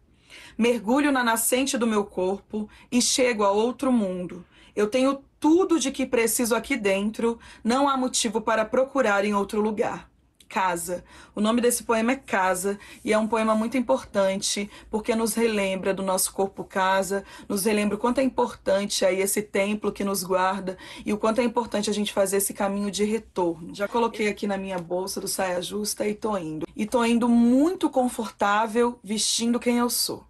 Mergulho 0.58 1.10
na 1.10 1.24
nascente 1.24 1.78
do 1.78 1.86
meu 1.86 2.04
corpo 2.04 2.68
e 2.90 3.00
chego 3.00 3.44
a 3.44 3.50
outro 3.50 3.92
mundo. 3.92 4.44
Eu 4.74 4.88
tenho 4.88 5.22
tudo 5.38 5.80
de 5.80 5.90
que 5.90 6.06
preciso 6.06 6.54
aqui 6.54 6.76
dentro, 6.76 7.38
não 7.64 7.88
há 7.88 7.96
motivo 7.96 8.40
para 8.40 8.64
procurar 8.64 9.24
em 9.24 9.34
outro 9.34 9.60
lugar. 9.60 10.11
Casa. 10.52 11.02
O 11.34 11.40
nome 11.40 11.62
desse 11.62 11.82
poema 11.82 12.12
é 12.12 12.16
Casa 12.16 12.78
e 13.02 13.10
é 13.10 13.16
um 13.16 13.26
poema 13.26 13.54
muito 13.54 13.78
importante 13.78 14.70
porque 14.90 15.14
nos 15.14 15.32
relembra 15.32 15.94
do 15.94 16.02
nosso 16.02 16.30
corpo 16.30 16.62
casa, 16.62 17.24
nos 17.48 17.64
relembra 17.64 17.96
o 17.96 17.98
quanto 17.98 18.18
é 18.18 18.22
importante 18.22 19.02
aí 19.02 19.22
esse 19.22 19.40
templo 19.40 19.90
que 19.90 20.04
nos 20.04 20.22
guarda 20.22 20.76
e 21.06 21.10
o 21.10 21.16
quanto 21.16 21.40
é 21.40 21.44
importante 21.44 21.88
a 21.88 21.92
gente 21.94 22.12
fazer 22.12 22.36
esse 22.36 22.52
caminho 22.52 22.90
de 22.90 23.02
retorno. 23.02 23.74
Já 23.74 23.88
coloquei 23.88 24.28
aqui 24.28 24.46
na 24.46 24.58
minha 24.58 24.78
bolsa 24.78 25.22
do 25.22 25.26
saia 25.26 25.62
justa 25.62 26.06
e 26.06 26.14
tô 26.14 26.36
indo. 26.36 26.66
E 26.76 26.84
tô 26.84 27.02
indo 27.02 27.30
muito 27.30 27.88
confortável 27.88 29.00
vestindo 29.02 29.58
quem 29.58 29.78
eu 29.78 29.88
sou. 29.88 30.22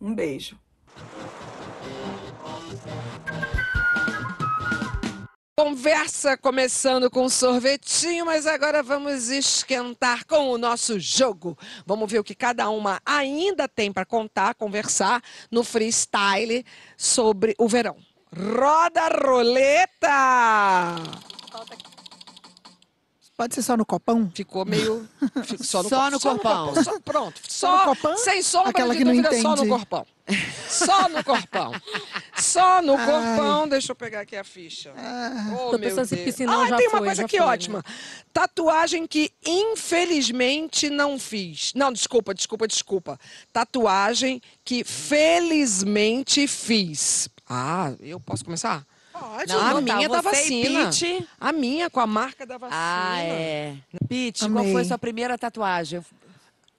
Um 0.00 0.12
beijo. 0.12 0.58
Conversa 5.56 6.36
começando 6.36 7.08
com 7.08 7.26
um 7.26 7.28
sorvetinho, 7.28 8.26
mas 8.26 8.44
agora 8.44 8.82
vamos 8.82 9.28
esquentar 9.28 10.26
com 10.26 10.50
o 10.50 10.58
nosso 10.58 10.98
jogo. 10.98 11.56
Vamos 11.86 12.10
ver 12.10 12.18
o 12.18 12.24
que 12.24 12.34
cada 12.34 12.68
uma 12.70 13.00
ainda 13.06 13.68
tem 13.68 13.92
para 13.92 14.04
contar, 14.04 14.56
conversar 14.56 15.22
no 15.52 15.62
freestyle 15.62 16.66
sobre 16.96 17.54
o 17.56 17.68
verão. 17.68 17.96
Roda 18.36 19.02
a 19.02 19.08
roleta! 19.28 20.96
Pode 23.36 23.54
ser 23.54 23.62
só 23.62 23.76
no 23.76 23.86
copão? 23.86 24.28
Ficou 24.34 24.64
meio. 24.64 25.08
fico 25.44 25.62
Só 25.62 25.84
no, 25.84 25.88
Só 25.88 26.04
co- 26.06 26.10
no 26.10 26.20
corpão. 26.20 26.64
corpão, 26.66 26.82
só- 26.84 27.00
pronto. 27.00 27.40
Só 27.48 27.68
Só, 27.68 27.78
no 27.86 27.94
copão? 27.94 28.16
sem 28.18 28.42
sombra 28.42 28.70
Aquela 28.70 28.92
de 28.92 28.98
que 28.98 29.04
não 29.04 29.12
dúvida, 29.12 29.30
só 29.40 29.48
no 29.50 29.54
entende. 29.54 29.68
corpão. 29.68 30.04
Só 30.68 31.08
no 31.08 31.22
corpão. 31.22 31.72
Só 32.36 32.80
no 32.80 32.96
Ai. 32.96 33.06
corpão. 33.06 33.68
Deixa 33.68 33.92
eu 33.92 33.96
pegar 33.96 34.20
aqui 34.20 34.34
a 34.36 34.42
ficha. 34.44 34.92
Ah, 34.96 35.52
Oh, 35.52 35.56
Tô 35.70 35.70
meu 35.72 35.80
pensando 35.80 36.06
se 36.06 36.14
Deus. 36.16 36.24
piscinão 36.26 36.62
Ah, 36.62 36.68
já 36.68 36.76
tem 36.76 36.88
uma 36.88 36.98
foi, 36.98 37.06
coisa 37.06 37.24
aqui 37.24 37.36
foi, 37.36 37.46
né? 37.46 37.52
ótima. 37.52 37.84
Tatuagem 38.32 39.06
que 39.06 39.30
infelizmente 39.44 40.88
não 40.88 41.18
fiz. 41.18 41.72
Não, 41.74 41.92
desculpa, 41.92 42.34
desculpa, 42.34 42.66
desculpa. 42.66 43.18
Tatuagem 43.52 44.40
que 44.64 44.82
felizmente 44.82 46.46
fiz. 46.48 47.28
Ah, 47.48 47.92
eu 48.00 48.18
posso 48.18 48.44
começar? 48.44 48.84
Pode. 49.12 49.52
Não, 49.52 49.60
a 49.60 49.74
não, 49.74 49.80
minha 49.82 50.08
tá. 50.08 50.14
da 50.14 50.18
e 50.18 50.22
vacina. 50.22 50.84
Pete? 50.86 51.28
A 51.38 51.52
minha 51.52 51.88
com 51.90 52.00
a 52.00 52.06
marca 52.06 52.44
da 52.46 52.58
vacina. 52.58 52.76
Ah, 52.80 53.20
é. 53.20 53.76
Pete, 54.08 54.48
qual 54.50 54.64
foi 54.64 54.84
sua 54.84 54.98
primeira 54.98 55.36
tatuagem? 55.38 56.04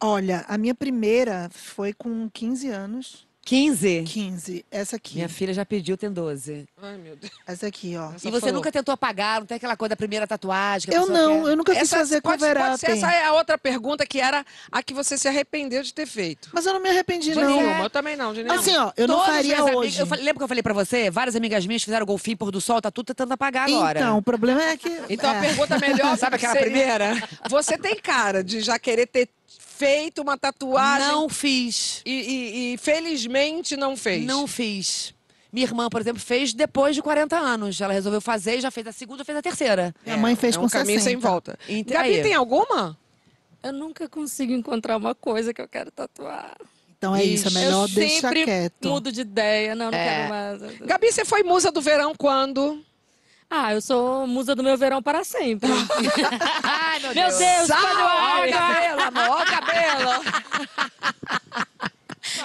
olha, 0.01 0.43
a 0.47 0.57
minha 0.57 0.75
primeira 0.75 1.49
foi 1.51 1.93
com 1.93 2.29
15 2.29 2.69
anos. 2.69 3.25
15? 3.45 4.03
15. 4.07 4.65
Essa 4.71 4.95
aqui. 4.95 5.15
Minha 5.15 5.29
filha 5.29 5.53
já 5.53 5.63
pediu, 5.63 5.95
tem 5.95 6.11
12. 6.11 6.65
Ai, 6.81 6.97
meu 6.97 7.15
Deus. 7.15 7.31
Essa 7.45 7.67
aqui, 7.67 7.95
ó. 7.95 8.11
Essa 8.15 8.27
E 8.27 8.31
você 8.31 8.39
falou. 8.39 8.55
nunca 8.55 8.71
tentou 8.71 8.91
apagar? 8.91 9.39
Não 9.39 9.45
tem 9.45 9.55
aquela 9.57 9.77
coisa 9.77 9.89
da 9.89 9.95
primeira 9.95 10.25
tatuagem? 10.25 10.89
que 10.89 10.95
a 10.95 10.99
Eu 10.99 11.07
não, 11.07 11.43
quer? 11.43 11.51
eu 11.51 11.55
nunca 11.55 11.71
quis 11.73 11.83
Essa 11.83 11.97
fazer 11.97 12.21
pode, 12.21 12.39
cover 12.39 12.57
pode 12.57 12.79
ser, 12.79 12.91
essa 12.91 13.11
é 13.13 13.23
a 13.25 13.33
outra 13.33 13.55
pergunta 13.55 14.03
que 14.03 14.19
era 14.19 14.43
a 14.71 14.81
que 14.81 14.95
você 14.95 15.15
se 15.15 15.27
arrependeu 15.27 15.83
de 15.83 15.93
ter 15.93 16.07
feito. 16.07 16.49
Mas 16.51 16.65
eu 16.65 16.73
não 16.73 16.81
me 16.81 16.89
arrependi, 16.89 17.33
De 17.33 17.39
não. 17.39 17.47
nenhuma, 17.61 17.83
eu 17.83 17.89
também 17.91 18.15
não, 18.15 18.33
de 18.33 18.41
nenhuma. 18.41 18.59
Assim, 18.59 18.75
ó, 18.77 18.91
eu 18.97 19.07
não 19.07 19.15
Todas 19.19 19.35
faria 19.35 19.43
minhas 19.43 19.61
hoje. 19.61 19.77
amigas- 19.77 19.99
eu 19.99 20.07
falei- 20.07 20.25
lembra 20.25 20.39
que 20.39 20.43
eu 20.43 20.47
falei 20.47 20.63
pra 20.63 20.73
você? 20.73 21.11
Várias 21.11 21.35
amigas 21.35 21.65
minhas 21.67 21.83
fizeram 21.83 22.03
golfinho 22.05 22.37
pôr 22.37 22.49
do 22.49 22.59
sol, 22.59 22.81
tá 22.81 22.89
tudo 22.89 23.05
tentando 23.05 23.31
apagar 23.31 23.69
agora. 23.69 23.99
Então, 23.99 24.17
o 24.17 24.21
problema 24.23 24.63
é 24.63 24.75
que. 24.75 24.89
Então 25.07 25.29
a 25.29 25.35
é. 25.35 25.41
pergunta 25.41 25.77
melhor, 25.77 26.17
Sabe 26.17 26.37
aquela 26.37 26.53
seria- 26.53 26.71
primeira? 26.71 27.29
Você 27.47 27.77
tem 27.77 27.95
cara 27.95 28.43
de 28.43 28.59
já 28.61 28.79
querer 28.79 29.05
ter 29.05 29.29
feito 29.77 30.21
uma 30.21 30.37
tatuagem 30.37 31.07
Não 31.07 31.27
fiz. 31.29 32.01
e, 32.05 32.11
e- 32.11 32.73
e 32.73 32.77
felizmente 32.77 33.75
não 33.75 33.95
fez. 33.97 34.25
Não 34.25 34.47
fiz. 34.47 35.13
Minha 35.51 35.67
irmã, 35.67 35.89
por 35.89 36.01
exemplo, 36.01 36.19
fez 36.21 36.53
depois 36.53 36.95
de 36.95 37.01
40 37.01 37.37
anos. 37.37 37.79
Ela 37.79 37.93
resolveu 37.93 38.19
fazer 38.19 38.57
e 38.57 38.61
já 38.61 38.69
fez 38.71 38.87
a 38.87 38.91
segunda, 38.91 39.23
fez 39.23 39.37
a 39.37 39.41
terceira. 39.41 39.95
Minha 40.05 40.17
mãe 40.17 40.35
fez 40.35 40.55
é 40.55 40.59
com 40.59 40.65
um 40.65 40.69
caminho 40.69 40.99
60. 40.99 41.09
sem 41.09 41.17
volta. 41.17 41.57
Gabi, 41.85 42.15
aí. 42.15 42.21
tem 42.23 42.33
alguma? 42.33 42.97
Eu 43.63 43.71
nunca 43.73 44.07
consigo 44.09 44.51
encontrar 44.53 44.97
uma 44.97 45.15
coisa 45.15 45.53
que 45.53 45.61
eu 45.61 45.67
quero 45.67 45.91
tatuar. 45.91 46.55
Então 46.97 47.15
é 47.15 47.23
isso, 47.23 47.47
é 47.47 47.51
melhor 47.51 47.87
eu 47.87 47.95
deixar 47.95 48.27
sempre 48.29 48.45
quieto. 48.45 48.87
mudo 48.89 49.11
de 49.11 49.21
ideia, 49.21 49.75
não, 49.75 49.91
não 49.91 49.97
É. 49.97 50.03
quero 50.05 50.29
mais. 50.29 50.79
Gabi, 50.79 51.11
você 51.11 51.23
foi 51.25 51.43
musa 51.43 51.71
do 51.71 51.81
verão 51.81 52.13
quando? 52.17 52.83
Ah, 53.49 53.73
eu 53.73 53.81
sou 53.81 54.25
musa 54.27 54.55
do 54.55 54.63
meu 54.63 54.77
verão 54.77 55.01
para 55.01 55.23
sempre. 55.23 55.69
Ai, 56.63 56.99
meu, 56.99 57.13
Meu 57.15 57.27
Deus, 57.27 57.67
Sal, 57.67 57.81
Padre 57.81 58.01
ó 58.01 58.05
o 58.05 58.39
Wagner. 58.39 58.53
cabelo, 58.57 59.01
amor, 59.01 59.45
cabelo. 59.45 60.25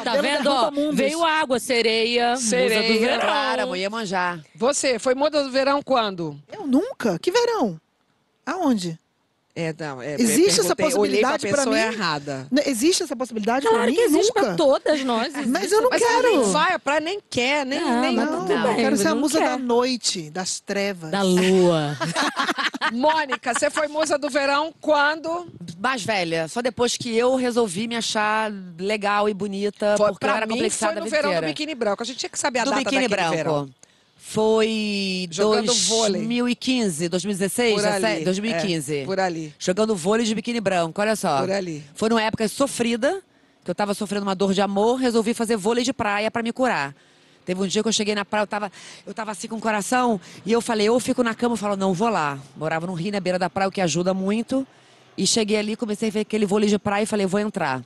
Tá 0.04 0.14
Cabelo 0.16 0.70
vendo? 0.70 0.92
Veio 0.92 1.24
água, 1.24 1.58
sereia, 1.58 2.32
musa 2.32 2.46
Sereia, 2.48 2.92
do 2.94 3.00
verão. 3.00 3.20
Claro, 3.20 3.62
amor, 3.62 3.76
ia 3.76 3.90
manjar. 3.90 4.40
Você 4.54 4.98
foi 4.98 5.14
musa 5.14 5.42
do 5.42 5.50
verão 5.50 5.82
quando? 5.82 6.38
Eu 6.52 6.66
nunca? 6.66 7.18
Que 7.18 7.30
verão? 7.30 7.80
Aonde? 8.46 8.98
É, 9.60 9.74
não, 9.78 10.00
é, 10.02 10.14
Existe 10.18 10.60
essa 10.60 10.74
possibilidade 10.76 11.46
pra 11.48 11.58
pessoa 11.58 11.74
mim? 11.76 11.82
errada. 11.82 12.46
Existe 12.66 13.02
essa 13.02 13.14
possibilidade 13.16 13.62
pra 13.66 13.70
Claro 13.74 13.90
mim? 13.90 13.94
que 13.96 14.00
existe 14.02 14.28
nunca. 14.28 14.40
pra 14.42 14.54
todas 14.54 15.04
nós. 15.04 15.32
Mas 15.34 15.46
existe. 15.64 15.72
eu 15.74 15.82
não 15.82 15.90
Mas 15.90 16.02
quero. 16.02 16.22
nem 16.22 16.42
vai, 16.52 16.72
a 16.72 16.78
praia 16.78 17.00
nem 17.00 17.20
quer, 17.28 17.66
nem... 17.66 17.80
Não, 17.80 18.00
nem... 18.00 18.14
mas 18.16 18.30
Não, 18.30 18.40
tudo 18.46 18.52
eu 18.52 18.74
quero 18.76 18.96
ser 18.96 19.08
a 19.08 19.14
não 19.14 19.20
musa 19.20 19.38
quer. 19.38 19.48
da 19.50 19.58
noite, 19.58 20.30
das 20.30 20.60
trevas. 20.60 21.10
Da 21.10 21.22
lua. 21.22 21.96
Mônica, 22.92 23.54
você 23.54 23.70
foi 23.70 23.86
musa 23.88 24.18
do 24.18 24.28
verão 24.30 24.72
quando? 24.80 25.46
Mais 25.78 26.02
velha, 26.02 26.48
só 26.48 26.60
depois 26.62 26.96
que 26.96 27.14
eu 27.16 27.36
resolvi 27.36 27.86
me 27.86 27.96
achar 27.96 28.50
legal 28.78 29.28
e 29.28 29.34
bonita, 29.34 29.94
Foi, 29.96 30.08
porque 30.08 30.24
eu 30.24 30.28
pra 30.28 30.36
era 30.38 30.46
mim, 30.46 30.52
foi 30.54 30.56
complexada 30.58 31.00
no 31.00 31.06
verão 31.06 31.28
inteira. 31.30 31.46
do 31.46 31.50
biquíni 31.50 31.74
branco. 31.74 32.02
A 32.02 32.06
gente 32.06 32.18
tinha 32.18 32.30
que 32.30 32.38
saber 32.38 32.60
a 32.60 32.64
Do 32.64 32.70
data 32.70 32.82
biquíni 32.82 33.08
daquele 33.08 33.08
branco. 33.22 33.36
verão. 33.36 33.70
Foi 34.30 35.26
Jogando 35.28 35.74
vôlei. 35.74 36.20
2015, 36.20 37.08
2016, 37.08 37.74
Por 37.74 37.84
ali. 37.84 38.00
17, 38.00 38.24
2015. 38.24 38.96
É, 38.96 39.04
por 39.04 39.18
ali. 39.18 39.52
Jogando 39.58 39.96
vôlei 39.96 40.24
de 40.24 40.36
biquíni 40.36 40.60
branco, 40.60 41.00
olha 41.00 41.16
só. 41.16 41.40
Por 41.40 41.50
ali. 41.50 41.82
Foi 41.96 42.08
numa 42.08 42.22
época 42.22 42.46
sofrida, 42.46 43.20
que 43.64 43.68
eu 43.68 43.74
tava 43.74 43.92
sofrendo 43.92 44.22
uma 44.22 44.34
dor 44.36 44.54
de 44.54 44.60
amor, 44.60 45.00
resolvi 45.00 45.34
fazer 45.34 45.56
vôlei 45.56 45.82
de 45.82 45.92
praia 45.92 46.30
pra 46.30 46.44
me 46.44 46.52
curar. 46.52 46.94
Teve 47.44 47.60
um 47.60 47.66
dia 47.66 47.82
que 47.82 47.88
eu 47.88 47.92
cheguei 47.92 48.14
na 48.14 48.24
praia, 48.24 48.44
eu 48.44 48.46
tava, 48.46 48.70
eu 49.04 49.12
tava 49.12 49.32
assim 49.32 49.48
com 49.48 49.56
o 49.56 49.60
coração, 49.60 50.20
e 50.46 50.52
eu 50.52 50.60
falei, 50.60 50.88
ou 50.88 50.94
eu 50.94 51.00
fico 51.00 51.24
na 51.24 51.34
cama, 51.34 51.54
eu 51.54 51.56
falo, 51.56 51.76
não, 51.76 51.92
vou 51.92 52.08
lá. 52.08 52.38
Morava 52.56 52.86
num 52.86 52.94
rio 52.94 53.10
na 53.10 53.18
beira 53.18 53.36
da 53.38 53.50
praia, 53.50 53.68
o 53.68 53.72
que 53.72 53.80
ajuda 53.80 54.14
muito. 54.14 54.64
E 55.18 55.26
cheguei 55.26 55.56
ali, 55.56 55.74
comecei 55.74 56.08
a 56.08 56.12
ver 56.12 56.20
aquele 56.20 56.46
vôlei 56.46 56.68
de 56.68 56.78
praia 56.78 57.02
e 57.02 57.06
falei, 57.06 57.26
vou 57.26 57.40
entrar. 57.40 57.82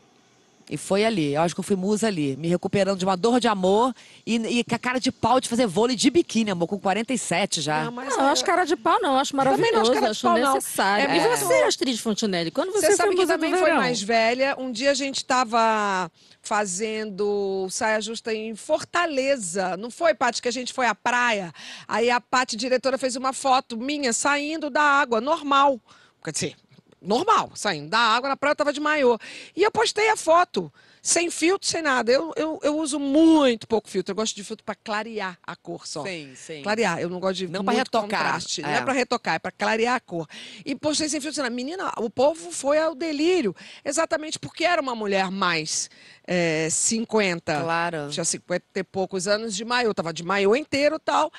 E 0.71 0.79
foi 0.79 1.05
ali, 1.05 1.35
eu 1.35 1.43
acho 1.43 1.55
que 1.55 1.61
eu 1.61 1.65
fui 1.65 1.77
musa 1.77 2.07
ali, 2.07 2.37
me 2.39 2.49
recuperando 2.49 2.99
de 2.99 3.05
uma 3.05 3.17
dor 3.19 3.39
de 3.39 3.47
amor 3.47 3.95
e, 4.27 4.37
e 4.37 4.65
com 4.65 4.75
a 4.75 4.79
cara 4.79 4.99
de 4.99 5.13
pau 5.13 5.39
de 5.39 5.47
fazer 5.47 5.67
vôlei 5.67 5.95
de 5.95 6.09
biquíni, 6.09 6.51
amor, 6.51 6.67
com 6.67 6.79
47 6.79 7.61
já. 7.61 7.85
Não, 7.85 7.93
mas 7.93 8.09
Não, 8.17 8.21
eu 8.25 8.29
acho 8.31 8.43
cara 8.45 8.65
de 8.65 8.75
pau, 8.75 8.99
não. 9.01 9.13
Eu 9.13 9.19
acho 9.19 9.33
Também 9.37 9.53
não 9.73 9.83
maravilhoso. 9.83 9.83
acho 9.83 9.93
cara 9.93 10.07
de 10.07 10.11
acho 10.11 10.23
pau, 10.23 10.39
não. 10.39 10.55
necessário. 10.55 11.05
É 11.11 11.17
e 11.17 11.21
muito- 11.21 11.39
você, 11.39 11.55
Astrid 11.65 11.99
Fontinelli? 12.01 12.51
Quando 12.51 12.73
você, 12.73 12.81
Você 12.81 12.87
foi 12.89 12.97
sabe 12.97 13.15
que 13.17 13.27
também 13.27 13.51
foi 13.51 13.61
verão? 13.65 13.77
mais 13.77 14.01
velha. 14.03 14.57
Um 14.59 14.73
dia 14.73 14.91
a 14.91 14.95
gente 14.95 15.19
estava 15.19 16.11
fazendo 16.41 17.67
saia 17.71 18.01
justa 18.01 18.33
em 18.33 18.55
Fortaleza. 18.55 19.77
Não 19.77 19.91
foi, 19.91 20.15
Paty, 20.15 20.41
que 20.41 20.49
a 20.49 20.53
gente 20.53 20.73
foi 20.73 20.87
à 20.87 20.95
praia? 20.95 21.53
Aí 21.87 22.11
a 22.11 22.21
Paty, 22.21 22.57
diretora, 22.57 22.97
fez 22.97 23.17
uma 23.17 23.33
foto 23.33 23.77
minha 23.77 24.13
saindo 24.13 24.71
da 24.71 24.81
água, 24.83 25.21
normal. 25.21 25.79
Quer 26.25 26.33
dizer, 26.33 26.57
normal, 27.05 27.53
saindo 27.55 27.89
da 27.91 27.99
água, 27.99 28.29
na 28.29 28.37
praia 28.37 28.53
eu 28.53 28.57
tava 28.57 28.73
de 28.73 28.81
maiô. 28.81 29.19
E 29.57 29.63
eu 29.63 29.71
postei 29.71 30.09
a 30.11 30.17
foto. 30.17 30.73
Sem 31.05 31.31
filtro, 31.31 31.69
sem 31.69 31.83
nada. 31.83 32.11
Eu, 32.11 32.33
eu, 32.35 32.59
eu 32.63 32.79
uso 32.79 32.99
muito 32.99 33.69
pouco 33.69 33.91
filtro. 33.91 34.13
Eu 34.13 34.17
gosto 34.17 34.35
de 34.35 34.43
filtro 34.43 34.65
para 34.65 34.75
clarear 34.75 35.39
a 35.47 35.55
cor 35.55 35.87
só. 35.87 36.03
Sim, 36.03 36.33
sim. 36.35 36.63
Clarear, 36.63 36.99
eu 36.99 37.11
não 37.11 37.21
gosto 37.21 37.37
de 37.37 37.47
Não 37.47 37.63
pra 37.63 37.75
muito 37.75 37.85
retocar, 37.85 38.23
contraste. 38.23 38.63
Não 38.63 38.71
é. 38.71 38.77
é 38.77 38.81
pra 38.81 38.93
retocar, 38.95 39.35
é 39.35 39.39
pra 39.39 39.53
clarear 39.53 39.97
a 39.97 40.01
cor. 40.01 40.27
E 40.65 40.75
postei 40.75 41.07
sem 41.11 41.21
filtro. 41.21 41.43
dizendo, 41.43 41.55
Menina, 41.55 41.93
o 41.99 42.09
povo 42.09 42.51
foi 42.51 42.79
ao 42.79 42.95
delírio. 42.95 43.55
Exatamente 43.85 44.39
porque 44.39 44.65
era 44.65 44.81
uma 44.81 44.95
mulher 44.95 45.31
mais 45.31 45.91
é, 46.27 46.69
50. 46.71 47.61
Claro. 47.61 48.09
Tinha 48.09 48.25
50 48.25 48.65
e 48.75 48.83
poucos 48.83 49.29
anos 49.29 49.55
de 49.55 49.63
maiô. 49.63 49.93
Tava 49.93 50.11
de 50.11 50.25
maiô 50.25 50.57
inteiro 50.57 50.97
e 50.97 51.01
tal. 51.01 51.31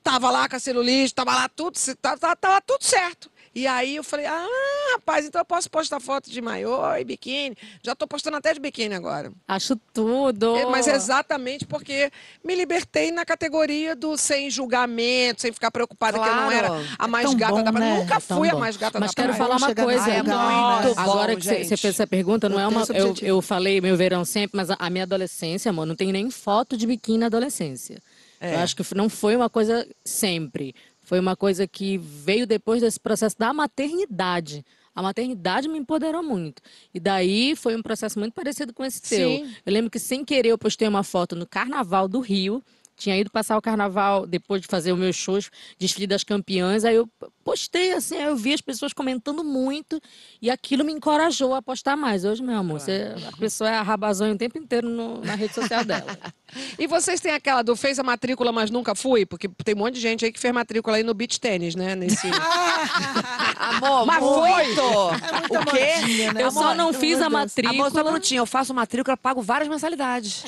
Tava 0.00 0.30
lá 0.30 0.48
com 0.48 0.54
a 0.54 0.60
celulite, 0.60 1.12
tava 1.12 1.34
lá 1.34 1.48
tudo, 1.48 1.76
tava, 2.00 2.36
tava 2.36 2.60
tudo 2.60 2.84
certo. 2.84 3.30
E 3.60 3.66
aí 3.66 3.96
eu 3.96 4.02
falei, 4.02 4.24
ah, 4.24 4.46
rapaz, 4.94 5.26
então 5.26 5.38
eu 5.40 5.44
posso 5.44 5.70
postar 5.70 6.00
foto 6.00 6.30
de 6.30 6.40
maiô 6.40 6.80
e 6.96 7.04
biquíni. 7.04 7.54
Já 7.82 7.94
tô 7.94 8.06
postando 8.06 8.38
até 8.38 8.54
de 8.54 8.58
biquíni 8.60 8.94
agora. 8.94 9.30
Acho 9.46 9.76
tudo. 9.92 10.56
É, 10.56 10.64
Mas 10.64 10.86
exatamente 10.86 11.66
porque 11.66 12.10
me 12.42 12.54
libertei 12.54 13.10
na 13.12 13.24
categoria 13.24 13.94
do 13.94 14.16
sem 14.16 14.50
julgamento, 14.50 15.42
sem 15.42 15.52
ficar 15.52 15.70
preocupada 15.70 16.18
que 16.18 16.26
eu 16.26 16.34
não 16.34 16.50
era 16.50 16.68
Claro. 16.68 16.84
a 16.98 17.06
mais 17.08 17.26
tão 17.26 17.36
gata 17.36 17.52
bom, 17.54 17.62
da 17.62 17.72
praia. 17.72 17.94
né? 17.94 18.00
Nunca 18.00 18.14
É 18.16 18.20
fui 18.20 18.48
a 18.48 18.52
bom. 18.52 18.60
mais 18.60 18.76
gata 18.78 18.98
Mas 18.98 19.10
da 19.10 19.14
quero 19.14 19.34
praia. 19.34 19.38
falar 19.44 19.56
uma 19.58 19.68
chegar 19.68 19.86
nesse 19.86 19.98
coisa. 20.04 20.22
né? 20.22 20.82
muito 20.82 20.98
Agora 21.00 21.36
que 21.36 21.42
você 21.44 21.54
gente. 21.56 21.68
você 21.68 21.76
fez 21.76 21.94
essa 21.94 22.06
pergunta, 22.06 22.48
não 22.48 22.56
Eu 22.58 22.62
é 22.62 22.66
uma. 22.68 22.84
Eu, 22.94 23.14
eu 23.20 23.42
falei 23.42 23.78
meu 23.82 23.96
verão 23.98 24.24
sempre, 24.24 24.56
mas 24.56 24.70
a, 24.70 24.76
a 24.78 24.88
minha 24.88 25.04
adolescência, 25.04 25.68
amor, 25.68 25.84
não 25.84 25.94
tem 25.94 26.10
nem 26.12 26.30
foto 26.30 26.76
de 26.78 26.86
biquíni 26.86 27.18
na 27.18 27.26
adolescência. 27.26 28.00
É. 28.40 28.54
Eu 28.54 28.60
acho 28.60 28.74
que 28.74 28.82
não 28.94 29.10
foi 29.10 29.36
uma 29.36 29.50
coisa 29.50 29.86
sempre. 30.02 30.74
Foi 31.10 31.18
uma 31.18 31.34
coisa 31.34 31.66
que 31.66 31.98
veio 31.98 32.46
depois 32.46 32.82
desse 32.82 33.00
processo 33.00 33.36
da 33.36 33.52
maternidade. 33.52 34.64
A 34.94 35.02
maternidade 35.02 35.66
me 35.68 35.76
empoderou 35.76 36.22
muito. 36.22 36.62
E 36.94 37.00
daí 37.00 37.56
foi 37.56 37.74
um 37.74 37.82
processo 37.82 38.16
muito 38.16 38.32
parecido 38.32 38.72
com 38.72 38.84
esse 38.84 39.02
teu. 39.02 39.28
Sim. 39.28 39.52
Eu 39.66 39.72
lembro 39.72 39.90
que 39.90 39.98
sem 39.98 40.24
querer 40.24 40.50
eu 40.50 40.56
postei 40.56 40.86
uma 40.86 41.02
foto 41.02 41.34
no 41.34 41.48
Carnaval 41.48 42.06
do 42.06 42.20
Rio. 42.20 42.62
Tinha 42.96 43.18
ido 43.18 43.28
passar 43.28 43.58
o 43.58 43.60
carnaval 43.60 44.24
depois 44.24 44.62
de 44.62 44.68
fazer 44.68 44.92
os 44.92 44.98
meus 45.00 45.16
shows, 45.16 45.50
desfile 45.76 46.06
das 46.06 46.22
campeãs. 46.22 46.84
Aí 46.84 46.94
eu 46.94 47.08
postei, 47.50 47.92
assim, 47.94 48.16
aí 48.16 48.24
eu 48.26 48.36
vi 48.36 48.54
as 48.54 48.60
pessoas 48.60 48.92
comentando 48.92 49.42
muito 49.42 50.00
e 50.40 50.48
aquilo 50.48 50.84
me 50.84 50.92
encorajou 50.92 51.52
a 51.52 51.60
postar 51.60 51.96
mais. 51.96 52.24
Hoje, 52.24 52.42
meu 52.44 52.56
amor, 52.56 52.78
você, 52.78 53.12
a 53.28 53.36
pessoa 53.36 53.68
é 53.68 53.74
arrabazonha 53.74 54.32
o 54.34 54.38
tempo 54.38 54.56
inteiro 54.56 54.88
no- 54.88 55.20
na 55.20 55.34
rede 55.34 55.52
social 55.54 55.84
dela. 55.84 56.06
E 56.76 56.88
vocês 56.88 57.20
têm 57.20 57.30
aquela 57.30 57.62
do 57.62 57.76
fez 57.76 57.96
a 58.00 58.02
matrícula, 58.02 58.50
mas 58.50 58.72
nunca 58.72 58.92
fui? 58.96 59.24
Porque 59.24 59.48
tem 59.64 59.72
um 59.72 59.78
monte 59.78 59.94
de 59.94 60.00
gente 60.00 60.24
aí 60.24 60.32
que 60.32 60.40
fez 60.40 60.52
matrícula 60.52 60.96
aí 60.96 61.04
no 61.04 61.14
beach 61.14 61.38
tênis, 61.38 61.76
né? 61.76 61.94
Nesse... 61.94 62.26
Amor, 63.56 64.04
Mas 64.04 64.20
muito! 64.20 64.82
muita 64.82 65.60
o 65.60 65.64
quê? 65.66 65.94
modinha, 66.00 66.32
né? 66.32 66.42
Eu 66.42 66.50
só 66.50 66.74
não 66.74 66.92
fiz 66.92 67.20
a 67.20 67.30
matrícula. 67.30 67.72
Amor, 67.74 67.92
só 67.92 68.00
um 68.02 68.04
minutinho. 68.04 68.40
Eu 68.40 68.46
faço 68.46 68.74
matrícula, 68.74 69.16
pago 69.16 69.40
várias 69.40 69.68
mensalidades. 69.68 70.44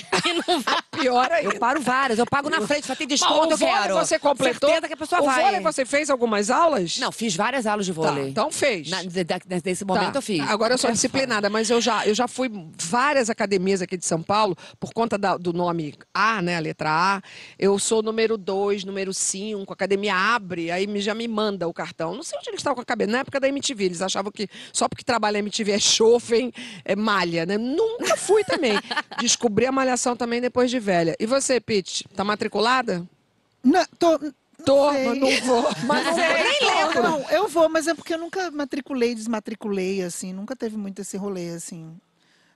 Pior 0.91 1.31
aí. 1.31 1.45
Eu 1.45 1.57
paro 1.59 1.81
várias. 1.81 2.19
Eu 2.19 2.27
pago 2.27 2.51
na 2.51 2.61
frente. 2.63 2.85
Só 2.87 2.97
tem 2.97 3.07
desconto, 3.07 3.49
o 3.49 3.53
eu 3.53 3.57
vôlei 3.57 3.75
quero. 3.75 3.95
você 3.95 4.19
completou? 4.19 4.71
Certeza 4.71 4.89
que 4.89 4.95
a 4.95 4.97
pessoa 4.97 5.23
o 5.23 5.25
vai. 5.27 5.45
vôlei 5.45 5.61
você 5.61 5.85
fez 5.85 6.11
algumas 6.11 6.51
aulas? 6.51 6.92
Não, 7.01 7.11
fiz 7.13 7.35
várias 7.37 7.67
aulas 7.67 7.87
de 7.87 7.93
Tá, 7.93 8.01
vôlei. 8.01 8.29
então 8.29 8.51
fez. 8.51 8.89
Na- 8.91 9.03
de- 9.03 9.25
de- 9.25 9.63
nesse 9.65 9.85
Tá. 9.85 9.95
momento 9.95 10.17
eu 10.17 10.23
fiz. 10.23 10.41
Agora 10.49 10.75
eu 10.75 10.79
sou 10.79 10.91
disciplinada, 10.91 11.49
mas 11.51 11.69
eu 11.71 11.81
já, 11.81 12.07
eu 12.07 12.15
já 12.15 12.27
fui 12.29 12.51
várias 12.79 13.29
academias 13.31 13.83
aqui 13.83 13.97
de 13.97 14.05
São 14.07 14.23
Paulo, 14.23 14.57
por 14.81 14.93
conta 14.93 15.17
da- 15.19 15.37
do 15.37 15.53
nome 15.53 15.95
A, 16.15 16.41
né? 16.43 16.57
A 16.57 16.61
letra 16.61 16.91
A. 16.91 17.23
Eu 17.59 17.79
sou 17.79 18.03
número 18.03 18.37
2, 18.39 18.85
número 18.85 19.13
5, 19.15 19.73
a 19.73 19.75
academia 19.75 20.15
abre, 20.15 20.71
aí 20.71 20.87
me- 20.87 21.01
já 21.01 21.15
me 21.15 21.27
manda 21.29 21.67
o 21.69 21.73
cartão. 21.73 22.15
Não 22.15 22.23
sei 22.23 22.39
onde 22.39 22.51
eles 22.51 22.61
estavam 22.61 22.77
com 22.77 22.83
a 22.83 22.85
cabeça. 22.85 23.11
Na 23.11 23.19
época 23.19 23.39
da 23.41 23.49
MTV, 23.49 23.85
eles 23.85 24.03
achavam 24.03 24.31
que 24.33 24.49
só 24.73 24.89
porque 24.89 25.05
trabalha 25.05 25.35
na 25.35 25.39
MTV 25.41 25.73
é 25.73 25.79
chofem, 25.79 26.53
é 26.85 26.95
malha, 26.97 27.47
né? 27.47 27.57
Nunca 27.59 28.17
fui 28.17 28.45
também. 28.45 28.73
Descobri 29.21 29.67
a 29.67 29.73
malhação 29.73 30.17
também 30.17 30.41
depois 30.41 30.71
de 30.71 30.79
velha. 30.79 31.17
E 31.19 31.27
você, 31.27 31.61
Pete, 31.61 32.05
tá 32.15 32.25
matriculada? 32.25 33.07
Não, 33.65 33.85
tô, 33.99 34.19
Tô, 34.65 34.93
mas 34.93 35.19
não 35.19 35.31
vou. 35.47 35.63
Mas 35.85 36.05
não 36.05 36.15
vou, 36.15 36.25
nem 36.25 36.61
não, 36.61 36.89
lembra. 36.89 37.03
Não, 37.03 37.31
eu 37.31 37.49
vou, 37.49 37.69
mas 37.69 37.87
é 37.89 37.95
porque 37.95 38.15
eu 38.15 38.19
nunca 38.19 38.51
matriculei, 38.51 39.15
desmatriculei, 39.15 40.03
assim. 40.03 40.33
Nunca 40.33 40.55
teve 40.55 40.77
muito 40.77 41.01
esse 41.03 41.17
rolê, 41.17 41.51
assim. 41.51 41.97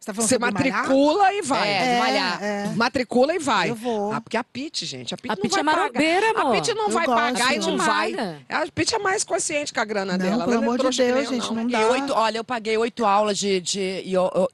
Você 0.07 0.12
tá 0.12 0.14
falando 0.14 0.28
Você 0.28 0.38
matricula 0.38 1.32
e 1.34 1.42
vai. 1.42 1.68
É, 1.68 1.98
malhar. 1.98 2.42
é. 2.44 2.66
Matricula 2.76 3.34
e 3.34 3.38
vai. 3.40 3.70
Eu 3.70 3.74
vou. 3.74 4.12
Ah, 4.12 4.20
porque 4.20 4.36
a 4.36 4.44
Pete, 4.44 4.86
gente, 4.86 5.12
a 5.12 5.16
A 5.16 5.26
não 5.34 5.36
Pitty 5.36 5.48
vai 5.50 5.61
é 5.61 5.62
marombeira, 5.64 6.26
pagar. 6.28 6.40
amor. 6.40 6.52
A 6.52 6.54
Pete 6.61 6.74
não 6.74 6.84
Eu 6.84 6.90
vai 6.90 7.07
gosto. 7.07 7.18
pagar 7.18 7.54
e 7.54 7.59
não 7.59 7.76
vai. 7.78 8.11
nada. 8.12 8.40
A 8.48 8.66
Pete 8.72 8.94
é 8.94 8.98
mais 8.98 9.24
consciente 9.24 9.72
com 9.74 9.80
a 9.80 9.84
grana 9.84 10.12
Não, 10.12 10.18
dela. 10.18 10.44
pelo 10.44 10.52
Ela 10.52 10.54
não 10.54 10.62
é 10.62 10.64
amor 10.76 10.90
de 10.90 10.96
Deus, 10.96 11.18
eu, 11.24 11.24
gente, 11.34 11.46
não. 11.48 11.54
não 11.64 11.66
dá. 11.68 11.88
oito, 11.88 12.12
olha, 12.12 12.38
eu 12.38 12.44
paguei 12.44 12.76
oito 12.78 13.04
aulas 13.04 13.36
de, 13.36 13.61
de 13.61 14.04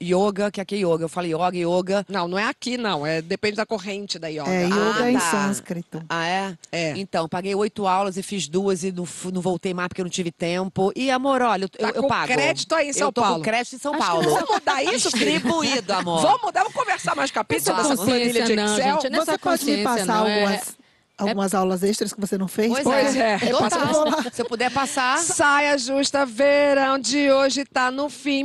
yoga, 0.01 0.49
que 0.49 0.59
aqui 0.59 0.75
é 0.75 0.77
yoga. 0.79 1.03
Eu 1.03 1.09
falei 1.09 1.31
yoga, 1.35 1.55
yoga. 1.55 2.05
Não, 2.09 2.27
não 2.27 2.39
é 2.39 2.45
aqui, 2.45 2.75
não. 2.77 3.05
É, 3.05 3.21
depende 3.21 3.55
da 3.57 3.65
corrente 3.65 4.17
da 4.17 4.29
yoga. 4.29 4.49
É, 4.49 4.63
Ah, 4.65 4.67
yoga 4.97 5.11
em 5.11 5.13
tá. 5.13 5.19
sânscrito. 5.19 6.03
Ah, 6.09 6.25
é? 6.25 6.57
É. 6.71 6.93
Então, 6.97 7.29
paguei 7.29 7.53
oito 7.53 7.85
aulas 7.87 8.17
e 8.17 8.23
fiz 8.23 8.47
duas 8.47 8.83
e 8.83 8.91
não, 8.91 9.07
não 9.31 9.41
voltei 9.41 9.73
mais 9.73 9.87
porque 9.87 10.01
eu 10.01 10.05
não 10.05 10.09
tive 10.11 10.31
tempo. 10.31 10.91
E, 10.95 11.11
amor, 11.11 11.41
olha, 11.43 11.65
eu, 11.65 11.69
Tá 11.69 11.89
eu 11.93 12.01
com 12.01 12.07
pago. 12.07 12.33
crédito 12.33 12.73
aí 12.73 12.89
em 12.89 12.93
São 12.93 13.09
eu 13.09 13.13
Paulo. 13.13 13.43
crédito 13.43 13.75
em 13.75 13.79
São 13.79 13.95
Paulo. 13.97 14.23
Vamos 14.29 14.49
mudar 14.49 14.83
isso? 14.83 15.09
Distribuído, 15.43 15.93
amor. 15.93 16.21
Vamos 16.21 16.41
mudar, 16.41 16.61
vamos 16.61 16.73
conversar 16.75 17.15
mais 17.15 17.31
com 17.31 17.39
a 17.39 17.43
Pete 17.43 17.61
Essa 17.69 17.75
sobre 17.75 17.93
essa 17.93 18.03
planilha 18.03 18.43
de 18.45 18.55
não, 18.55 18.77
Excel. 18.77 19.01
gente, 19.01 19.09
não 19.09 19.21
é 19.21 19.25
Você 19.25 19.37
pode 19.37 19.65
me 19.65 19.83
passar 19.83 20.27
é- 20.27 20.33
algumas, 20.39 20.77
algumas 21.17 21.53
aulas 21.53 21.83
extras 21.83 22.13
que 22.13 22.19
você 22.21 22.37
não 22.37 22.47
fez? 22.47 22.69
Pois, 22.71 22.83
Pois 22.83 23.15
é. 23.15 23.37
Total. 23.39 24.09
Lá. 24.09 24.25
Se 24.31 24.41
eu 24.41 24.45
puder 24.45 24.71
passar. 24.71 25.17
Saia 25.19 25.77
justa, 25.77 26.25
verão 26.25 26.97
de 26.97 27.29
hoje 27.31 27.65
tá 27.65 27.91
no 27.91 28.09
fim. 28.09 28.43